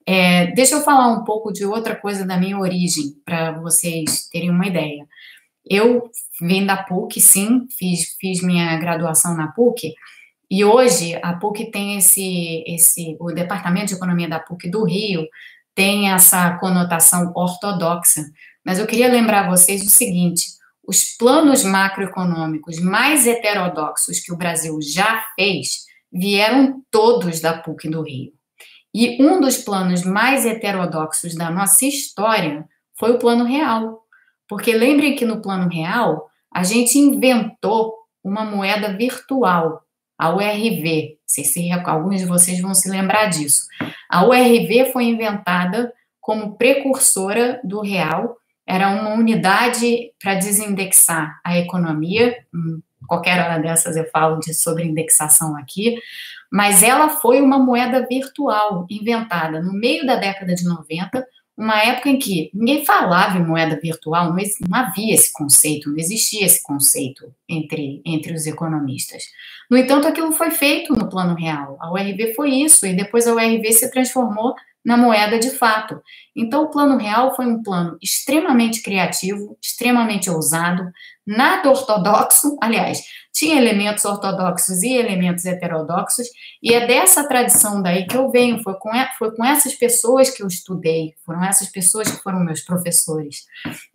É, 0.06 0.48
deixa 0.52 0.74
eu 0.74 0.82
falar 0.82 1.08
um 1.08 1.24
pouco 1.24 1.52
de 1.52 1.64
outra 1.64 1.96
coisa 1.96 2.26
da 2.26 2.36
minha 2.36 2.58
origem, 2.58 3.14
para 3.24 3.52
vocês 3.52 4.28
terem 4.30 4.50
uma 4.50 4.66
ideia. 4.66 5.06
Eu 5.64 6.10
vim 6.40 6.66
da 6.66 6.76
PUC, 6.76 7.20
sim, 7.20 7.66
fiz, 7.78 8.16
fiz 8.20 8.42
minha 8.42 8.76
graduação 8.78 9.34
na 9.36 9.48
PUC, 9.48 9.94
e 10.50 10.64
hoje 10.64 11.18
a 11.22 11.32
PUC 11.34 11.70
tem 11.70 11.96
esse, 11.96 12.62
esse, 12.66 13.16
o 13.18 13.32
Departamento 13.32 13.86
de 13.86 13.94
Economia 13.94 14.28
da 14.28 14.38
PUC 14.38 14.68
do 14.68 14.84
Rio 14.84 15.26
tem 15.74 16.10
essa 16.10 16.56
conotação 16.58 17.32
ortodoxa. 17.34 18.24
Mas 18.64 18.78
eu 18.78 18.86
queria 18.86 19.10
lembrar 19.10 19.48
vocês 19.48 19.82
o 19.82 19.90
seguinte: 19.90 20.44
os 20.86 21.16
planos 21.16 21.64
macroeconômicos 21.64 22.78
mais 22.78 23.26
heterodoxos 23.26 24.20
que 24.20 24.32
o 24.32 24.36
Brasil 24.36 24.78
já 24.82 25.24
fez 25.34 25.84
vieram 26.12 26.82
todos 26.90 27.40
da 27.40 27.58
PUC 27.58 27.88
do 27.88 28.02
Rio. 28.02 28.32
E 28.94 29.20
um 29.20 29.40
dos 29.40 29.58
planos 29.58 30.04
mais 30.04 30.46
heterodoxos 30.46 31.34
da 31.34 31.50
nossa 31.50 31.84
história 31.84 32.64
foi 32.96 33.12
o 33.12 33.18
Plano 33.18 33.44
Real. 33.44 34.04
Porque 34.48 34.72
lembrem 34.72 35.16
que 35.16 35.24
no 35.24 35.42
Plano 35.42 35.68
Real 35.68 36.28
a 36.52 36.62
gente 36.62 36.96
inventou 36.96 37.94
uma 38.22 38.44
moeda 38.44 38.96
virtual, 38.96 39.82
a 40.16 40.30
URV. 40.32 41.18
Se, 41.26 41.42
se, 41.42 41.72
alguns 41.72 42.20
de 42.20 42.26
vocês 42.26 42.60
vão 42.60 42.74
se 42.74 42.88
lembrar 42.88 43.26
disso. 43.26 43.66
A 44.08 44.24
URV 44.24 44.92
foi 44.92 45.04
inventada 45.04 45.92
como 46.20 46.56
precursora 46.56 47.60
do 47.64 47.80
real, 47.80 48.36
era 48.66 48.88
uma 48.88 49.14
unidade 49.14 50.12
para 50.22 50.34
desindexar 50.34 51.40
a 51.44 51.58
economia. 51.58 52.36
Hum, 52.54 52.80
qualquer 53.06 53.38
hora 53.40 53.58
dessas 53.58 53.96
eu 53.96 54.08
falo 54.10 54.40
de, 54.40 54.54
sobre 54.54 54.84
indexação 54.84 55.56
aqui, 55.56 55.96
mas 56.50 56.82
ela 56.82 57.08
foi 57.08 57.40
uma 57.40 57.58
moeda 57.58 58.06
virtual 58.06 58.86
inventada 58.90 59.60
no 59.60 59.72
meio 59.72 60.06
da 60.06 60.16
década 60.16 60.54
de 60.54 60.64
90 60.64 61.24
uma 61.56 61.80
época 61.80 62.08
em 62.08 62.18
que 62.18 62.50
ninguém 62.52 62.84
falava 62.84 63.38
em 63.38 63.46
moeda 63.46 63.78
virtual, 63.80 64.30
não, 64.32 64.36
não, 64.68 64.76
havia 64.76 65.14
esse 65.14 65.32
conceito, 65.32 65.88
não 65.88 65.96
existia 65.96 66.44
esse 66.44 66.60
conceito 66.60 67.32
entre, 67.48 68.02
entre 68.04 68.32
os 68.34 68.44
economistas. 68.46 69.24
No 69.70 69.76
entanto, 69.76 70.08
aquilo 70.08 70.32
foi 70.32 70.50
feito 70.50 70.92
no 70.94 71.08
plano 71.08 71.34
real. 71.34 71.76
A 71.80 71.92
URV 71.92 72.34
foi 72.34 72.50
isso, 72.50 72.84
e 72.86 72.94
depois 72.94 73.26
a 73.26 73.34
URV 73.34 73.72
se 73.72 73.90
transformou 73.90 74.54
na 74.84 74.96
moeda 74.96 75.38
de 75.38 75.50
fato. 75.50 76.00
Então, 76.36 76.64
o 76.64 76.70
plano 76.70 76.98
real 76.98 77.34
foi 77.34 77.46
um 77.46 77.62
plano 77.62 77.96
extremamente 78.02 78.82
criativo, 78.82 79.56
extremamente 79.62 80.28
ousado, 80.28 80.84
nada 81.26 81.70
ortodoxo, 81.70 82.56
aliás, 82.60 83.02
tinha 83.32 83.56
elementos 83.56 84.04
ortodoxos 84.04 84.82
e 84.82 84.92
elementos 84.92 85.44
heterodoxos, 85.44 86.26
e 86.62 86.74
é 86.74 86.86
dessa 86.86 87.26
tradição 87.26 87.82
daí 87.82 88.06
que 88.06 88.16
eu 88.16 88.30
venho, 88.30 88.62
foi 88.62 88.74
com, 88.74 88.90
foi 89.18 89.34
com 89.34 89.44
essas 89.44 89.74
pessoas 89.74 90.30
que 90.30 90.42
eu 90.42 90.46
estudei, 90.46 91.14
foram 91.24 91.42
essas 91.42 91.68
pessoas 91.68 92.10
que 92.10 92.22
foram 92.22 92.44
meus 92.44 92.60
professores. 92.60 93.46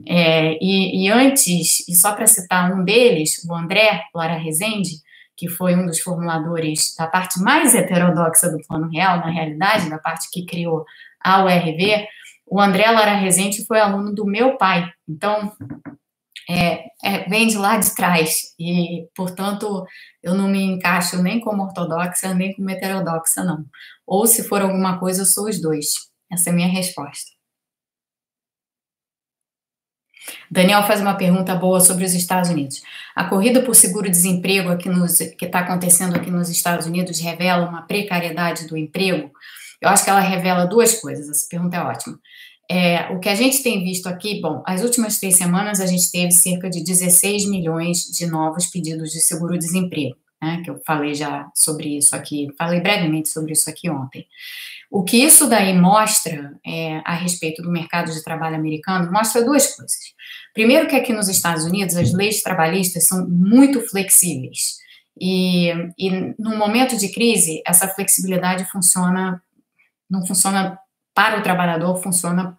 É, 0.07 0.57
e, 0.59 1.05
e 1.05 1.09
antes, 1.09 1.87
e 1.87 1.95
só 1.95 2.13
para 2.13 2.27
citar 2.27 2.73
um 2.73 2.83
deles, 2.83 3.43
o 3.47 3.53
André 3.53 4.03
Lara 4.13 4.37
Rezende, 4.37 5.01
que 5.39 5.47
foi 5.47 5.73
um 5.73 5.85
dos 5.85 6.01
formuladores 6.01 6.93
da 6.97 7.07
parte 7.07 7.39
mais 7.39 7.73
heterodoxa 7.73 8.51
do 8.51 8.59
Plano 8.67 8.89
Real, 8.89 9.19
na 9.19 9.29
realidade, 9.29 9.89
da 9.89 9.97
parte 9.97 10.29
que 10.29 10.45
criou 10.45 10.83
a 11.23 11.45
URV, 11.45 12.05
o 12.45 12.59
André 12.59 12.91
Lara 12.91 13.13
Rezende 13.13 13.65
foi 13.65 13.79
aluno 13.79 14.13
do 14.13 14.25
meu 14.25 14.57
pai. 14.57 14.91
Então, 15.07 15.53
é, 16.49 16.87
é, 17.01 17.29
vem 17.29 17.47
de 17.47 17.57
lá 17.57 17.77
de 17.77 17.95
trás. 17.95 18.53
E, 18.59 19.07
portanto, 19.15 19.85
eu 20.21 20.33
não 20.33 20.49
me 20.49 20.61
encaixo 20.61 21.21
nem 21.23 21.39
como 21.39 21.63
ortodoxa, 21.63 22.33
nem 22.33 22.53
como 22.53 22.69
heterodoxa, 22.69 23.41
não. 23.43 23.63
Ou, 24.05 24.27
se 24.27 24.43
for 24.43 24.61
alguma 24.61 24.99
coisa, 24.99 25.21
eu 25.21 25.25
sou 25.25 25.47
os 25.47 25.61
dois. 25.61 25.87
Essa 26.29 26.49
é 26.49 26.51
a 26.51 26.55
minha 26.55 26.67
resposta. 26.67 27.31
Daniel 30.49 30.83
faz 30.83 31.01
uma 31.01 31.15
pergunta 31.15 31.55
boa 31.55 31.79
sobre 31.79 32.05
os 32.05 32.13
Estados 32.13 32.49
Unidos. 32.49 32.81
A 33.15 33.25
corrida 33.25 33.61
por 33.61 33.75
seguro-desemprego 33.75 34.77
que 34.77 35.45
está 35.45 35.59
acontecendo 35.59 36.15
aqui 36.15 36.29
nos 36.31 36.49
Estados 36.49 36.85
Unidos 36.85 37.19
revela 37.19 37.67
uma 37.67 37.83
precariedade 37.83 38.67
do 38.67 38.77
emprego? 38.77 39.31
Eu 39.81 39.89
acho 39.89 40.03
que 40.03 40.09
ela 40.09 40.19
revela 40.19 40.65
duas 40.65 40.99
coisas. 40.99 41.29
Essa 41.29 41.47
pergunta 41.49 41.77
é 41.77 41.81
ótima. 41.81 42.19
É, 42.71 43.11
o 43.11 43.19
que 43.19 43.27
a 43.27 43.33
gente 43.33 43.63
tem 43.63 43.83
visto 43.83 44.05
aqui, 44.07 44.39
bom, 44.39 44.61
as 44.63 44.83
últimas 44.83 45.17
três 45.17 45.35
semanas 45.35 45.81
a 45.81 45.87
gente 45.87 46.11
teve 46.11 46.31
cerca 46.31 46.69
de 46.69 46.83
16 46.83 47.49
milhões 47.49 48.03
de 48.03 48.27
novos 48.27 48.67
pedidos 48.67 49.11
de 49.11 49.19
seguro-desemprego, 49.21 50.15
né, 50.39 50.61
que 50.63 50.69
eu 50.69 50.79
falei 50.85 51.15
já 51.15 51.49
sobre 51.55 51.97
isso 51.97 52.15
aqui, 52.15 52.47
falei 52.55 52.79
brevemente 52.79 53.29
sobre 53.29 53.53
isso 53.53 53.67
aqui 53.71 53.89
ontem. 53.89 54.27
O 54.89 55.03
que 55.03 55.17
isso 55.17 55.47
daí 55.47 55.77
mostra 55.77 56.53
é, 56.65 57.01
a 57.05 57.13
respeito 57.13 57.61
do 57.61 57.71
mercado 57.71 58.11
de 58.11 58.23
trabalho 58.23 58.55
americano, 58.55 59.11
mostra 59.11 59.45
duas 59.45 59.75
coisas. 59.75 59.99
Primeiro 60.53 60.87
que 60.87 60.95
aqui 60.95 61.13
nos 61.13 61.29
Estados 61.29 61.63
Unidos 61.63 61.95
as 61.95 62.11
leis 62.11 62.41
trabalhistas 62.41 63.07
são 63.07 63.27
muito 63.29 63.81
flexíveis, 63.87 64.79
e, 65.19 65.71
e 65.97 66.33
no 66.39 66.57
momento 66.57 66.97
de 66.97 67.09
crise, 67.09 67.61
essa 67.65 67.87
flexibilidade 67.89 68.63
funciona, 68.71 69.41
não 70.09 70.25
funciona 70.25 70.79
para 71.13 71.39
o 71.39 71.43
trabalhador, 71.43 72.01
funciona 72.01 72.57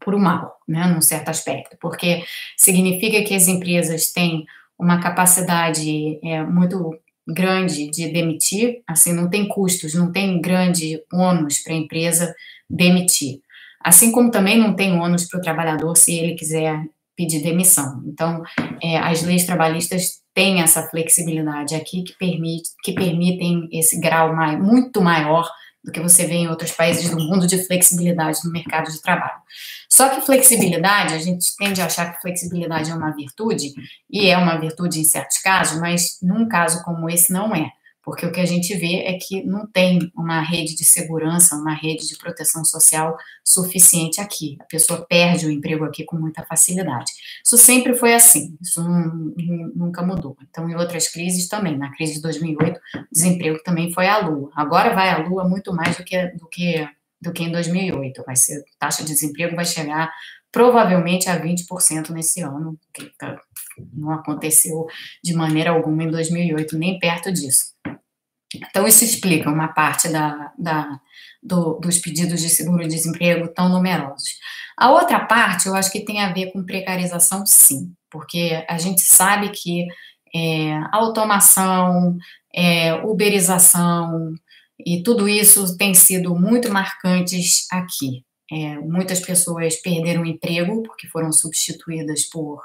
por 0.00 0.14
um 0.14 0.18
mal, 0.18 0.58
né, 0.68 0.86
num 0.86 1.00
certo 1.00 1.30
aspecto, 1.30 1.76
porque 1.80 2.24
significa 2.56 3.22
que 3.24 3.34
as 3.34 3.48
empresas 3.48 4.12
têm 4.12 4.44
uma 4.78 5.00
capacidade 5.00 6.18
é, 6.22 6.42
muito 6.42 6.98
grande 7.26 7.90
de 7.90 8.08
demitir, 8.12 8.82
assim, 8.86 9.12
não 9.12 9.28
tem 9.28 9.48
custos, 9.48 9.94
não 9.94 10.12
tem 10.12 10.40
grande 10.40 11.02
ônus 11.12 11.58
para 11.58 11.72
a 11.72 11.76
empresa 11.76 12.34
demitir. 12.68 13.40
Assim 13.84 14.12
como 14.12 14.30
também 14.30 14.58
não 14.58 14.74
tem 14.74 14.98
ônus 14.98 15.26
para 15.28 15.38
o 15.38 15.42
trabalhador 15.42 15.96
se 15.96 16.14
ele 16.14 16.34
quiser 16.34 16.84
pedir 17.16 17.42
demissão. 17.42 18.02
Então, 18.06 18.42
é, 18.82 18.98
as 18.98 19.22
leis 19.22 19.44
trabalhistas 19.44 20.20
têm 20.34 20.60
essa 20.60 20.82
flexibilidade 20.88 21.74
aqui 21.74 22.02
que, 22.02 22.16
permite, 22.18 22.68
que 22.82 22.92
permitem 22.92 23.68
esse 23.72 23.98
grau 23.98 24.34
muito 24.58 25.00
maior 25.00 25.48
do 25.86 25.92
que 25.92 26.00
você 26.00 26.26
vê 26.26 26.34
em 26.34 26.48
outros 26.48 26.72
países 26.72 27.08
do 27.08 27.16
mundo 27.16 27.46
de 27.46 27.64
flexibilidade 27.64 28.40
no 28.44 28.50
mercado 28.50 28.90
de 28.90 29.00
trabalho. 29.00 29.40
Só 29.88 30.08
que 30.08 30.20
flexibilidade, 30.20 31.14
a 31.14 31.18
gente 31.18 31.56
tende 31.56 31.80
a 31.80 31.86
achar 31.86 32.12
que 32.12 32.20
flexibilidade 32.20 32.90
é 32.90 32.94
uma 32.94 33.14
virtude, 33.14 33.72
e 34.10 34.28
é 34.28 34.36
uma 34.36 34.58
virtude 34.58 34.98
em 34.98 35.04
certos 35.04 35.38
casos, 35.38 35.78
mas 35.80 36.18
num 36.20 36.48
caso 36.48 36.82
como 36.82 37.08
esse 37.08 37.32
não 37.32 37.54
é 37.54 37.70
porque 38.06 38.24
o 38.24 38.30
que 38.30 38.38
a 38.38 38.46
gente 38.46 38.72
vê 38.76 39.00
é 39.00 39.18
que 39.18 39.42
não 39.42 39.66
tem 39.66 40.12
uma 40.14 40.40
rede 40.40 40.76
de 40.76 40.84
segurança, 40.84 41.56
uma 41.56 41.74
rede 41.74 42.06
de 42.06 42.16
proteção 42.16 42.64
social 42.64 43.16
suficiente 43.44 44.20
aqui. 44.20 44.56
A 44.60 44.64
pessoa 44.64 45.04
perde 45.04 45.44
o 45.44 45.50
emprego 45.50 45.84
aqui 45.84 46.04
com 46.04 46.16
muita 46.16 46.44
facilidade. 46.44 47.10
Isso 47.44 47.58
sempre 47.58 47.96
foi 47.96 48.14
assim, 48.14 48.56
isso 48.62 48.80
nunca 49.74 50.04
mudou. 50.04 50.36
Então, 50.48 50.70
em 50.70 50.76
outras 50.76 51.08
crises 51.08 51.48
também, 51.48 51.76
na 51.76 51.90
crise 51.96 52.14
de 52.14 52.22
2008, 52.22 52.78
o 52.78 53.06
desemprego 53.10 53.60
também 53.64 53.92
foi 53.92 54.06
à 54.06 54.18
lua. 54.18 54.52
Agora 54.54 54.94
vai 54.94 55.10
à 55.10 55.18
lua 55.18 55.42
muito 55.48 55.74
mais 55.74 55.96
do 55.96 56.04
que, 56.04 56.26
do 56.28 56.48
que, 56.48 56.88
do 57.20 57.32
que 57.32 57.42
em 57.42 57.50
2008. 57.50 58.22
Vai 58.24 58.36
ser, 58.36 58.60
a 58.76 58.86
taxa 58.86 59.02
de 59.02 59.10
desemprego 59.14 59.56
vai 59.56 59.64
chegar 59.64 60.12
provavelmente 60.56 61.28
a 61.28 61.38
20% 61.38 62.08
nesse 62.08 62.40
ano, 62.40 62.78
que 62.94 63.10
tá, 63.18 63.38
não 63.92 64.10
aconteceu 64.10 64.86
de 65.22 65.34
maneira 65.34 65.68
alguma 65.68 66.02
em 66.02 66.10
2008, 66.10 66.78
nem 66.78 66.98
perto 66.98 67.30
disso. 67.30 67.74
Então, 68.54 68.86
isso 68.86 69.04
explica 69.04 69.50
uma 69.50 69.68
parte 69.68 70.08
da, 70.08 70.50
da, 70.58 70.98
do, 71.42 71.74
dos 71.74 71.98
pedidos 71.98 72.40
de 72.40 72.48
seguro-desemprego 72.48 73.48
tão 73.48 73.68
numerosos. 73.68 74.30
A 74.78 74.90
outra 74.90 75.26
parte, 75.26 75.66
eu 75.66 75.74
acho 75.74 75.92
que 75.92 76.06
tem 76.06 76.22
a 76.22 76.32
ver 76.32 76.50
com 76.52 76.64
precarização, 76.64 77.44
sim, 77.44 77.92
porque 78.10 78.64
a 78.66 78.78
gente 78.78 79.02
sabe 79.02 79.50
que 79.50 79.86
é, 80.34 80.72
automação, 80.90 82.16
é, 82.54 82.94
uberização 82.94 84.32
e 84.80 85.02
tudo 85.02 85.28
isso 85.28 85.76
tem 85.76 85.92
sido 85.92 86.34
muito 86.34 86.72
marcantes 86.72 87.66
aqui. 87.70 88.24
É, 88.50 88.76
muitas 88.78 89.20
pessoas 89.20 89.76
perderam 89.76 90.22
o 90.22 90.26
emprego 90.26 90.82
porque 90.82 91.08
foram 91.08 91.32
substituídas 91.32 92.24
por 92.24 92.62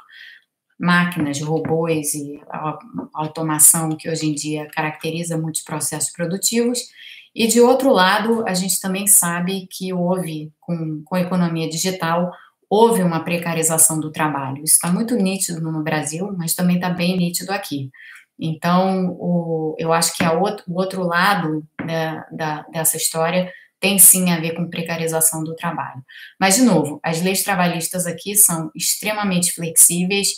máquinas, 0.80 1.40
robôs 1.42 2.14
e 2.16 2.42
automação 3.14 3.96
que 3.96 4.10
hoje 4.10 4.28
em 4.28 4.34
dia 4.34 4.68
caracteriza 4.74 5.38
muitos 5.38 5.62
processos 5.62 6.12
produtivos. 6.12 6.80
E, 7.34 7.48
de 7.48 7.62
outro 7.62 7.92
lado, 7.92 8.44
a 8.48 8.54
gente 8.54 8.80
também 8.80 9.08
sabe 9.08 9.68
que 9.72 9.94
houve, 9.94 10.52
com, 10.60 11.02
com 11.06 11.16
a 11.16 11.22
economia 11.22 11.70
digital, 11.70 12.32
houve 12.70 13.04
uma 13.04 13.24
precarização 13.24 14.00
do 14.00 14.12
trabalho. 14.12 14.64
Isso 14.64 14.76
está 14.76 14.92
muito 14.92 15.16
nítido 15.16 15.62
no 15.62 15.84
Brasil, 15.84 16.34
mas 16.38 16.56
também 16.56 16.76
está 16.76 16.90
bem 16.90 17.16
nítido 17.16 17.52
aqui. 17.52 17.90
Então, 18.40 19.16
o, 19.20 19.76
eu 19.78 19.94
acho 19.94 20.18
que 20.18 20.26
outro, 20.26 20.66
o 20.68 20.80
outro 20.80 21.04
lado 21.04 21.64
da, 21.86 22.26
da, 22.32 22.62
dessa 22.64 22.98
história 22.98 23.52
tem 23.82 23.98
sim 23.98 24.32
a 24.32 24.40
ver 24.40 24.54
com 24.54 24.70
precarização 24.70 25.44
do 25.44 25.56
trabalho. 25.56 26.02
Mas, 26.40 26.56
de 26.56 26.62
novo, 26.62 27.00
as 27.04 27.22
leis 27.22 27.44
trabalhistas 27.44 28.06
aqui 28.06 28.36
são 28.36 28.72
extremamente 28.76 29.52
flexíveis, 29.52 30.30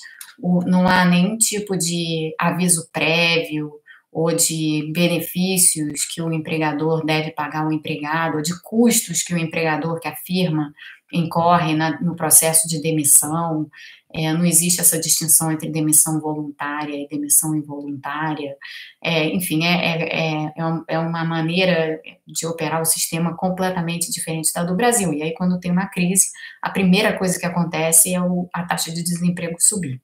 não 0.65 0.87
há 0.87 1.05
nenhum 1.05 1.37
tipo 1.37 1.77
de 1.77 2.33
aviso 2.39 2.89
prévio 2.91 3.71
ou 4.11 4.33
de 4.33 4.91
benefícios 4.93 6.05
que 6.05 6.21
o 6.21 6.31
empregador 6.31 7.05
deve 7.05 7.31
pagar 7.31 7.63
ao 7.63 7.71
empregado, 7.71 8.37
ou 8.37 8.41
de 8.41 8.53
custos 8.61 9.23
que 9.23 9.33
o 9.33 9.37
empregador, 9.37 9.99
que 9.99 10.07
a 10.07 10.15
firma 10.15 10.71
incorre 11.13 11.75
na, 11.75 12.01
no 12.01 12.15
processo 12.15 12.67
de 12.67 12.81
demissão. 12.81 13.69
É, 14.15 14.31
não 14.33 14.45
existe 14.45 14.79
essa 14.79 14.99
distinção 14.99 15.51
entre 15.51 15.71
demissão 15.71 16.19
voluntária 16.19 16.95
e 16.95 17.07
demissão 17.07 17.55
involuntária. 17.55 18.55
É, 19.03 19.25
enfim, 19.27 19.63
é, 19.63 19.73
é, 19.73 20.45
é, 20.45 20.53
é 20.89 20.99
uma 20.99 21.23
maneira 21.23 21.99
de 22.27 22.45
operar 22.45 22.81
o 22.81 22.85
sistema 22.85 23.35
completamente 23.35 24.11
diferente 24.11 24.51
da 24.53 24.63
do 24.63 24.75
Brasil. 24.75 25.13
E 25.13 25.23
aí, 25.23 25.33
quando 25.33 25.59
tem 25.59 25.71
uma 25.71 25.87
crise, 25.87 26.29
a 26.61 26.69
primeira 26.69 27.17
coisa 27.17 27.39
que 27.39 27.45
acontece 27.45 28.13
é 28.13 28.21
o, 28.21 28.47
a 28.53 28.63
taxa 28.63 28.91
de 28.91 29.03
desemprego 29.03 29.55
subir. 29.59 30.01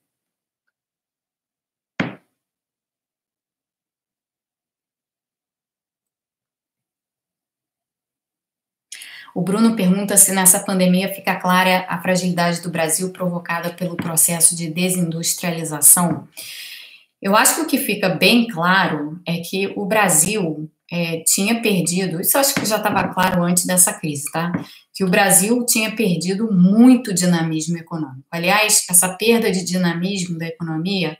O 9.34 9.42
Bruno 9.42 9.76
pergunta 9.76 10.16
se 10.16 10.32
nessa 10.32 10.60
pandemia 10.60 11.12
fica 11.12 11.36
clara 11.36 11.86
a 11.88 12.00
fragilidade 12.00 12.60
do 12.60 12.70
Brasil 12.70 13.10
provocada 13.10 13.70
pelo 13.70 13.96
processo 13.96 14.56
de 14.56 14.68
desindustrialização. 14.68 16.28
Eu 17.22 17.36
acho 17.36 17.56
que 17.56 17.60
o 17.60 17.66
que 17.66 17.78
fica 17.78 18.08
bem 18.08 18.46
claro 18.46 19.20
é 19.26 19.38
que 19.38 19.72
o 19.76 19.84
Brasil 19.84 20.70
é, 20.90 21.22
tinha 21.24 21.60
perdido, 21.60 22.20
isso 22.20 22.36
acho 22.36 22.54
que 22.54 22.66
já 22.66 22.78
estava 22.78 23.08
claro 23.08 23.42
antes 23.44 23.64
dessa 23.64 23.92
crise, 23.92 24.24
tá? 24.32 24.50
Que 24.92 25.04
o 25.04 25.08
Brasil 25.08 25.64
tinha 25.64 25.94
perdido 25.94 26.52
muito 26.52 27.14
dinamismo 27.14 27.78
econômico. 27.78 28.26
Aliás, 28.30 28.84
essa 28.90 29.08
perda 29.10 29.52
de 29.52 29.64
dinamismo 29.64 30.36
da 30.36 30.46
economia 30.46 31.16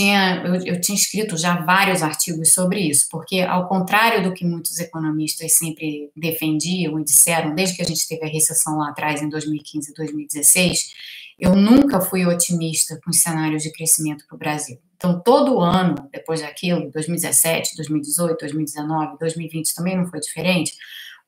tinha, 0.00 0.42
eu, 0.46 0.54
eu, 0.74 0.80
tinha 0.80 0.96
escrito 0.96 1.36
já 1.36 1.60
vários 1.60 2.02
artigos 2.02 2.54
sobre 2.54 2.80
isso, 2.80 3.06
porque 3.10 3.40
ao 3.40 3.68
contrário 3.68 4.22
do 4.22 4.32
que 4.32 4.46
muitos 4.46 4.78
economistas 4.78 5.58
sempre 5.58 6.10
defendiam 6.16 6.98
e 6.98 7.04
disseram, 7.04 7.54
desde 7.54 7.76
que 7.76 7.82
a 7.82 7.84
gente 7.84 8.08
teve 8.08 8.24
a 8.24 8.28
recessão 8.28 8.78
lá 8.78 8.88
atrás, 8.88 9.20
em 9.20 9.28
2015 9.28 9.90
e 9.90 9.94
2016, 9.94 10.94
eu 11.38 11.54
nunca 11.54 12.00
fui 12.00 12.24
otimista 12.24 12.98
com 13.04 13.10
os 13.10 13.20
cenários 13.20 13.62
de 13.62 13.72
crescimento 13.72 14.24
para 14.26 14.36
o 14.36 14.38
Brasil. 14.38 14.78
Então, 14.96 15.20
todo 15.20 15.60
ano, 15.60 16.08
depois 16.10 16.40
daquilo, 16.40 16.90
2017, 16.90 17.76
2018, 17.76 18.38
2019, 18.40 19.18
2020 19.18 19.74
também 19.74 19.96
não 19.96 20.06
foi 20.06 20.20
diferente, 20.20 20.72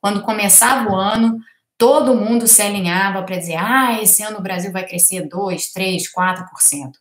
quando 0.01 0.23
começava 0.23 0.91
o 0.91 0.97
ano, 0.97 1.39
todo 1.77 2.14
mundo 2.14 2.47
se 2.47 2.62
alinhava 2.62 3.23
para 3.23 3.39
dizer, 3.39 3.57
ah, 3.57 4.01
esse 4.03 4.23
ano 4.23 4.39
o 4.39 4.43
Brasil 4.43 4.73
vai 4.73 4.87
crescer 4.87 5.29
2, 5.29 5.73
3, 5.73 6.03
4%. 6.12 6.93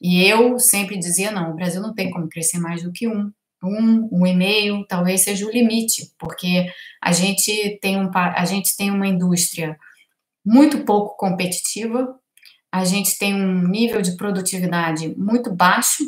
E 0.00 0.24
eu 0.24 0.58
sempre 0.58 0.98
dizia, 0.98 1.30
não, 1.30 1.50
o 1.50 1.54
Brasil 1.54 1.80
não 1.80 1.94
tem 1.94 2.10
como 2.10 2.28
crescer 2.28 2.58
mais 2.58 2.82
do 2.82 2.92
que 2.92 3.08
um. 3.08 3.30
Um, 3.60 4.08
um 4.12 4.24
e 4.24 4.32
meio, 4.36 4.86
talvez 4.86 5.24
seja 5.24 5.44
o 5.44 5.50
limite, 5.50 6.12
porque 6.16 6.72
a 7.02 7.10
gente 7.10 7.76
tem, 7.82 7.98
um, 7.98 8.08
a 8.14 8.44
gente 8.44 8.76
tem 8.76 8.88
uma 8.88 9.08
indústria 9.08 9.76
muito 10.46 10.84
pouco 10.84 11.16
competitiva, 11.16 12.14
a 12.70 12.84
gente 12.84 13.18
tem 13.18 13.34
um 13.34 13.66
nível 13.66 14.00
de 14.00 14.16
produtividade 14.16 15.12
muito 15.18 15.52
baixo, 15.52 16.04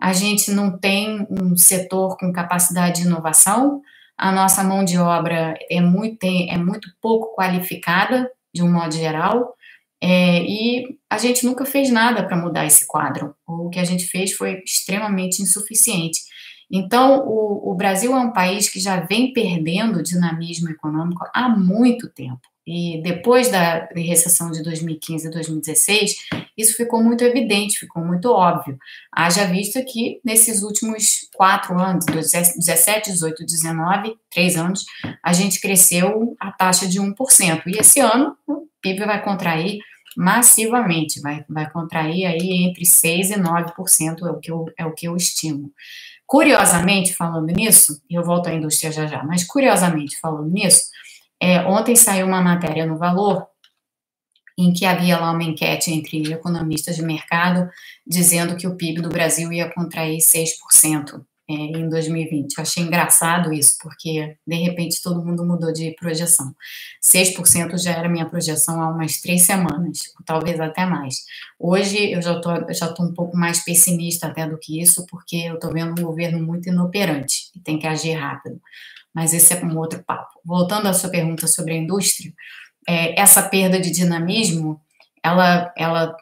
a 0.00 0.14
gente 0.14 0.50
não 0.50 0.78
tem 0.78 1.26
um 1.30 1.54
setor 1.54 2.16
com 2.16 2.32
capacidade 2.32 3.02
de 3.02 3.06
inovação, 3.06 3.82
a 4.16 4.32
nossa 4.32 4.64
mão 4.64 4.82
de 4.82 4.98
obra 4.98 5.54
é 5.70 5.80
muito, 5.80 6.24
é 6.24 6.56
muito 6.56 6.88
pouco 7.00 7.36
qualificada, 7.36 8.30
de 8.54 8.62
um 8.62 8.72
modo 8.72 8.94
geral, 8.94 9.54
é, 10.02 10.42
e 10.42 10.98
a 11.08 11.18
gente 11.18 11.44
nunca 11.44 11.64
fez 11.64 11.90
nada 11.90 12.26
para 12.26 12.36
mudar 12.36 12.66
esse 12.66 12.86
quadro. 12.86 13.34
O 13.46 13.70
que 13.70 13.78
a 13.78 13.84
gente 13.84 14.06
fez 14.06 14.32
foi 14.32 14.62
extremamente 14.64 15.42
insuficiente. 15.42 16.20
Então, 16.70 17.20
o, 17.26 17.70
o, 17.70 17.74
Brasil 17.74 18.12
é 18.14 18.18
um 18.18 18.32
país 18.32 18.68
que 18.68 18.80
já 18.80 19.00
vem 19.00 19.32
perdendo 19.32 20.02
dinamismo 20.02 20.68
econômico 20.68 21.24
há 21.32 21.48
muito 21.48 22.08
tempo. 22.08 22.40
E 22.66 23.00
depois 23.00 23.48
da 23.48 23.88
recessão 23.94 24.50
de 24.50 24.60
2015 24.60 25.28
e 25.28 25.30
2016, 25.30 26.16
isso 26.58 26.76
ficou 26.76 27.00
muito 27.00 27.22
evidente, 27.22 27.78
ficou 27.78 28.04
muito 28.04 28.32
óbvio. 28.32 28.76
Haja 29.12 29.44
vista 29.44 29.84
que 29.84 30.20
nesses 30.24 30.62
últimos 30.62 31.28
quatro 31.32 31.78
anos, 31.78 32.04
17, 32.06 33.12
18, 33.12 33.46
19, 33.46 34.16
três 34.28 34.56
anos, 34.56 34.84
a 35.22 35.32
gente 35.32 35.60
cresceu 35.60 36.36
a 36.40 36.50
taxa 36.50 36.88
de 36.88 37.00
1%. 37.00 37.62
E 37.66 37.78
esse 37.78 38.00
ano, 38.00 38.36
o 38.48 38.66
PIB 38.82 39.04
vai 39.04 39.22
contrair 39.22 39.78
massivamente, 40.16 41.20
vai, 41.20 41.44
vai 41.48 41.70
contrair 41.70 42.26
aí 42.26 42.64
entre 42.64 42.84
6% 42.84 43.30
e 43.30 43.40
9%, 43.40 44.26
é 44.26 44.30
o 44.30 44.40
que 44.40 44.50
eu, 44.50 44.64
é 44.78 44.86
o 44.86 44.92
que 44.92 45.06
eu 45.06 45.14
estimo. 45.14 45.70
Curiosamente, 46.26 47.14
falando 47.14 47.46
nisso, 47.52 48.02
eu 48.10 48.24
volto 48.24 48.48
à 48.48 48.54
indústria 48.54 48.90
já 48.90 49.06
já, 49.06 49.22
mas 49.22 49.44
curiosamente 49.44 50.18
falando 50.18 50.50
nisso, 50.50 50.80
é, 51.40 51.60
ontem 51.62 51.96
saiu 51.96 52.26
uma 52.26 52.40
matéria 52.40 52.86
no 52.86 52.98
Valor 52.98 53.46
em 54.58 54.72
que 54.72 54.86
havia 54.86 55.18
lá 55.18 55.32
uma 55.32 55.44
enquete 55.44 55.92
entre 55.92 56.32
economistas 56.32 56.96
de 56.96 57.02
mercado 57.02 57.68
dizendo 58.06 58.56
que 58.56 58.66
o 58.66 58.74
PIB 58.74 59.02
do 59.02 59.08
Brasil 59.08 59.52
ia 59.52 59.70
contrair 59.70 60.18
6% 60.18 61.22
é, 61.48 61.52
em 61.52 61.88
2020. 61.88 62.56
Eu 62.56 62.62
achei 62.62 62.82
engraçado 62.82 63.52
isso, 63.52 63.76
porque 63.80 64.36
de 64.46 64.56
repente 64.56 65.02
todo 65.02 65.24
mundo 65.24 65.44
mudou 65.44 65.72
de 65.72 65.94
projeção. 65.94 66.54
6% 67.02 67.78
já 67.78 67.92
era 67.92 68.08
minha 68.08 68.28
projeção 68.28 68.80
há 68.80 68.88
umas 68.88 69.20
três 69.20 69.42
semanas, 69.42 69.98
talvez 70.24 70.58
até 70.58 70.86
mais. 70.86 71.24
Hoje 71.58 72.12
eu 72.12 72.22
já 72.22 72.36
estou 72.36 72.72
já 72.72 72.88
tô 72.92 73.04
um 73.04 73.12
pouco 73.12 73.36
mais 73.36 73.62
pessimista 73.62 74.26
até 74.26 74.48
do 74.48 74.58
que 74.58 74.80
isso, 74.80 75.06
porque 75.06 75.36
eu 75.36 75.54
estou 75.54 75.72
vendo 75.72 76.00
um 76.00 76.04
governo 76.04 76.44
muito 76.44 76.68
inoperante 76.68 77.50
e 77.54 77.60
tem 77.60 77.78
que 77.78 77.86
agir 77.86 78.14
rápido. 78.14 78.60
Mas 79.16 79.32
esse 79.32 79.54
é 79.54 79.64
um 79.64 79.78
outro 79.78 80.04
papo. 80.04 80.38
Voltando 80.44 80.88
à 80.88 80.92
sua 80.92 81.08
pergunta 81.08 81.46
sobre 81.46 81.72
a 81.72 81.76
indústria, 81.78 82.30
é, 82.86 83.18
essa 83.18 83.42
perda 83.42 83.80
de 83.80 83.90
dinamismo, 83.90 84.78
ela, 85.22 85.72
ela 85.74 86.14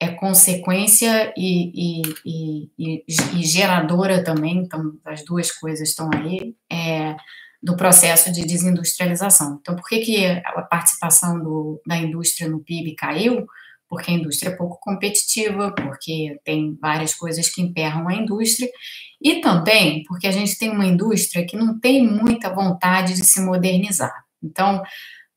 é 0.00 0.08
consequência 0.08 1.32
e, 1.36 2.02
e, 2.02 2.70
e, 2.76 3.04
e, 3.06 3.42
geradora 3.46 4.24
também, 4.24 4.58
então 4.58 4.98
as 5.04 5.24
duas 5.24 5.52
coisas 5.52 5.90
estão 5.90 6.10
aí, 6.12 6.56
é, 6.68 7.14
do 7.62 7.76
processo 7.76 8.32
de 8.32 8.44
desindustrialização. 8.44 9.58
Então, 9.60 9.76
por 9.76 9.86
que, 9.86 10.00
que 10.00 10.26
a 10.26 10.62
participação 10.62 11.38
do, 11.38 11.80
da 11.86 11.96
indústria 11.96 12.48
no 12.48 12.58
PIB 12.58 12.96
caiu? 12.96 13.46
Porque 13.90 14.10
a 14.10 14.14
indústria 14.14 14.50
é 14.50 14.56
pouco 14.56 14.78
competitiva, 14.80 15.74
porque 15.74 16.40
tem 16.44 16.78
várias 16.80 17.12
coisas 17.14 17.48
que 17.48 17.60
emperram 17.60 18.08
a 18.08 18.14
indústria, 18.14 18.70
e 19.20 19.40
também 19.42 20.04
porque 20.04 20.26
a 20.26 20.30
gente 20.30 20.56
tem 20.56 20.70
uma 20.70 20.86
indústria 20.86 21.44
que 21.44 21.56
não 21.56 21.78
tem 21.78 22.06
muita 22.06 22.54
vontade 22.54 23.14
de 23.14 23.26
se 23.26 23.40
modernizar. 23.40 24.14
Então, 24.42 24.82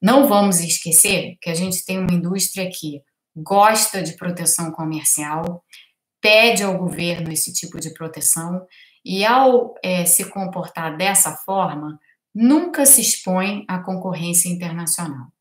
não 0.02 0.28
vamos 0.28 0.60
esquecer 0.60 1.38
que 1.42 1.50
a 1.50 1.54
gente 1.56 1.84
tem 1.84 1.98
uma 1.98 2.14
indústria 2.14 2.70
que 2.70 3.02
gosta 3.36 4.04
de 4.04 4.14
proteção 4.14 4.72
comercial, 4.72 5.64
pede 6.22 6.64
ao 6.64 6.78
governo 6.78 7.32
esse 7.32 7.52
tipo 7.52 7.80
de 7.80 7.94
proteção 7.94 8.66
e, 9.04 9.26
ao 9.26 9.74
é, 9.84 10.06
se 10.06 10.30
comportar 10.30 10.96
dessa 10.96 11.36
forma, 11.38 12.00
nunca 12.34 12.86
se 12.86 13.02
expõe 13.02 13.66
à 13.68 13.80
concorrência 13.80 14.50
internacional. 14.50 15.33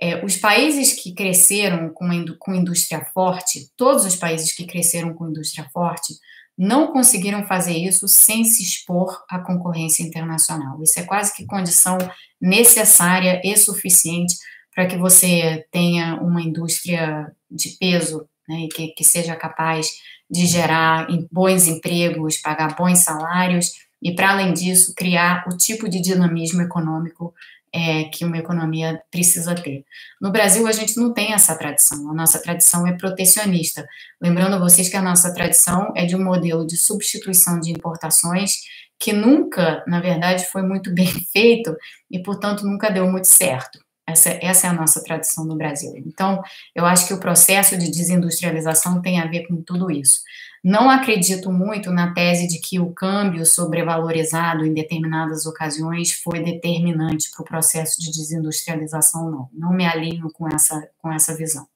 É, 0.00 0.24
os 0.24 0.36
países 0.36 0.92
que 0.92 1.14
cresceram 1.14 1.88
com, 1.90 2.08
com 2.38 2.54
indústria 2.54 3.04
forte, 3.14 3.70
todos 3.76 4.04
os 4.04 4.16
países 4.16 4.52
que 4.52 4.66
cresceram 4.66 5.14
com 5.14 5.28
indústria 5.28 5.68
forte, 5.72 6.14
não 6.56 6.92
conseguiram 6.92 7.44
fazer 7.46 7.76
isso 7.76 8.06
sem 8.06 8.44
se 8.44 8.62
expor 8.62 9.24
à 9.28 9.38
concorrência 9.38 10.02
internacional. 10.02 10.80
Isso 10.82 10.98
é 11.00 11.02
quase 11.02 11.34
que 11.34 11.46
condição 11.46 11.98
necessária 12.40 13.40
e 13.44 13.56
suficiente 13.56 14.36
para 14.74 14.86
que 14.86 14.96
você 14.96 15.66
tenha 15.70 16.16
uma 16.16 16.42
indústria 16.42 17.30
de 17.50 17.70
peso, 17.70 18.28
né, 18.48 18.68
que, 18.74 18.88
que 18.88 19.04
seja 19.04 19.36
capaz 19.36 19.88
de 20.30 20.46
gerar 20.46 21.06
bons 21.30 21.66
empregos, 21.66 22.38
pagar 22.38 22.74
bons 22.74 23.00
salários 23.00 23.72
e, 24.02 24.14
para 24.14 24.32
além 24.32 24.52
disso, 24.52 24.94
criar 24.94 25.44
o 25.46 25.56
tipo 25.56 25.88
de 25.88 26.00
dinamismo 26.00 26.62
econômico 26.62 27.32
é, 27.74 28.04
que 28.04 28.24
uma 28.24 28.38
economia 28.38 29.02
precisa 29.10 29.52
ter. 29.52 29.84
No 30.20 30.30
Brasil, 30.30 30.64
a 30.68 30.72
gente 30.72 30.96
não 30.96 31.12
tem 31.12 31.32
essa 31.32 31.58
tradição, 31.58 32.08
a 32.08 32.14
nossa 32.14 32.40
tradição 32.40 32.86
é 32.86 32.92
protecionista. 32.92 33.84
Lembrando 34.22 34.60
vocês 34.60 34.88
que 34.88 34.96
a 34.96 35.02
nossa 35.02 35.34
tradição 35.34 35.92
é 35.96 36.06
de 36.06 36.14
um 36.14 36.22
modelo 36.22 36.64
de 36.64 36.76
substituição 36.76 37.58
de 37.58 37.72
importações 37.72 38.58
que 38.96 39.12
nunca, 39.12 39.82
na 39.88 40.00
verdade, 40.00 40.46
foi 40.52 40.62
muito 40.62 40.94
bem 40.94 41.08
feito 41.32 41.76
e, 42.08 42.22
portanto, 42.22 42.64
nunca 42.64 42.90
deu 42.90 43.10
muito 43.10 43.26
certo. 43.26 43.80
Essa, 44.06 44.38
essa 44.40 44.66
é 44.68 44.70
a 44.70 44.74
nossa 44.74 45.02
tradição 45.02 45.44
no 45.44 45.56
Brasil. 45.56 45.94
Então, 45.96 46.40
eu 46.76 46.86
acho 46.86 47.08
que 47.08 47.14
o 47.14 47.18
processo 47.18 47.76
de 47.76 47.90
desindustrialização 47.90 49.02
tem 49.02 49.18
a 49.18 49.26
ver 49.26 49.48
com 49.48 49.60
tudo 49.62 49.90
isso. 49.90 50.20
Não 50.64 50.88
acredito 50.88 51.52
muito 51.52 51.90
na 51.90 52.14
tese 52.14 52.48
de 52.48 52.58
que 52.58 52.80
o 52.80 52.90
câmbio 52.90 53.44
sobrevalorizado 53.44 54.64
em 54.64 54.72
determinadas 54.72 55.44
ocasiões 55.44 56.12
foi 56.12 56.42
determinante 56.42 57.30
para 57.30 57.42
o 57.42 57.44
processo 57.44 58.00
de 58.00 58.10
desindustrialização, 58.10 59.30
não. 59.30 59.48
Não 59.52 59.74
me 59.74 59.84
alinho 59.84 60.30
com 60.32 60.48
essa, 60.48 60.88
com 60.96 61.12
essa 61.12 61.36
visão. 61.36 61.66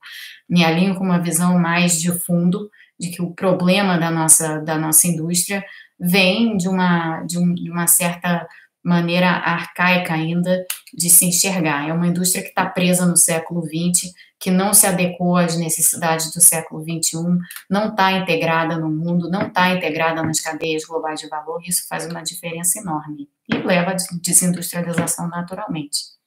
Me 0.49 0.64
alinho 0.64 0.95
com 0.97 1.05
uma 1.05 1.18
visão 1.20 1.59
mais 1.59 2.01
de 2.01 2.11
fundo 2.20 2.70
de 2.99 3.11
que 3.11 3.20
o 3.20 3.34
problema 3.34 3.99
da 3.99 4.11
nossa, 4.11 4.59
da 4.61 4.78
nossa 4.78 5.07
indústria 5.07 5.62
vem 6.01 6.57
de 6.57 6.66
uma, 6.66 7.22
de, 7.24 7.36
um, 7.36 7.53
de 7.53 7.70
uma 7.70 7.86
certa 7.86 8.49
maneira 8.82 9.28
arcaica 9.28 10.14
ainda 10.14 10.64
de 10.95 11.11
se 11.11 11.26
enxergar. 11.26 11.86
É 11.86 11.93
uma 11.93 12.07
indústria 12.07 12.43
que 12.43 12.49
está 12.49 12.64
presa 12.64 13.05
no 13.05 13.18
século 13.18 13.62
XX, 13.66 14.14
que 14.39 14.51
não 14.51 14.72
se 14.72 14.86
adequou 14.86 15.36
às 15.36 15.57
necessidades 15.57 16.32
do 16.32 16.41
século 16.41 16.82
XXI, 16.82 17.39
não 17.68 17.89
está 17.91 18.12
integrada 18.12 18.78
no 18.78 18.91
mundo, 18.91 19.30
não 19.30 19.49
está 19.49 19.70
integrada 19.70 20.22
nas 20.22 20.41
cadeias 20.41 20.84
globais 20.84 21.20
de 21.20 21.28
valor, 21.28 21.61
isso 21.66 21.86
faz 21.89 22.07
uma 22.07 22.22
diferença 22.22 22.78
enorme 22.78 23.28
e 23.49 23.57
leva 23.59 23.93
à 23.93 23.97
desindustrialização 24.22 25.28
naturalmente. 25.28 26.18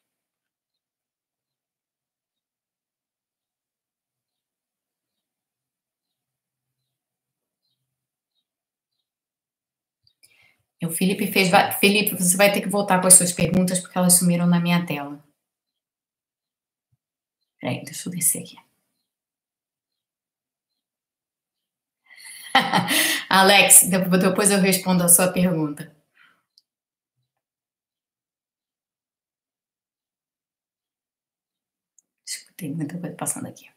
O 10.84 10.90
Felipe 10.90 11.28
fez. 11.28 11.50
Felipe, 11.80 12.16
você 12.16 12.36
vai 12.36 12.52
ter 12.52 12.62
que 12.62 12.70
voltar 12.70 13.00
com 13.00 13.08
as 13.08 13.14
suas 13.14 13.32
perguntas 13.32 13.80
porque 13.80 13.98
elas 13.98 14.14
sumiram 14.14 14.48
na 14.48 14.60
minha 14.60 14.86
tela. 14.86 15.31
Peraí, 17.62 17.84
deixa 17.86 18.10
eu 18.10 18.12
descer 18.14 18.42
aqui. 18.44 18.58
Alex, 23.30 23.84
depois 23.90 24.52
eu 24.52 24.60
respondo 24.60 25.04
a 25.04 25.08
sua 25.10 25.32
pergunta. 25.32 25.92
Tem 32.58 32.74
muita 32.74 32.98
coisa 33.00 33.16
passando 33.16 33.48
aqui. 33.48 33.70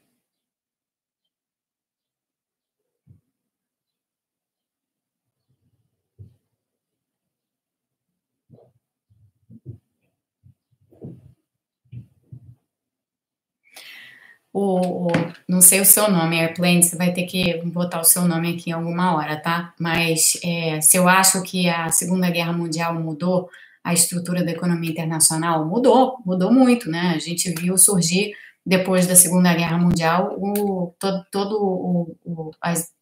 O, 14.55 15.09
o, 15.09 15.13
não 15.49 15.61
sei 15.61 15.81
o 15.81 15.85
seu 15.85 16.09
nome, 16.09 16.39
Airplane, 16.41 16.81
você 16.81 16.95
vai 16.97 17.13
ter 17.13 17.25
que 17.25 17.61
botar 17.65 18.01
o 18.01 18.05
seu 18.05 18.23
nome 18.25 18.55
aqui 18.55 18.71
em 18.71 18.73
alguma 18.73 19.17
hora, 19.17 19.37
tá? 19.37 19.75
Mas 19.81 20.39
é, 20.45 20.81
se 20.81 20.97
eu 20.97 21.09
acho 21.09 21.43
que 21.43 21.69
a 21.69 21.89
Segunda 21.89 22.31
Guerra 22.31 22.53
Mundial 22.53 22.95
mudou 22.95 23.51
a 23.83 23.93
estrutura 23.93 24.45
da 24.45 24.53
economia 24.53 24.93
internacional, 24.93 25.67
mudou, 25.67 26.19
mudou 26.25 26.53
muito, 26.53 26.89
né? 26.89 27.15
A 27.17 27.19
gente 27.19 27.51
viu 27.51 27.77
surgir 27.77 28.33
depois 28.65 29.09
da 29.09 29.17
Segunda 29.17 29.53
Guerra 29.53 29.77
Mundial 29.77 30.37
o, 30.39 30.95
todo, 31.01 31.27
todo 31.33 31.57
o, 31.61 32.17
o 32.25 32.51
as, 32.61 32.93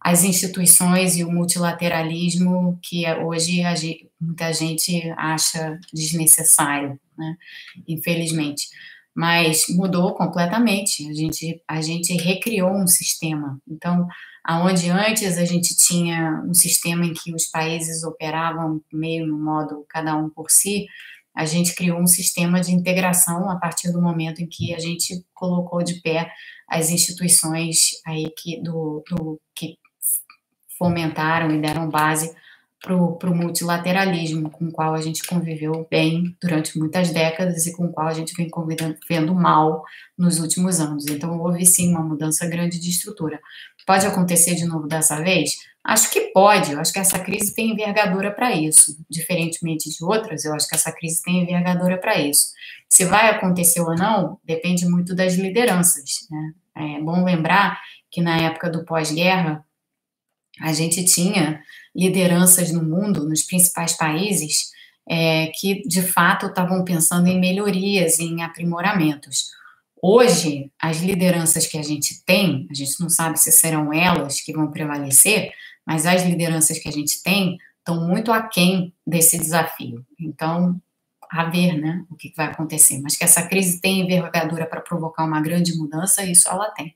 as 0.00 0.24
instituições 0.24 1.14
e 1.18 1.22
o 1.22 1.30
multilateralismo 1.30 2.78
que 2.82 3.04
hoje 3.22 3.62
a, 3.62 3.74
muita 4.18 4.50
gente 4.50 5.12
acha 5.18 5.78
desnecessário, 5.92 6.98
né? 7.18 7.36
Infelizmente 7.86 8.68
mas 9.16 9.64
mudou 9.70 10.12
completamente. 10.12 11.08
A 11.08 11.14
gente, 11.14 11.62
a 11.66 11.80
gente 11.80 12.12
recriou 12.12 12.70
um 12.70 12.86
sistema. 12.86 13.58
Então, 13.66 14.06
aonde 14.44 14.90
antes 14.90 15.38
a 15.38 15.44
gente 15.46 15.74
tinha 15.74 16.44
um 16.46 16.52
sistema 16.52 17.06
em 17.06 17.14
que 17.14 17.34
os 17.34 17.46
países 17.46 18.04
operavam 18.04 18.78
meio 18.92 19.26
no 19.26 19.42
modo 19.42 19.86
cada 19.88 20.14
um 20.14 20.28
por 20.28 20.50
si, 20.50 20.86
a 21.34 21.46
gente 21.46 21.74
criou 21.74 21.98
um 21.98 22.06
sistema 22.06 22.60
de 22.60 22.72
integração 22.72 23.48
a 23.50 23.56
partir 23.56 23.90
do 23.90 24.02
momento 24.02 24.42
em 24.42 24.46
que 24.46 24.74
a 24.74 24.78
gente 24.78 25.24
colocou 25.32 25.82
de 25.82 25.94
pé 26.02 26.30
as 26.68 26.90
instituições 26.90 27.92
aí 28.06 28.30
que, 28.36 28.60
do, 28.60 29.02
do 29.08 29.40
que 29.54 29.78
fomentaram 30.78 31.50
e 31.50 31.60
deram 31.60 31.88
base 31.88 32.34
para 32.86 33.30
o 33.30 33.34
multilateralismo, 33.34 34.48
com 34.48 34.66
o 34.66 34.72
qual 34.72 34.94
a 34.94 35.00
gente 35.00 35.26
conviveu 35.26 35.86
bem 35.90 36.36
durante 36.40 36.78
muitas 36.78 37.10
décadas 37.10 37.66
e 37.66 37.72
com 37.72 37.86
o 37.86 37.92
qual 37.92 38.06
a 38.06 38.12
gente 38.12 38.32
vem 38.34 38.48
convivendo 38.48 39.34
mal 39.34 39.82
nos 40.16 40.38
últimos 40.38 40.78
anos. 40.78 41.06
Então, 41.08 41.36
houve 41.40 41.66
sim 41.66 41.90
uma 41.90 42.02
mudança 42.02 42.46
grande 42.46 42.78
de 42.78 42.88
estrutura. 42.88 43.40
Pode 43.84 44.06
acontecer 44.06 44.54
de 44.54 44.64
novo 44.64 44.86
dessa 44.86 45.20
vez? 45.20 45.56
Acho 45.84 46.10
que 46.10 46.32
pode, 46.32 46.72
eu 46.72 46.80
acho 46.80 46.92
que 46.92 46.98
essa 46.98 47.18
crise 47.18 47.54
tem 47.54 47.70
envergadura 47.70 48.32
para 48.32 48.52
isso. 48.52 48.96
Diferentemente 49.10 49.90
de 49.90 50.04
outras, 50.04 50.44
eu 50.44 50.54
acho 50.54 50.68
que 50.68 50.74
essa 50.74 50.92
crise 50.92 51.22
tem 51.22 51.42
envergadura 51.42 51.98
para 51.98 52.20
isso. 52.20 52.48
Se 52.88 53.04
vai 53.04 53.30
acontecer 53.30 53.80
ou 53.80 53.94
não, 53.94 54.38
depende 54.44 54.86
muito 54.86 55.14
das 55.14 55.34
lideranças. 55.34 56.26
Né? 56.30 56.52
É 56.96 57.00
bom 57.00 57.24
lembrar 57.24 57.80
que 58.10 58.20
na 58.20 58.36
época 58.38 58.70
do 58.70 58.84
pós-guerra, 58.84 59.64
a 60.60 60.72
gente 60.72 61.04
tinha 61.04 61.60
lideranças 61.96 62.70
no 62.70 62.82
mundo, 62.82 63.26
nos 63.28 63.42
principais 63.42 63.96
países, 63.96 64.70
é, 65.08 65.46
que 65.54 65.82
de 65.86 66.02
fato 66.02 66.46
estavam 66.46 66.84
pensando 66.84 67.28
em 67.28 67.40
melhorias, 67.40 68.18
em 68.18 68.42
aprimoramentos. 68.42 69.50
Hoje, 70.02 70.70
as 70.80 71.00
lideranças 71.00 71.66
que 71.66 71.78
a 71.78 71.82
gente 71.82 72.22
tem, 72.24 72.66
a 72.70 72.74
gente 72.74 73.00
não 73.00 73.08
sabe 73.08 73.38
se 73.38 73.50
serão 73.50 73.92
elas 73.92 74.40
que 74.40 74.52
vão 74.52 74.70
prevalecer, 74.70 75.52
mas 75.86 76.04
as 76.04 76.24
lideranças 76.24 76.78
que 76.78 76.88
a 76.88 76.92
gente 76.92 77.22
tem 77.22 77.56
estão 77.78 78.06
muito 78.06 78.32
aquém 78.32 78.92
desse 79.06 79.38
desafio. 79.38 80.04
Então, 80.20 80.80
a 81.30 81.44
ver 81.44 81.78
né, 81.80 82.04
o 82.10 82.16
que 82.16 82.32
vai 82.36 82.46
acontecer. 82.46 83.00
Mas 83.00 83.16
que 83.16 83.24
essa 83.24 83.46
crise 83.46 83.80
tem 83.80 84.00
envergadura 84.00 84.66
para 84.66 84.80
provocar 84.80 85.24
uma 85.24 85.40
grande 85.40 85.76
mudança, 85.76 86.24
isso 86.24 86.48
ela 86.48 86.70
tem. 86.70 86.94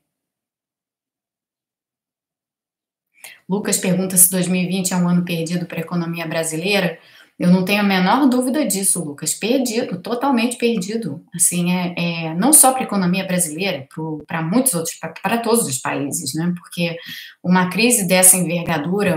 Lucas 3.47 3.77
pergunta 3.77 4.17
se 4.17 4.31
2020 4.31 4.93
é 4.93 4.97
um 4.97 5.07
ano 5.07 5.23
perdido 5.23 5.65
para 5.65 5.77
a 5.77 5.81
economia 5.81 6.25
brasileira. 6.25 6.97
Eu 7.41 7.49
não 7.49 7.65
tenho 7.65 7.79
a 7.79 7.83
menor 7.83 8.29
dúvida 8.29 8.63
disso, 8.67 9.03
Lucas. 9.03 9.33
Perdido, 9.33 9.99
totalmente 9.99 10.57
perdido. 10.57 11.25
Assim, 11.33 11.73
é, 11.73 11.93
é 11.97 12.35
não 12.35 12.53
só 12.53 12.71
para 12.71 12.81
a 12.81 12.83
economia 12.83 13.25
brasileira, 13.25 13.87
para 14.27 14.43
muitos 14.43 14.75
outros, 14.75 14.95
para 14.99 15.39
todos 15.39 15.65
os 15.65 15.79
países, 15.79 16.35
né? 16.35 16.53
Porque 16.55 16.95
uma 17.43 17.67
crise 17.67 18.07
dessa 18.07 18.37
envergadura, 18.37 19.15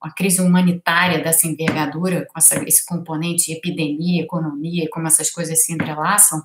uma 0.00 0.14
crise 0.14 0.40
humanitária 0.40 1.18
dessa 1.18 1.48
envergadura, 1.48 2.24
com 2.26 2.38
essa, 2.38 2.62
esse 2.62 2.86
componente 2.86 3.50
epidemia, 3.50 4.22
economia, 4.22 4.88
como 4.88 5.08
essas 5.08 5.28
coisas 5.28 5.64
se 5.64 5.72
entrelaçam, 5.72 6.40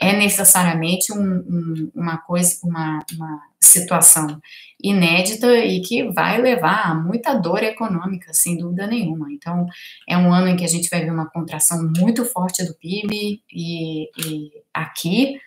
é 0.00 0.16
necessariamente 0.16 1.12
um, 1.12 1.20
um, 1.20 1.90
uma 1.94 2.16
coisa, 2.18 2.56
uma, 2.64 3.04
uma 3.14 3.42
situação 3.60 4.40
inédita 4.82 5.58
e 5.58 5.82
que 5.82 6.10
vai 6.10 6.40
levar 6.40 6.86
a 6.86 6.94
muita 6.94 7.34
dor 7.34 7.62
econômica, 7.62 8.32
sem 8.32 8.56
dúvida 8.56 8.86
nenhuma. 8.86 9.30
Então, 9.30 9.66
é 10.08 10.16
um 10.16 10.32
ano 10.32 10.48
em 10.48 10.56
que 10.56 10.64
a 10.64 10.68
gente 10.68 10.88
vai 10.88 11.04
ver 11.04 11.12
uma 11.12 11.28
contração 11.28 11.92
muito 11.98 12.24
forte 12.24 12.64
do 12.64 12.74
PIB 12.74 13.42
e, 13.52 14.04
e 14.18 14.50
aqui 14.72 15.38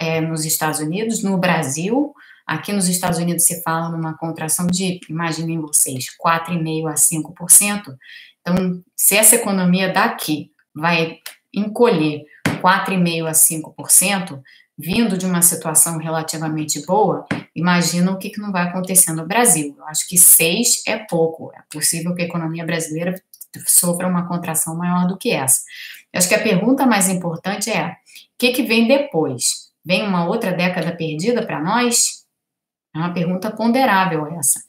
é, 0.00 0.20
nos 0.20 0.44
Estados 0.44 0.80
Unidos, 0.80 1.22
no 1.22 1.38
Brasil, 1.38 2.12
aqui 2.44 2.72
nos 2.72 2.88
Estados 2.88 3.18
Unidos 3.18 3.44
se 3.44 3.62
fala 3.62 3.90
numa 3.90 4.18
contração 4.18 4.66
de, 4.66 4.98
imaginem 5.08 5.60
vocês, 5.60 6.06
4,5% 6.20 6.88
a 6.88 6.94
5%. 6.94 7.96
Então, 8.40 8.82
se 8.96 9.16
essa 9.16 9.36
economia 9.36 9.92
daqui 9.92 10.50
vai 10.74 11.18
encolher 11.54 12.24
4,5% 12.46 13.26
a 13.26 13.32
5%, 13.32 14.40
vindo 14.78 15.18
de 15.18 15.26
uma 15.26 15.42
situação 15.42 15.98
relativamente 15.98 16.84
boa, 16.86 17.26
imagina 17.54 18.10
o 18.10 18.18
que, 18.18 18.30
que 18.30 18.40
não 18.40 18.50
vai 18.50 18.62
acontecer 18.62 19.12
no 19.12 19.26
Brasil. 19.26 19.74
Eu 19.78 19.84
acho 19.86 20.08
que 20.08 20.16
6 20.16 20.84
é 20.86 20.96
pouco. 20.96 21.52
É 21.54 21.62
possível 21.70 22.14
que 22.14 22.22
a 22.22 22.24
economia 22.24 22.64
brasileira 22.64 23.14
sofra 23.66 24.06
uma 24.06 24.26
contração 24.26 24.76
maior 24.76 25.06
do 25.06 25.18
que 25.18 25.30
essa. 25.30 25.60
Eu 26.12 26.18
acho 26.18 26.28
que 26.28 26.34
a 26.34 26.42
pergunta 26.42 26.86
mais 26.86 27.08
importante 27.08 27.70
é: 27.70 27.88
o 27.88 27.94
que, 28.38 28.52
que 28.52 28.62
vem 28.62 28.88
depois? 28.88 29.70
Vem 29.84 30.06
uma 30.06 30.26
outra 30.26 30.52
década 30.52 30.96
perdida 30.96 31.44
para 31.44 31.62
nós? 31.62 32.24
É 32.94 32.98
uma 32.98 33.12
pergunta 33.12 33.50
ponderável 33.50 34.26
essa. 34.38 34.60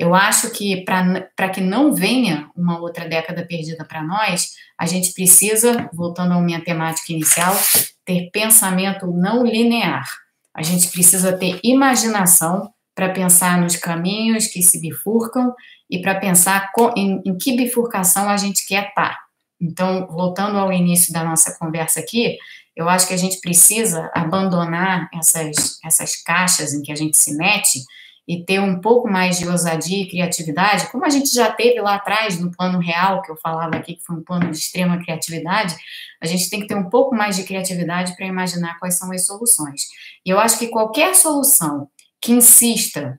Eu 0.00 0.14
acho 0.14 0.48
que 0.52 0.82
para 0.82 1.50
que 1.50 1.60
não 1.60 1.92
venha 1.92 2.48
uma 2.56 2.80
outra 2.80 3.06
década 3.06 3.44
perdida 3.46 3.84
para 3.84 4.02
nós, 4.02 4.52
a 4.78 4.86
gente 4.86 5.12
precisa, 5.12 5.90
voltando 5.92 6.32
à 6.32 6.40
minha 6.40 6.64
temática 6.64 7.12
inicial, 7.12 7.54
ter 8.02 8.30
pensamento 8.32 9.06
não 9.06 9.44
linear. 9.44 10.08
A 10.54 10.62
gente 10.62 10.88
precisa 10.88 11.36
ter 11.36 11.60
imaginação 11.62 12.72
para 12.94 13.10
pensar 13.10 13.60
nos 13.60 13.76
caminhos 13.76 14.46
que 14.46 14.62
se 14.62 14.80
bifurcam 14.80 15.52
e 15.90 16.00
para 16.00 16.14
pensar 16.14 16.72
em, 16.96 17.20
em, 17.26 17.36
que 17.36 17.54
bifurcação 17.54 18.26
a 18.26 18.38
gente 18.38 18.66
quer 18.66 18.88
estar. 18.88 19.18
Então, 19.60 20.06
voltando 20.06 20.56
ao 20.56 20.72
início 20.72 21.12
da 21.12 21.22
nossa 21.22 21.58
conversa 21.58 22.00
aqui, 22.00 22.38
Eu 22.74 22.88
acho 22.88 23.06
que 23.06 23.12
a 23.12 23.18
gente 23.18 23.38
precisa 23.40 24.10
abandonar 24.14 25.10
essas, 25.12 25.78
essas 25.84 26.16
caixas 26.22 26.72
em 26.72 26.80
que 26.80 26.90
a 26.90 26.94
gente 26.94 27.18
se 27.18 27.36
mete 27.36 27.80
e 28.26 28.44
ter 28.44 28.60
um 28.60 28.80
pouco 28.80 29.10
mais 29.10 29.38
de 29.38 29.48
ousadia 29.48 30.02
e 30.02 30.08
criatividade, 30.08 30.90
como 30.90 31.04
a 31.04 31.08
gente 31.08 31.30
já 31.34 31.50
teve 31.50 31.80
lá 31.80 31.96
atrás 31.96 32.38
no 32.38 32.50
plano 32.50 32.78
real, 32.78 33.22
que 33.22 33.30
eu 33.30 33.36
falava 33.36 33.76
aqui, 33.76 33.94
que 33.94 34.04
foi 34.04 34.16
um 34.16 34.24
plano 34.24 34.50
de 34.50 34.56
extrema 34.56 34.98
criatividade, 35.02 35.74
a 36.20 36.26
gente 36.26 36.48
tem 36.48 36.60
que 36.60 36.66
ter 36.66 36.76
um 36.76 36.88
pouco 36.88 37.14
mais 37.14 37.36
de 37.36 37.44
criatividade 37.44 38.14
para 38.16 38.26
imaginar 38.26 38.78
quais 38.78 38.98
são 38.98 39.10
as 39.12 39.26
soluções. 39.26 39.82
E 40.24 40.30
eu 40.30 40.38
acho 40.38 40.58
que 40.58 40.68
qualquer 40.68 41.14
solução 41.14 41.88
que 42.20 42.32
insista 42.32 43.18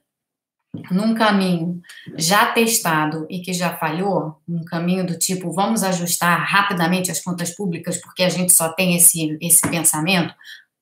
num 0.90 1.14
caminho 1.14 1.82
já 2.18 2.46
testado 2.54 3.28
e 3.30 3.42
que 3.42 3.52
já 3.52 3.76
falhou, 3.76 4.38
um 4.48 4.64
caminho 4.64 5.06
do 5.06 5.18
tipo 5.18 5.52
vamos 5.52 5.84
ajustar 5.84 6.40
rapidamente 6.48 7.12
as 7.12 7.22
contas 7.22 7.54
públicas 7.54 7.98
porque 7.98 8.24
a 8.24 8.30
gente 8.30 8.54
só 8.54 8.70
tem 8.70 8.96
esse, 8.96 9.38
esse 9.42 9.68
pensamento, 9.70 10.34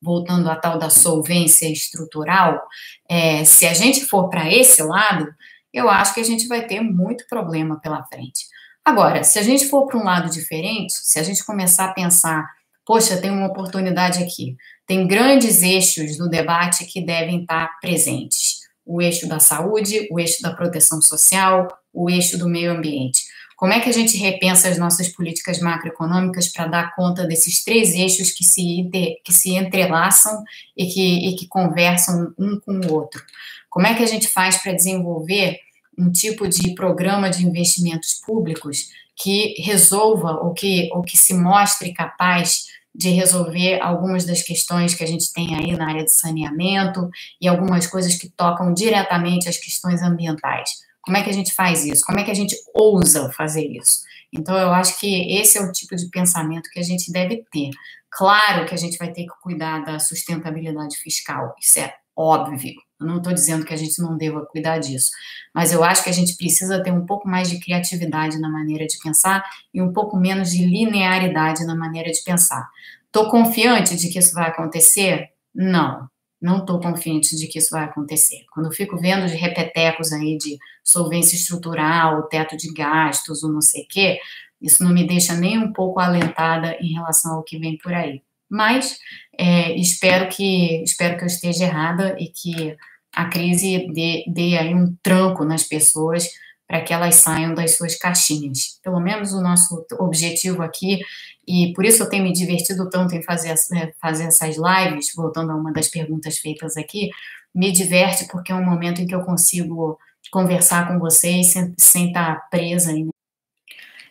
voltando 0.02 0.50
à 0.50 0.56
tal 0.56 0.78
da 0.78 0.90
solvência 0.90 1.72
estrutural, 1.72 2.62
é, 3.10 3.44
se 3.44 3.66
a 3.66 3.74
gente 3.74 4.06
for 4.06 4.30
para 4.30 4.52
esse 4.52 4.82
lado, 4.82 5.28
eu 5.74 5.90
acho 5.90 6.14
que 6.14 6.20
a 6.20 6.26
gente 6.26 6.48
vai 6.48 6.66
ter 6.66 6.82
muito 6.82 7.26
problema 7.28 7.80
pela 7.80 8.04
frente. 8.06 8.46
Agora, 8.84 9.24
se 9.24 9.38
a 9.38 9.44
gente 9.44 9.68
for 9.68 9.86
para 9.86 10.00
um 10.00 10.04
lado 10.04 10.30
diferente, 10.30 10.94
se 10.94 11.20
a 11.20 11.24
gente 11.24 11.46
começar 11.46 11.86
a 11.86 11.94
pensar, 11.94 12.44
poxa, 12.86 13.22
tem 13.22 13.30
uma 13.30 13.48
oportunidade 13.48 14.24
aqui, 14.24 14.56
tem 14.88 15.06
grandes 15.06 15.62
eixos 15.62 16.18
do 16.18 16.28
debate 16.28 16.86
que 16.86 17.06
devem 17.06 17.42
estar 17.42 17.80
presentes: 17.80 18.62
o 18.86 19.02
eixo 19.02 19.28
da 19.28 19.40
saúde, 19.40 20.08
o 20.12 20.20
eixo 20.20 20.42
da 20.42 20.56
proteção 20.56 21.02
social, 21.02 21.68
o 21.94 22.10
eixo 22.10 22.38
do 22.38 22.50
meio 22.50 22.72
ambiente. 22.72 23.22
Como 23.60 23.74
é 23.74 23.82
que 23.82 23.90
a 23.90 23.94
gente 23.94 24.16
repensa 24.16 24.70
as 24.70 24.78
nossas 24.78 25.10
políticas 25.10 25.60
macroeconômicas 25.60 26.48
para 26.48 26.66
dar 26.66 26.96
conta 26.96 27.28
desses 27.28 27.62
três 27.62 27.94
eixos 27.94 28.32
que 28.32 28.46
se, 28.46 28.90
que 29.22 29.34
se 29.34 29.54
entrelaçam 29.54 30.42
e 30.78 30.86
que, 30.86 31.28
e 31.28 31.36
que 31.36 31.46
conversam 31.46 32.34
um 32.40 32.58
com 32.58 32.80
o 32.80 32.94
outro? 32.94 33.22
Como 33.70 33.86
é 33.86 33.94
que 33.94 34.02
a 34.02 34.06
gente 34.06 34.30
faz 34.30 34.56
para 34.56 34.72
desenvolver 34.72 35.60
um 35.98 36.10
tipo 36.10 36.48
de 36.48 36.74
programa 36.74 37.30
de 37.30 37.46
investimentos 37.46 38.14
públicos 38.26 38.92
que 39.22 39.56
resolva 39.62 40.40
ou 40.42 40.54
que, 40.54 40.90
ou 40.94 41.02
que 41.02 41.18
se 41.18 41.34
mostre 41.34 41.94
capaz 41.94 42.68
de 42.96 43.10
resolver 43.10 43.82
algumas 43.82 44.24
das 44.24 44.42
questões 44.42 44.96
que 44.96 45.04
a 45.04 45.08
gente 45.08 45.34
tem 45.34 45.54
aí 45.56 45.76
na 45.76 45.90
área 45.90 46.06
de 46.06 46.14
saneamento 46.14 47.10
e 47.42 47.48
algumas 47.50 47.86
coisas 47.88 48.16
que 48.16 48.30
tocam 48.30 48.74
diretamente 48.74 49.50
as 49.50 49.58
questões 49.58 50.02
ambientais. 50.02 50.88
Como 51.02 51.18
é 51.18 51.24
que 51.24 51.30
a 51.30 51.34
gente 51.34 51.54
faz 51.54 51.86
isso? 51.86 52.04
Como 52.06 52.20
é 52.20 52.24
que 52.24 52.32
a 52.32 52.36
gente 52.36 52.56
ousa 52.74 53.32
fazer 53.32 53.66
isso? 53.66 54.02
Então, 54.32 54.58
eu 54.58 54.72
acho 54.72 55.00
que 55.00 55.34
esse 55.40 55.58
é 55.58 55.62
o 55.62 55.72
tipo 55.72 55.96
de 55.96 56.08
pensamento 56.10 56.70
que 56.70 56.80
a 56.80 56.84
gente 56.84 57.12
deve 57.12 57.44
ter. 57.52 57.72
Claro 58.12 58.66
que 58.66 58.74
a 58.74 58.78
gente 58.78 58.98
vai 58.98 59.12
ter 59.12 59.24
que 59.24 59.42
cuidar 59.42 59.84
da 59.84 60.00
sustentabilidade 60.00 60.98
fiscal, 60.98 61.56
isso 61.60 61.80
é 61.80 61.94
óbvio. 62.16 62.74
Eu 63.00 63.08
não 63.08 63.18
estou 63.18 63.34
dizendo 63.34 63.66
que 63.66 63.74
a 63.74 63.78
gente 63.78 64.02
não 64.02 64.18
deva 64.18 64.46
cuidar 64.46 64.78
disso, 64.80 65.10
mas 65.56 65.72
eu 65.72 65.84
acho 65.84 66.04
que 66.04 66.10
a 66.10 66.14
gente 66.14 66.36
precisa 66.36 66.84
ter 66.84 66.92
um 66.92 67.06
pouco 67.06 67.28
mais 67.28 67.50
de 67.50 67.60
criatividade 67.60 68.38
na 68.40 68.50
maneira 68.50 68.86
de 68.86 68.98
pensar 69.02 69.44
e 69.74 69.82
um 69.82 69.94
pouco 69.94 70.18
menos 70.18 70.50
de 70.52 70.66
linearidade 70.66 71.66
na 71.66 71.76
maneira 71.76 72.12
de 72.12 72.22
pensar. 72.24 72.68
Estou 73.06 73.30
confiante 73.30 73.96
de 73.96 74.10
que 74.10 74.20
isso 74.20 74.34
vai 74.34 74.50
acontecer? 74.50 75.30
Não 75.56 76.10
não 76.42 76.60
estou 76.60 76.80
confiante 76.80 77.36
de 77.36 77.48
que 77.48 77.60
isso 77.60 77.72
vai 77.72 77.84
acontecer. 77.84 78.46
Quando 78.54 78.68
eu 78.68 78.72
fico 78.72 78.98
vendo 78.98 79.28
de 79.28 79.36
repetecos 79.36 80.14
aí 80.14 80.38
de 80.38 80.58
solvência 80.84 81.36
estrutural, 81.36 82.28
teto 82.30 82.56
de 82.56 82.72
gastos, 82.74 83.44
ou 83.44 83.52
não 83.52 83.62
sei 83.62 83.84
o 83.84 83.88
quê, 83.88 84.20
isso 84.62 84.84
não 84.84 84.94
me 84.94 85.06
deixa 85.06 85.34
nem 85.36 85.58
um 85.58 85.72
pouco 85.72 86.00
alentada 86.00 86.78
em 86.82 86.94
relação 86.94 87.36
ao 87.36 87.44
que 87.44 87.58
vem 87.58 87.78
por 87.78 87.94
aí. 87.94 88.22
Mas 88.50 88.98
é, 89.38 89.76
espero 89.76 90.28
que 90.30 90.82
espero 90.84 91.18
que 91.18 91.24
eu 91.24 91.28
esteja 91.28 91.66
errada 91.66 92.16
e 92.20 92.28
que 92.28 92.76
a 93.14 93.26
crise 93.26 93.88
dê, 93.94 94.24
dê 94.28 94.58
aí 94.58 94.74
um 94.74 94.96
tranco 95.04 95.46
nas 95.46 95.64
pessoas 95.64 96.28
para 96.68 96.82
que 96.82 96.94
elas 96.94 97.16
saiam 97.16 97.54
das 97.56 97.78
suas 97.78 97.98
caixinhas. 97.98 98.80
Pelo 98.84 99.00
menos 99.00 99.34
o 99.34 99.42
nosso 99.42 99.86
objetivo 100.00 100.62
aqui, 100.62 101.00
e 101.50 101.74
por 101.74 101.84
isso 101.84 102.04
eu 102.04 102.10
tenho 102.10 102.24
me 102.24 102.32
divertido 102.32 102.88
tanto 102.92 103.16
em 103.16 103.24
fazer, 103.24 103.56
né, 103.72 103.92
fazer 104.00 104.26
essas 104.26 104.56
lives, 104.56 105.12
voltando 105.16 105.52
a 105.52 105.56
uma 105.56 105.74
das 105.74 105.88
perguntas 105.88 106.38
feitas 106.38 106.78
aqui, 106.78 107.10
me 107.56 107.72
diverte 107.72 108.28
porque 108.28 108.52
é 108.52 108.56
um 108.56 108.64
momento 108.64 109.02
em 109.02 109.08
que 109.08 109.16
eu 109.16 109.22
consigo 109.22 109.98
conversar 110.30 110.88
com 110.88 111.00
vocês 111.00 111.52
sem, 111.52 111.74
sem 111.76 112.08
estar 112.10 112.48
presa. 112.52 112.92
Em... 112.92 113.10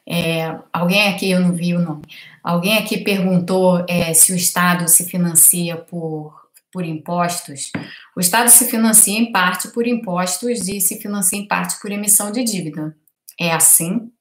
É, 0.05 0.59
alguém 0.73 1.07
aqui, 1.09 1.31
eu 1.31 1.39
não 1.39 1.53
vi 1.53 1.75
o 1.75 1.81
nome, 1.81 2.03
alguém 2.43 2.77
aqui 2.77 2.99
perguntou 2.99 3.85
é, 3.89 4.13
se 4.13 4.33
o 4.33 4.37
Estado 4.37 4.89
se 4.89 5.05
financia 5.05 5.77
por 5.77 6.37
por 6.71 6.85
impostos, 6.85 7.73
o 8.15 8.21
Estado 8.21 8.51
se 8.51 8.67
financia 8.67 9.19
em 9.19 9.33
parte 9.33 9.69
por 9.69 9.87
impostos 9.87 10.69
e 10.69 10.81
se 10.83 11.01
financia 11.01 11.39
em 11.39 11.49
parte 11.49 11.81
por 11.81 11.91
emissão 11.91 12.31
de 12.31 12.45
dívida. 12.45 12.95
É 13.41 13.53
assim, 13.53 14.13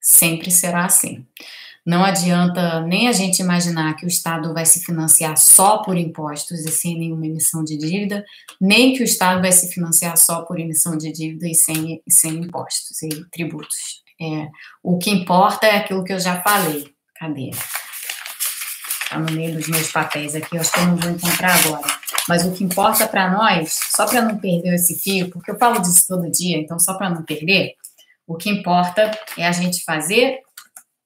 sempre 0.00 0.50
será 0.50 0.86
assim. 0.86 1.24
Não 1.86 2.02
adianta 2.02 2.80
nem 2.80 3.08
a 3.08 3.12
gente 3.12 3.40
imaginar 3.40 3.94
que 3.94 4.06
o 4.06 4.08
Estado 4.08 4.54
vai 4.54 4.64
se 4.64 4.82
financiar 4.82 5.36
só 5.36 5.78
por 5.78 5.98
impostos 5.98 6.60
e 6.60 6.70
sem 6.70 6.98
nenhuma 6.98 7.26
emissão 7.26 7.62
de 7.62 7.76
dívida, 7.76 8.24
nem 8.58 8.94
que 8.94 9.02
o 9.02 9.04
Estado 9.04 9.42
vai 9.42 9.52
se 9.52 9.70
financiar 9.70 10.16
só 10.16 10.42
por 10.42 10.58
emissão 10.58 10.96
de 10.96 11.12
dívida 11.12 11.46
e 11.46 11.54
sem, 11.54 12.02
sem 12.08 12.36
impostos 12.36 13.02
e 13.02 13.08
tributos. 13.30 14.02
É, 14.18 14.48
o 14.82 14.96
que 14.96 15.10
importa 15.10 15.66
é 15.66 15.76
aquilo 15.76 16.04
que 16.04 16.12
eu 16.12 16.20
já 16.20 16.40
falei. 16.40 16.86
Cadê? 17.18 17.50
Está 17.50 19.18
no 19.18 19.30
meio 19.32 19.54
dos 19.54 19.68
meus 19.68 19.92
papéis 19.92 20.34
aqui, 20.34 20.56
acho 20.56 20.72
que 20.72 20.80
eu 20.80 20.86
não 20.86 20.96
vou 20.96 21.10
encontrar 21.10 21.54
agora. 21.66 21.86
Mas 22.26 22.46
o 22.46 22.52
que 22.52 22.64
importa 22.64 23.06
para 23.06 23.30
nós, 23.30 23.78
só 23.94 24.06
para 24.06 24.22
não 24.22 24.38
perder 24.38 24.74
esse 24.74 24.98
fio, 24.98 25.30
porque 25.30 25.50
eu 25.50 25.58
falo 25.58 25.80
disso 25.80 26.06
todo 26.08 26.30
dia, 26.30 26.56
então 26.56 26.78
só 26.78 26.94
para 26.94 27.10
não 27.10 27.22
perder, 27.22 27.74
o 28.26 28.36
que 28.36 28.48
importa 28.48 29.10
é 29.36 29.46
a 29.46 29.52
gente 29.52 29.84
fazer 29.84 30.40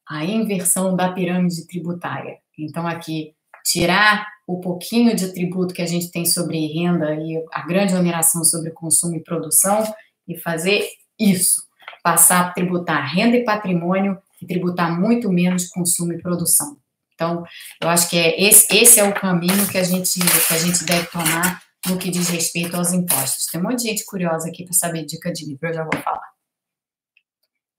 a 0.08 0.24
inversão 0.24 0.96
da 0.96 1.12
pirâmide 1.12 1.66
tributária. 1.66 2.38
Então, 2.58 2.86
aqui, 2.86 3.34
tirar 3.64 4.26
o 4.46 4.60
pouquinho 4.60 5.14
de 5.14 5.32
tributo 5.32 5.74
que 5.74 5.82
a 5.82 5.86
gente 5.86 6.10
tem 6.10 6.24
sobre 6.24 6.66
renda 6.72 7.14
e 7.14 7.44
a 7.52 7.66
grande 7.66 7.94
oneração 7.94 8.42
sobre 8.42 8.70
consumo 8.70 9.16
e 9.16 9.22
produção 9.22 9.84
e 10.26 10.38
fazer 10.38 10.88
isso. 11.18 11.62
Passar 12.02 12.40
a 12.40 12.50
tributar 12.50 13.14
renda 13.14 13.36
e 13.36 13.44
patrimônio 13.44 14.18
e 14.40 14.46
tributar 14.46 14.98
muito 14.98 15.30
menos 15.30 15.68
consumo 15.68 16.14
e 16.14 16.22
produção. 16.22 16.78
Então, 17.14 17.44
eu 17.82 17.88
acho 17.88 18.08
que 18.08 18.16
é 18.16 18.40
esse, 18.40 18.74
esse 18.74 19.00
é 19.00 19.04
o 19.04 19.12
caminho 19.12 19.68
que 19.68 19.76
a 19.76 19.82
gente 19.82 20.20
que 20.20 20.54
a 20.54 20.58
gente 20.58 20.84
deve 20.84 21.08
tomar 21.08 21.60
no 21.86 21.98
que 21.98 22.10
diz 22.10 22.28
respeito 22.28 22.76
aos 22.76 22.92
impostos. 22.92 23.46
Tem 23.46 23.60
um 23.60 23.64
monte 23.64 23.82
de 23.82 23.88
gente 23.88 24.04
curiosa 24.06 24.48
aqui 24.48 24.64
para 24.64 24.72
saber 24.72 25.04
dica 25.04 25.32
de 25.32 25.44
livro, 25.44 25.68
eu 25.68 25.74
já 25.74 25.82
vou 25.82 26.00
falar. 26.00 26.37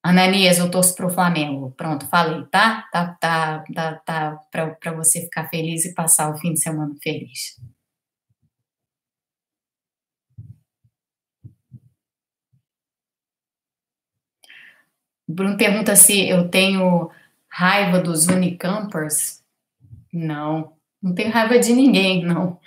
Ananias, 0.03 0.57
eu 0.59 0.71
torço 0.71 0.95
para 0.95 1.07
o 1.07 1.09
Flamengo. 1.09 1.71
Pronto, 1.77 2.07
falei, 2.07 2.45
tá? 2.47 2.87
Tá, 2.91 3.15
tá, 3.19 3.63
tá, 3.73 3.95
tá 4.05 4.41
para 4.51 4.93
você 4.93 5.21
ficar 5.21 5.49
feliz 5.49 5.85
e 5.85 5.93
passar 5.93 6.33
o 6.33 6.37
fim 6.37 6.53
de 6.53 6.61
semana 6.61 6.95
feliz. 7.01 7.57
Bruno 15.27 15.57
pergunta 15.57 15.95
se 15.95 16.27
eu 16.27 16.49
tenho 16.49 17.11
raiva 17.47 17.99
dos 17.99 18.27
Unicampers? 18.27 19.43
Não, 20.13 20.73
não 21.01 21.13
tenho 21.13 21.31
raiva 21.31 21.59
de 21.59 21.73
ninguém, 21.73 22.25
não. 22.25 22.59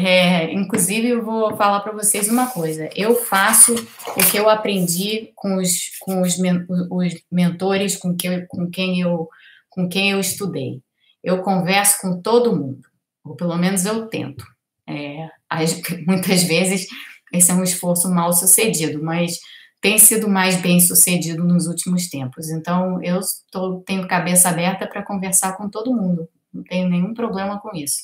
É, 0.00 0.52
inclusive, 0.52 1.08
eu 1.08 1.24
vou 1.24 1.56
falar 1.56 1.80
para 1.80 1.92
vocês 1.92 2.28
uma 2.28 2.46
coisa. 2.46 2.88
Eu 2.94 3.16
faço 3.16 3.74
o 3.74 4.30
que 4.30 4.36
eu 4.36 4.48
aprendi 4.48 5.32
com 5.34 5.56
os, 5.56 5.90
com 5.98 6.22
os, 6.22 6.36
os 6.90 7.14
mentores 7.30 7.96
com, 7.96 8.14
que 8.14 8.42
com, 8.42 8.70
quem 8.70 9.00
eu, 9.00 9.28
com 9.68 9.88
quem 9.88 10.12
eu 10.12 10.20
estudei. 10.20 10.80
Eu 11.22 11.42
converso 11.42 12.00
com 12.00 12.20
todo 12.20 12.54
mundo, 12.54 12.86
ou 13.24 13.34
pelo 13.34 13.56
menos 13.56 13.84
eu 13.84 14.06
tento. 14.06 14.44
É, 14.86 15.28
muitas 16.06 16.44
vezes 16.44 16.86
esse 17.32 17.50
é 17.50 17.54
um 17.54 17.64
esforço 17.64 18.08
mal 18.08 18.32
sucedido, 18.32 19.02
mas 19.02 19.38
tem 19.80 19.98
sido 19.98 20.28
mais 20.28 20.60
bem 20.60 20.78
sucedido 20.80 21.42
nos 21.42 21.66
últimos 21.66 22.08
tempos. 22.08 22.50
Então, 22.50 23.02
eu 23.02 23.18
tô, 23.50 23.80
tenho 23.80 24.06
cabeça 24.06 24.48
aberta 24.48 24.86
para 24.86 25.04
conversar 25.04 25.56
com 25.56 25.68
todo 25.68 25.94
mundo, 25.94 26.28
não 26.52 26.62
tenho 26.62 26.88
nenhum 26.88 27.12
problema 27.14 27.60
com 27.60 27.74
isso. 27.76 27.98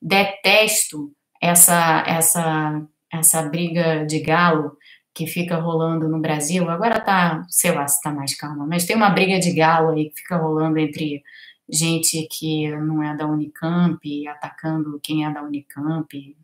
Detesto 0.00 1.12
essa, 1.40 2.04
essa, 2.06 2.82
essa 3.12 3.42
briga 3.42 4.04
de 4.06 4.20
galo 4.20 4.76
que 5.14 5.26
fica 5.26 5.56
rolando 5.56 6.08
no 6.08 6.20
Brasil. 6.20 6.68
Agora 6.70 7.00
tá, 7.00 7.44
sei 7.48 7.72
lá 7.72 7.86
se 7.88 8.00
tá 8.02 8.12
mais 8.12 8.34
calma, 8.34 8.66
mas 8.66 8.84
tem 8.84 8.96
uma 8.96 9.10
briga 9.10 9.38
de 9.40 9.52
galo 9.52 9.90
aí 9.90 10.10
que 10.10 10.20
fica 10.20 10.36
rolando 10.36 10.78
entre 10.78 11.22
gente 11.68 12.26
que 12.30 12.70
não 12.76 13.02
é 13.02 13.16
da 13.16 13.26
Unicamp 13.26 14.28
atacando 14.28 15.00
quem 15.02 15.24
é 15.26 15.32
da 15.32 15.42
Unicamp. 15.42 16.36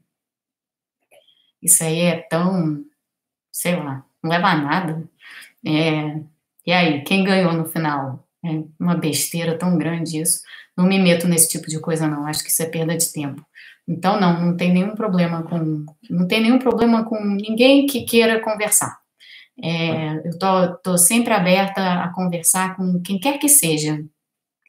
Isso 1.62 1.82
aí 1.84 2.00
é 2.00 2.16
tão, 2.22 2.84
sei 3.52 3.76
lá, 3.76 4.04
não 4.22 4.30
leva 4.30 4.48
a 4.48 4.56
nada. 4.56 5.08
É, 5.66 6.20
e 6.66 6.72
aí, 6.72 7.02
quem 7.04 7.24
ganhou 7.24 7.52
no 7.52 7.66
final? 7.66 8.26
É 8.44 8.48
uma 8.78 8.96
besteira 8.96 9.58
tão 9.58 9.78
grande 9.78 10.20
isso. 10.20 10.42
não 10.76 10.86
me 10.86 10.98
meto 10.98 11.28
nesse 11.28 11.48
tipo 11.48 11.68
de 11.68 11.80
coisa, 11.80 12.08
não. 12.08 12.26
Acho 12.26 12.42
que 12.44 12.50
isso 12.50 12.62
é 12.62 12.66
perda 12.66 12.96
de 12.96 13.12
tempo. 13.12 13.45
Então, 13.88 14.20
não, 14.20 14.46
não 14.46 14.56
tem 14.56 14.72
nenhum 14.72 14.94
problema 14.94 15.42
com. 15.44 15.86
Não 16.10 16.26
tem 16.26 16.40
nenhum 16.40 16.58
problema 16.58 17.04
com 17.04 17.22
ninguém 17.24 17.86
que 17.86 18.02
queira 18.02 18.40
conversar. 18.40 18.98
É, 19.62 20.28
eu 20.28 20.38
tô, 20.38 20.76
tô 20.78 20.98
sempre 20.98 21.32
aberta 21.32 22.02
a 22.02 22.12
conversar 22.12 22.76
com 22.76 23.00
quem 23.00 23.18
quer 23.18 23.38
que 23.38 23.48
seja, 23.48 24.04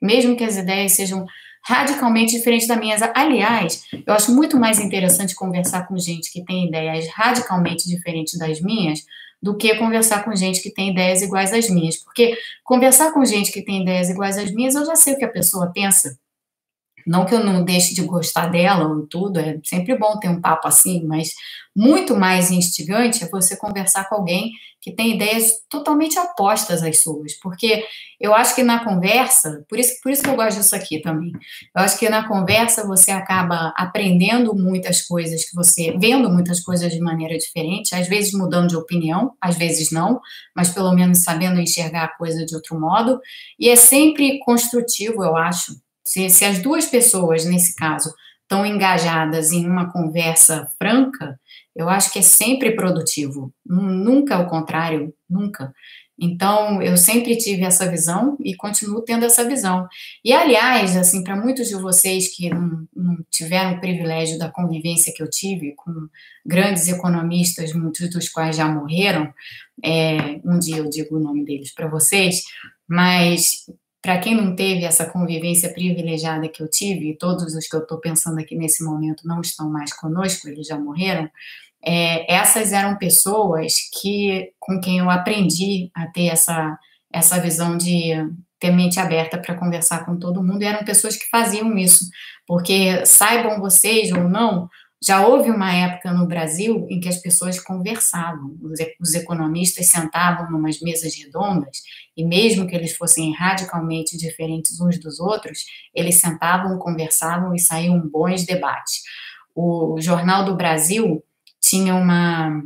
mesmo 0.02 0.38
que 0.38 0.44
as 0.44 0.56
ideias 0.56 0.94
sejam 0.96 1.26
radicalmente 1.66 2.38
diferentes 2.38 2.68
das 2.68 2.80
minhas. 2.80 3.02
Aliás, 3.14 3.84
eu 4.06 4.14
acho 4.14 4.34
muito 4.34 4.58
mais 4.58 4.80
interessante 4.80 5.36
conversar 5.36 5.88
com 5.88 5.98
gente 5.98 6.32
que 6.32 6.46
tem 6.46 6.68
ideias 6.68 7.08
radicalmente 7.10 7.90
diferentes 7.90 8.40
das 8.40 8.62
minhas 8.62 9.00
do 9.42 9.56
que 9.56 9.76
conversar 9.76 10.24
com 10.24 10.36
gente 10.36 10.62
que 10.62 10.74
tem 10.74 10.92
ideias 10.92 11.22
iguais 11.22 11.52
às 11.54 11.70
minhas. 11.70 11.98
Porque 11.98 12.38
conversar 12.64 13.12
com 13.12 13.26
gente 13.26 13.52
que 13.52 13.62
tem 13.62 13.82
ideias 13.82 14.10
iguais 14.10 14.38
às 14.38 14.52
minhas, 14.52 14.76
eu 14.76 14.86
já 14.86 14.96
sei 14.96 15.14
o 15.14 15.18
que 15.18 15.26
a 15.26 15.32
pessoa 15.32 15.72
pensa. 15.74 16.18
Não 17.08 17.26
que 17.26 17.34
eu 17.34 17.44
não 17.44 17.64
deixe 17.64 17.94
de 17.94 18.04
gostar 18.04 18.48
dela 18.48 18.88
ou 18.88 19.08
tudo, 19.08 19.40
é 19.40 19.58
sempre 19.64 19.98
bom 19.98 20.20
ter 20.20 20.30
um 20.30 20.42
papo 20.42 20.68
assim, 20.68 21.06
mas 21.06 21.34
muito 21.76 22.16
mais 22.16 22.52
instigante 22.52 23.24
é 23.24 23.30
você 23.30 23.56
conversar 23.56 24.10
com 24.10 24.16
alguém 24.16 24.52
que 24.82 24.92
tem 24.92 25.16
ideias 25.16 25.52
totalmente 25.70 26.18
opostas 26.18 26.82
às 26.82 27.02
suas, 27.02 27.34
porque 27.40 27.84
eu 28.20 28.34
acho 28.34 28.56
que 28.56 28.64
na 28.64 28.84
conversa, 28.84 29.66
por 29.70 29.78
isso, 29.78 29.94
por 30.02 30.12
isso 30.12 30.24
que 30.24 30.30
eu 30.30 30.36
gosto 30.36 30.58
disso 30.58 30.76
aqui 30.76 31.02
também, 31.02 31.32
eu 31.76 31.84
acho 31.84 31.98
que 32.00 32.10
na 32.10 32.28
conversa 32.28 32.86
você 32.86 33.12
acaba 33.12 33.74
aprendendo 33.76 34.56
muitas 34.56 35.02
coisas 35.02 35.44
que 35.48 35.56
você, 35.56 35.96
vendo 36.00 36.30
muitas 36.30 36.62
coisas 36.62 36.92
de 36.92 37.00
maneira 37.00 37.38
diferente, 37.38 37.94
às 37.94 38.08
vezes 38.08 38.34
mudando 38.34 38.70
de 38.70 38.76
opinião, 38.76 39.34
às 39.42 39.58
vezes 39.58 39.92
não, 39.92 40.20
mas 40.56 40.70
pelo 40.70 40.94
menos 40.94 41.24
sabendo 41.24 41.60
enxergar 41.60 42.06
a 42.06 42.18
coisa 42.18 42.46
de 42.46 42.56
outro 42.56 42.80
modo, 42.80 43.20
e 43.60 43.70
é 43.70 43.76
sempre 43.76 44.40
construtivo, 44.40 45.24
eu 45.24 45.36
acho, 45.36 45.74
se, 46.08 46.30
se 46.30 46.46
as 46.46 46.60
duas 46.60 46.86
pessoas, 46.86 47.44
nesse 47.44 47.76
caso, 47.76 48.14
estão 48.44 48.66
engajadas 48.66 49.52
em 49.52 49.68
uma 49.68 49.92
conversa 49.92 50.72
franca, 50.82 51.38
eu 51.76 51.90
acho 51.90 52.12
que 52.12 52.20
é 52.20 52.22
sempre 52.22 52.72
produtivo, 52.72 53.54
nunca 53.66 54.40
o 54.40 54.48
contrário, 54.48 55.14
nunca. 55.30 55.74
Então, 56.20 56.82
eu 56.82 56.98
sempre 56.98 57.38
tive 57.38 57.64
essa 57.64 57.92
visão 57.92 58.38
e 58.44 58.56
continuo 58.56 59.04
tendo 59.04 59.26
essa 59.26 59.48
visão. 59.48 59.88
E, 60.24 60.32
aliás, 60.32 60.96
assim, 60.96 61.24
para 61.24 61.36
muitos 61.36 61.68
de 61.68 61.76
vocês 61.76 62.34
que 62.34 62.50
não, 62.50 62.88
não, 62.96 63.18
tiveram 63.30 63.74
o 63.74 63.80
privilégio 63.80 64.40
da 64.40 64.50
convivência 64.50 65.14
que 65.14 65.22
eu 65.22 65.30
tive 65.30 65.76
com 65.76 65.92
grandes 66.46 66.88
economistas, 66.88 67.74
muitos 67.74 68.10
dos 68.10 68.30
quais 68.30 68.56
já 68.56 68.68
morreram, 68.68 69.32
é, 69.84 70.40
um 70.44 70.58
dia 70.58 70.78
eu 70.78 70.90
digo 70.90 71.18
o 71.18 71.20
nome 71.20 71.46
deles 71.46 71.72
para 71.72 71.88
vocês, 71.88 72.42
mas 72.88 73.68
para 74.08 74.20
quem 74.20 74.34
não 74.34 74.56
teve 74.56 74.86
essa 74.86 75.06
convivência 75.06 75.74
privilegiada 75.74 76.48
que 76.48 76.64
eu 76.64 76.70
tive, 76.70 77.10
e 77.10 77.18
todos 77.18 77.54
os 77.54 77.68
que 77.68 77.76
eu 77.76 77.82
estou 77.82 78.00
pensando 78.00 78.40
aqui 78.40 78.56
nesse 78.56 78.82
momento 78.82 79.28
não 79.28 79.42
estão 79.42 79.70
mais 79.70 79.92
conosco, 79.92 80.48
eles 80.48 80.66
já 80.66 80.80
morreram, 80.80 81.30
é, 81.86 82.34
essas 82.34 82.72
eram 82.72 82.98
pessoas 82.98 83.74
que 84.00 84.54
com 84.58 84.80
quem 84.80 85.00
eu 85.00 85.10
aprendi 85.10 85.92
a 85.94 86.08
ter 86.08 86.28
essa, 86.28 86.80
essa 87.12 87.38
visão 87.42 87.78
de 87.78 88.14
ter 88.58 88.72
mente 88.72 88.98
aberta 88.98 89.38
para 89.38 89.56
conversar 89.56 90.06
com 90.06 90.18
todo 90.18 90.42
mundo, 90.42 90.62
e 90.62 90.66
eram 90.66 90.86
pessoas 90.86 91.18
que 91.18 91.30
faziam 91.30 91.78
isso, 91.78 92.06
porque 92.48 93.06
saibam 93.06 93.60
vocês 93.60 94.10
ou 94.14 94.30
não, 94.30 94.70
já 95.04 95.26
houve 95.26 95.52
uma 95.52 95.72
época 95.72 96.12
no 96.12 96.26
Brasil 96.26 96.88
em 96.90 97.00
que 97.00 97.08
as 97.08 97.18
pessoas 97.18 97.60
conversavam, 97.60 98.58
os 99.00 99.14
economistas 99.14 99.88
sentavam 99.88 100.50
numas 100.50 100.80
mesas 100.82 101.16
redondas 101.16 101.82
e, 102.16 102.26
mesmo 102.26 102.68
que 102.68 102.76
eles 102.76 102.98
fossem 102.98 103.32
radicalmente 103.34 104.18
diferentes 104.18 104.82
uns 104.82 105.00
dos 105.00 105.20
outros, 105.20 105.66
eles 105.94 106.16
sentavam, 106.16 106.80
conversavam 106.80 107.54
e 107.54 107.60
saíam 107.60 108.00
bons 108.00 108.44
debates. 108.46 109.04
O 109.54 109.98
Jornal 110.00 110.46
do 110.46 110.56
Brasil 110.56 111.24
tinha 111.62 111.94
uma, 111.94 112.64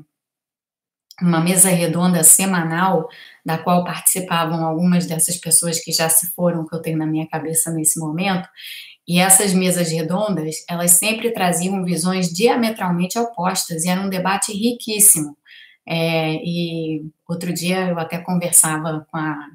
uma 1.21 1.41
mesa 1.41 1.69
redonda 1.69 2.23
semanal, 2.23 3.09
da 3.45 3.57
qual 3.57 3.83
participavam 3.83 4.65
algumas 4.65 5.05
dessas 5.05 5.37
pessoas 5.37 5.79
que 5.79 5.91
já 5.91 6.09
se 6.09 6.31
foram, 6.33 6.65
que 6.65 6.75
eu 6.75 6.81
tenho 6.81 6.97
na 6.97 7.05
minha 7.05 7.27
cabeça 7.27 7.71
nesse 7.71 7.99
momento, 7.99 8.47
e 9.07 9.19
essas 9.19 9.53
mesas 9.53 9.91
redondas, 9.91 10.63
elas 10.69 10.91
sempre 10.91 11.31
traziam 11.31 11.83
visões 11.83 12.31
diametralmente 12.31 13.17
opostas, 13.17 13.83
e 13.83 13.89
era 13.89 14.01
um 14.01 14.09
debate 14.09 14.51
riquíssimo. 14.53 15.35
É, 15.87 16.35
e 16.35 17.03
outro 17.27 17.51
dia 17.53 17.87
eu 17.89 17.99
até 17.99 18.17
conversava 18.19 19.05
com 19.11 19.17
a. 19.17 19.47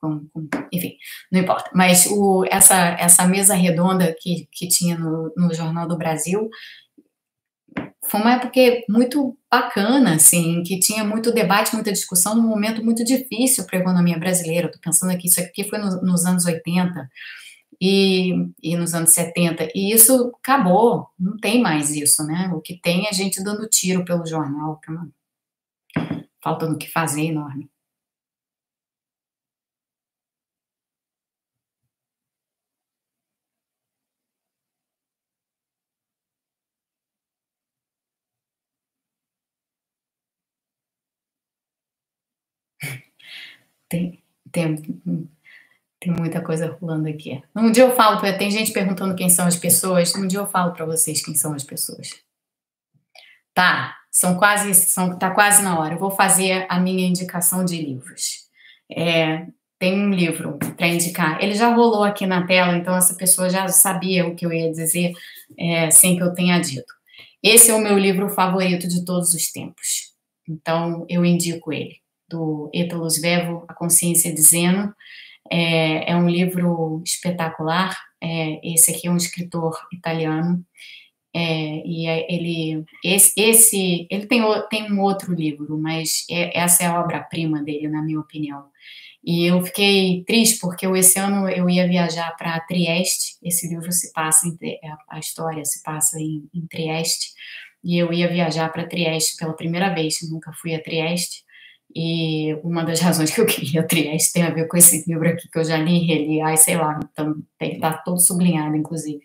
Com, 0.00 0.26
com, 0.32 0.48
enfim, 0.72 0.96
não 1.30 1.40
importa. 1.40 1.70
Mas 1.74 2.06
o, 2.06 2.44
essa, 2.50 2.96
essa 2.98 3.26
mesa 3.26 3.54
redonda 3.54 4.16
que, 4.18 4.48
que 4.50 4.66
tinha 4.66 4.96
no, 4.96 5.30
no 5.36 5.52
Jornal 5.52 5.86
do 5.86 5.98
Brasil 5.98 6.48
foi 8.08 8.20
uma 8.20 8.34
época 8.34 8.60
muito 8.88 9.36
bacana, 9.50 10.14
assim, 10.14 10.62
que 10.62 10.78
tinha 10.78 11.04
muito 11.04 11.32
debate, 11.32 11.74
muita 11.74 11.92
discussão, 11.92 12.34
num 12.34 12.48
momento 12.48 12.82
muito 12.82 13.04
difícil 13.04 13.64
para 13.66 13.78
a 13.78 13.82
economia 13.82 14.18
brasileira. 14.18 14.66
Estou 14.66 14.80
pensando 14.80 15.12
aqui, 15.12 15.28
isso 15.28 15.40
aqui 15.40 15.68
foi 15.68 15.78
no, 15.78 16.00
nos 16.02 16.24
anos 16.24 16.46
80 16.46 17.08
e, 17.80 18.32
e 18.62 18.76
nos 18.76 18.94
anos 18.94 19.12
70, 19.12 19.68
e 19.74 19.92
isso 19.92 20.32
acabou, 20.42 21.08
não 21.18 21.36
tem 21.38 21.60
mais 21.62 21.90
isso, 21.94 22.24
né? 22.24 22.50
O 22.54 22.60
que 22.60 22.78
tem 22.80 23.06
é 23.08 23.12
gente 23.12 23.42
dando 23.42 23.68
tiro 23.68 24.04
pelo 24.04 24.26
jornal, 24.26 24.78
que 24.80 24.90
é 24.90 24.94
uma 24.94 25.08
falta 26.42 26.76
que 26.76 26.88
fazer 26.90 27.22
enorme. 27.26 27.70
Tem, 43.88 44.22
tem 44.52 44.76
tem 46.00 46.12
muita 46.12 46.40
coisa 46.40 46.76
rolando 46.80 47.08
aqui. 47.08 47.42
Um 47.54 47.70
dia 47.70 47.84
eu 47.84 47.94
falo, 47.94 48.20
tem 48.38 48.50
gente 48.50 48.72
perguntando 48.72 49.14
quem 49.14 49.28
são 49.28 49.46
as 49.46 49.56
pessoas, 49.56 50.14
um 50.14 50.26
dia 50.26 50.38
eu 50.38 50.46
falo 50.46 50.72
para 50.72 50.86
vocês 50.86 51.22
quem 51.22 51.34
são 51.34 51.52
as 51.52 51.62
pessoas. 51.62 52.10
Tá, 53.52 53.96
são 54.10 54.36
quase, 54.38 54.74
são, 54.74 55.18
tá 55.18 55.30
quase 55.30 55.62
na 55.62 55.78
hora. 55.78 55.94
Eu 55.94 55.98
vou 55.98 56.10
fazer 56.10 56.66
a 56.68 56.80
minha 56.80 57.06
indicação 57.06 57.64
de 57.64 57.76
livros. 57.80 58.48
É, 58.90 59.46
tem 59.78 59.98
um 59.98 60.10
livro 60.10 60.58
para 60.76 60.88
indicar. 60.88 61.42
Ele 61.42 61.54
já 61.54 61.68
rolou 61.68 62.02
aqui 62.02 62.26
na 62.26 62.46
tela, 62.46 62.76
então 62.76 62.96
essa 62.96 63.14
pessoa 63.14 63.50
já 63.50 63.68
sabia 63.68 64.26
o 64.26 64.34
que 64.34 64.46
eu 64.46 64.52
ia 64.52 64.70
dizer 64.70 65.12
é, 65.58 65.90
sem 65.90 66.16
que 66.16 66.22
eu 66.22 66.32
tenha 66.32 66.58
dito. 66.58 66.92
Esse 67.42 67.70
é 67.70 67.74
o 67.74 67.80
meu 67.80 67.98
livro 67.98 68.28
favorito 68.30 68.88
de 68.88 69.04
todos 69.04 69.32
os 69.34 69.50
tempos. 69.50 70.12
Então 70.48 71.04
eu 71.08 71.24
indico 71.24 71.72
ele, 71.72 71.96
do 72.28 72.70
Ítalo 72.72 73.08
Svevo, 73.08 73.64
A 73.68 73.74
Consciência 73.74 74.32
de 74.34 74.42
Zeno. 74.42 74.94
É, 75.50 76.12
é 76.12 76.16
um 76.16 76.28
livro 76.28 77.02
espetacular. 77.04 77.98
É, 78.22 78.60
esse 78.74 78.92
aqui 78.92 79.08
é 79.08 79.10
um 79.10 79.16
escritor 79.16 79.76
italiano. 79.92 80.64
É, 81.34 81.86
e 81.86 82.06
é, 82.08 82.26
ele 82.32 82.84
esse, 83.04 83.32
esse 83.36 84.06
ele 84.10 84.26
tem, 84.26 84.42
tem 84.68 84.92
um 84.92 85.00
outro 85.00 85.32
livro, 85.32 85.78
mas 85.78 86.24
é, 86.30 86.58
essa 86.58 86.82
é 86.82 86.86
a 86.86 87.00
obra-prima 87.00 87.62
dele, 87.62 87.88
na 87.88 88.02
minha 88.02 88.20
opinião. 88.20 88.64
E 89.22 89.46
eu 89.46 89.62
fiquei 89.64 90.24
triste 90.24 90.58
porque 90.60 90.86
esse 90.86 91.18
ano 91.18 91.48
eu 91.48 91.68
ia 91.68 91.86
viajar 91.86 92.34
para 92.36 92.58
Trieste. 92.60 93.36
Esse 93.42 93.68
livro 93.68 93.92
se 93.92 94.12
passa 94.12 94.46
em, 94.48 94.56
a 95.08 95.18
história 95.18 95.64
se 95.64 95.82
passa 95.82 96.18
em, 96.18 96.48
em 96.54 96.66
Trieste 96.66 97.32
e 97.84 97.98
eu 97.98 98.12
ia 98.12 98.28
viajar 98.28 98.70
para 98.72 98.86
Trieste 98.88 99.36
pela 99.36 99.54
primeira 99.54 99.94
vez. 99.94 100.18
Nunca 100.30 100.52
fui 100.54 100.74
a 100.74 100.82
Trieste 100.82 101.44
e 101.94 102.54
uma 102.62 102.84
das 102.84 103.00
razões 103.00 103.30
que 103.30 103.40
eu 103.40 103.46
queria 103.46 103.82
Trieste 103.82 104.32
tem 104.32 104.42
a 104.42 104.50
ver 104.50 104.66
com 104.68 104.76
esse 104.76 105.04
livro 105.08 105.28
aqui 105.28 105.48
que 105.48 105.58
eu 105.58 105.64
já 105.64 105.76
li 105.76 106.06
reli. 106.06 106.40
Ai, 106.40 106.56
sei 106.56 106.76
lá, 106.76 106.98
então 107.02 107.36
tem 107.58 107.78
tá 107.78 107.92
todo 107.92 108.20
sublinhado, 108.20 108.76
inclusive. 108.76 109.20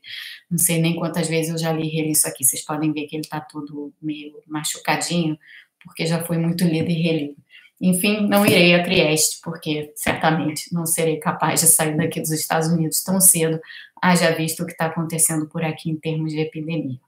Não 0.50 0.58
sei 0.58 0.80
nem 0.82 0.96
quantas 0.96 1.28
vezes 1.28 1.52
eu 1.52 1.58
já 1.58 1.72
li 1.72 1.88
reli 1.90 2.12
isso 2.12 2.28
aqui. 2.28 2.44
Vocês 2.44 2.64
podem 2.64 2.92
ver 2.92 3.06
que 3.06 3.16
ele 3.16 3.24
está 3.24 3.40
todo 3.40 3.94
meio 4.02 4.34
machucadinho, 4.48 5.38
porque 5.84 6.06
já 6.06 6.24
foi 6.24 6.38
muito 6.38 6.64
lido 6.64 6.90
e 6.90 7.02
relido. 7.02 7.36
Enfim, 7.80 8.28
não 8.28 8.46
irei 8.46 8.74
a 8.74 8.84
Trieste, 8.84 9.40
porque 9.44 9.92
certamente 9.96 10.74
não 10.74 10.86
serei 10.86 11.18
capaz 11.18 11.60
de 11.60 11.68
sair 11.68 11.96
daqui 11.98 12.22
dos 12.22 12.32
Estados 12.32 12.70
Unidos 12.70 13.04
tão 13.04 13.20
cedo, 13.20 13.60
haja 14.02 14.32
visto 14.32 14.64
o 14.64 14.66
que 14.66 14.72
está 14.72 14.86
acontecendo 14.86 15.48
por 15.48 15.64
aqui 15.64 15.90
em 15.92 15.98
termos 15.98 16.32
de 16.32 16.40
epidemia. 16.40 17.00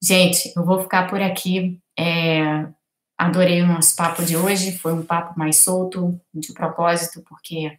Gente, 0.00 0.52
eu 0.54 0.64
vou 0.64 0.80
ficar 0.82 1.08
por 1.08 1.20
aqui. 1.20 1.80
É, 1.98 2.68
Adorei 3.18 3.62
o 3.62 3.66
nosso 3.66 3.96
papo 3.96 4.24
de 4.24 4.36
hoje, 4.36 4.78
foi 4.78 4.92
um 4.92 5.04
papo 5.04 5.36
mais 5.36 5.58
solto, 5.58 6.20
de 6.32 6.52
propósito, 6.52 7.20
porque, 7.28 7.76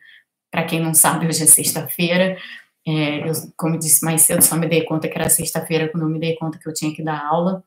para 0.52 0.66
quem 0.66 0.82
não 0.82 0.94
sabe, 0.94 1.28
hoje 1.28 1.44
é 1.44 1.46
sexta-feira. 1.48 2.38
É, 2.86 3.30
eu, 3.30 3.34
como 3.56 3.80
disse 3.80 4.04
mais 4.04 4.24
cedo, 4.24 4.42
só 4.42 4.58
me 4.58 4.68
dei 4.68 4.84
conta 4.84 5.08
que 5.08 5.18
era 5.18 5.30
sexta-feira 5.30 5.88
quando 5.90 6.04
eu 6.04 6.10
me 6.10 6.20
dei 6.20 6.36
conta 6.36 6.60
que 6.60 6.68
eu 6.68 6.74
tinha 6.74 6.94
que 6.94 7.04
dar 7.04 7.26
aula. 7.26 7.64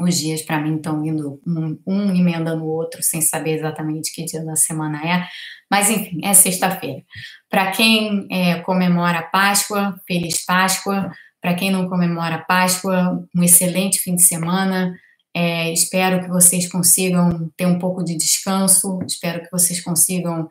os 0.00 0.18
dias 0.18 0.42
para 0.42 0.58
mim 0.60 0.76
estão 0.76 1.04
indo 1.04 1.40
um, 1.46 1.78
um 1.86 2.14
emendando 2.14 2.64
o 2.64 2.68
outro 2.68 3.02
sem 3.02 3.20
saber 3.20 3.52
exatamente 3.58 4.12
que 4.12 4.24
dia 4.24 4.44
da 4.44 4.56
semana 4.56 4.98
é, 5.06 5.28
mas 5.70 5.88
enfim, 5.90 6.20
é 6.24 6.34
sexta-feira. 6.34 7.02
Para 7.48 7.70
quem 7.70 8.26
é, 8.30 8.60
comemora 8.60 9.20
a 9.20 9.22
Páscoa, 9.22 10.00
feliz 10.06 10.44
Páscoa. 10.44 11.12
Para 11.40 11.54
quem 11.54 11.70
não 11.70 11.88
comemora 11.88 12.36
a 12.36 12.42
Páscoa, 12.42 13.26
um 13.34 13.42
excelente 13.42 13.98
fim 13.98 14.14
de 14.14 14.22
semana. 14.22 14.94
É, 15.34 15.72
espero 15.72 16.22
que 16.22 16.28
vocês 16.28 16.70
consigam 16.70 17.50
ter 17.56 17.66
um 17.66 17.78
pouco 17.78 18.04
de 18.04 18.16
descanso, 18.16 18.98
espero 19.06 19.42
que 19.42 19.50
vocês 19.50 19.80
consigam 19.80 20.48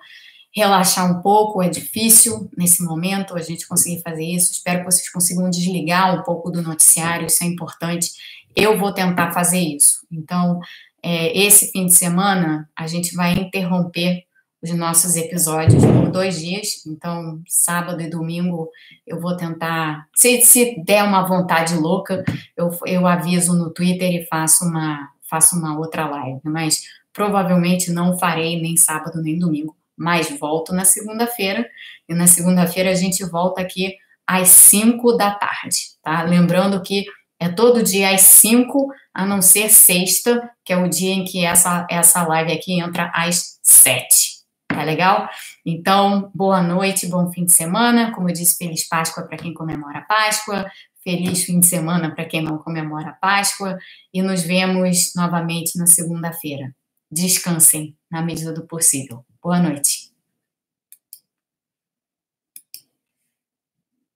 relaxar 0.54 1.10
um 1.10 1.22
pouco. 1.22 1.62
É 1.62 1.70
difícil 1.70 2.50
nesse 2.58 2.84
momento 2.84 3.36
a 3.36 3.42
gente 3.42 3.68
conseguir 3.68 4.02
fazer 4.02 4.26
isso. 4.26 4.52
Espero 4.52 4.80
que 4.80 4.86
vocês 4.86 5.10
consigam 5.10 5.50
desligar 5.50 6.20
um 6.20 6.24
pouco 6.24 6.50
do 6.50 6.62
noticiário, 6.62 7.28
isso 7.28 7.44
é 7.44 7.48
importante. 7.48 8.12
Eu 8.56 8.78
vou 8.78 8.94
tentar 8.94 9.32
fazer 9.32 9.60
isso. 9.60 10.06
Então, 10.12 10.60
é, 11.02 11.38
esse 11.38 11.72
fim 11.72 11.86
de 11.86 11.94
semana, 11.94 12.70
a 12.76 12.86
gente 12.88 13.16
vai 13.16 13.34
interromper 13.34 14.24
os 14.62 14.72
nossos 14.72 15.16
episódios 15.16 15.84
por 15.84 16.10
dois 16.12 16.40
dias. 16.40 16.86
Então, 16.86 17.42
sábado 17.48 18.02
e 18.02 18.10
domingo, 18.10 18.70
eu 19.06 19.20
vou 19.20 19.36
tentar. 19.36 20.08
Se, 20.16 20.42
se 20.42 20.82
der 20.84 21.04
uma 21.04 21.28
vontade 21.28 21.76
louca, 21.76 22.24
eu, 22.56 22.70
eu 22.86 23.08
aviso 23.08 23.54
no 23.54 23.72
Twitter 23.72 24.14
e 24.14 24.26
faço 24.28 24.66
uma, 24.66 25.10
faço 25.30 25.56
uma 25.56 25.78
outra 25.78 26.08
live. 26.08 26.42
Mas 26.44 26.84
provavelmente 27.12 27.92
não 27.92 28.18
farei 28.18 28.62
nem 28.62 28.78
sábado 28.78 29.22
nem 29.22 29.40
domingo. 29.40 29.76
Mas 29.98 30.30
volto 30.40 30.74
na 30.74 30.86
segunda-feira. 30.86 31.68
E 32.08 32.14
na 32.14 32.28
segunda-feira 32.28 32.92
a 32.92 32.96
gente 32.96 33.24
volta 33.26 33.62
aqui 33.62 33.96
às 34.28 34.50
5 34.50 35.18
da 35.18 35.32
tarde, 35.32 35.78
tá? 36.02 36.22
Lembrando 36.24 36.82
que 36.82 37.06
é 37.40 37.50
todo 37.50 37.84
dia 37.84 38.14
às 38.14 38.22
5, 38.22 38.88
a 39.14 39.26
não 39.26 39.42
ser 39.42 39.70
sexta, 39.70 40.50
que 40.64 40.72
é 40.72 40.78
o 40.78 40.88
dia 40.88 41.12
em 41.12 41.26
que 41.26 41.44
essa, 41.44 41.86
essa 41.90 42.24
live 42.24 42.52
aqui 42.52 42.80
entra 42.80 43.12
às 43.16 43.60
7. 43.64 44.31
Tá 44.74 44.84
legal? 44.84 45.30
Então, 45.66 46.32
boa 46.34 46.62
noite, 46.62 47.08
bom 47.08 47.32
fim 47.32 47.46
de 47.46 47.54
semana. 47.54 48.12
Como 48.14 48.30
eu 48.30 48.34
disse, 48.34 48.58
feliz 48.58 48.88
Páscoa 48.88 49.24
para 49.24 49.38
quem 49.38 49.54
comemora 49.54 50.00
a 50.00 50.02
Páscoa. 50.02 50.66
Feliz 51.04 51.44
fim 51.44 51.60
de 51.60 51.68
semana 51.68 52.14
para 52.14 52.26
quem 52.26 52.42
não 52.42 52.58
comemora 52.58 53.10
a 53.10 53.14
Páscoa. 53.14 53.78
E 54.14 54.22
nos 54.22 54.44
vemos 54.44 55.14
novamente 55.16 55.78
na 55.78 55.88
segunda-feira. 55.88 56.74
Descansem 57.12 57.96
na 58.10 58.22
medida 58.22 58.54
do 58.54 58.66
possível. 58.66 59.26
Boa 59.44 59.60
noite. 59.60 60.01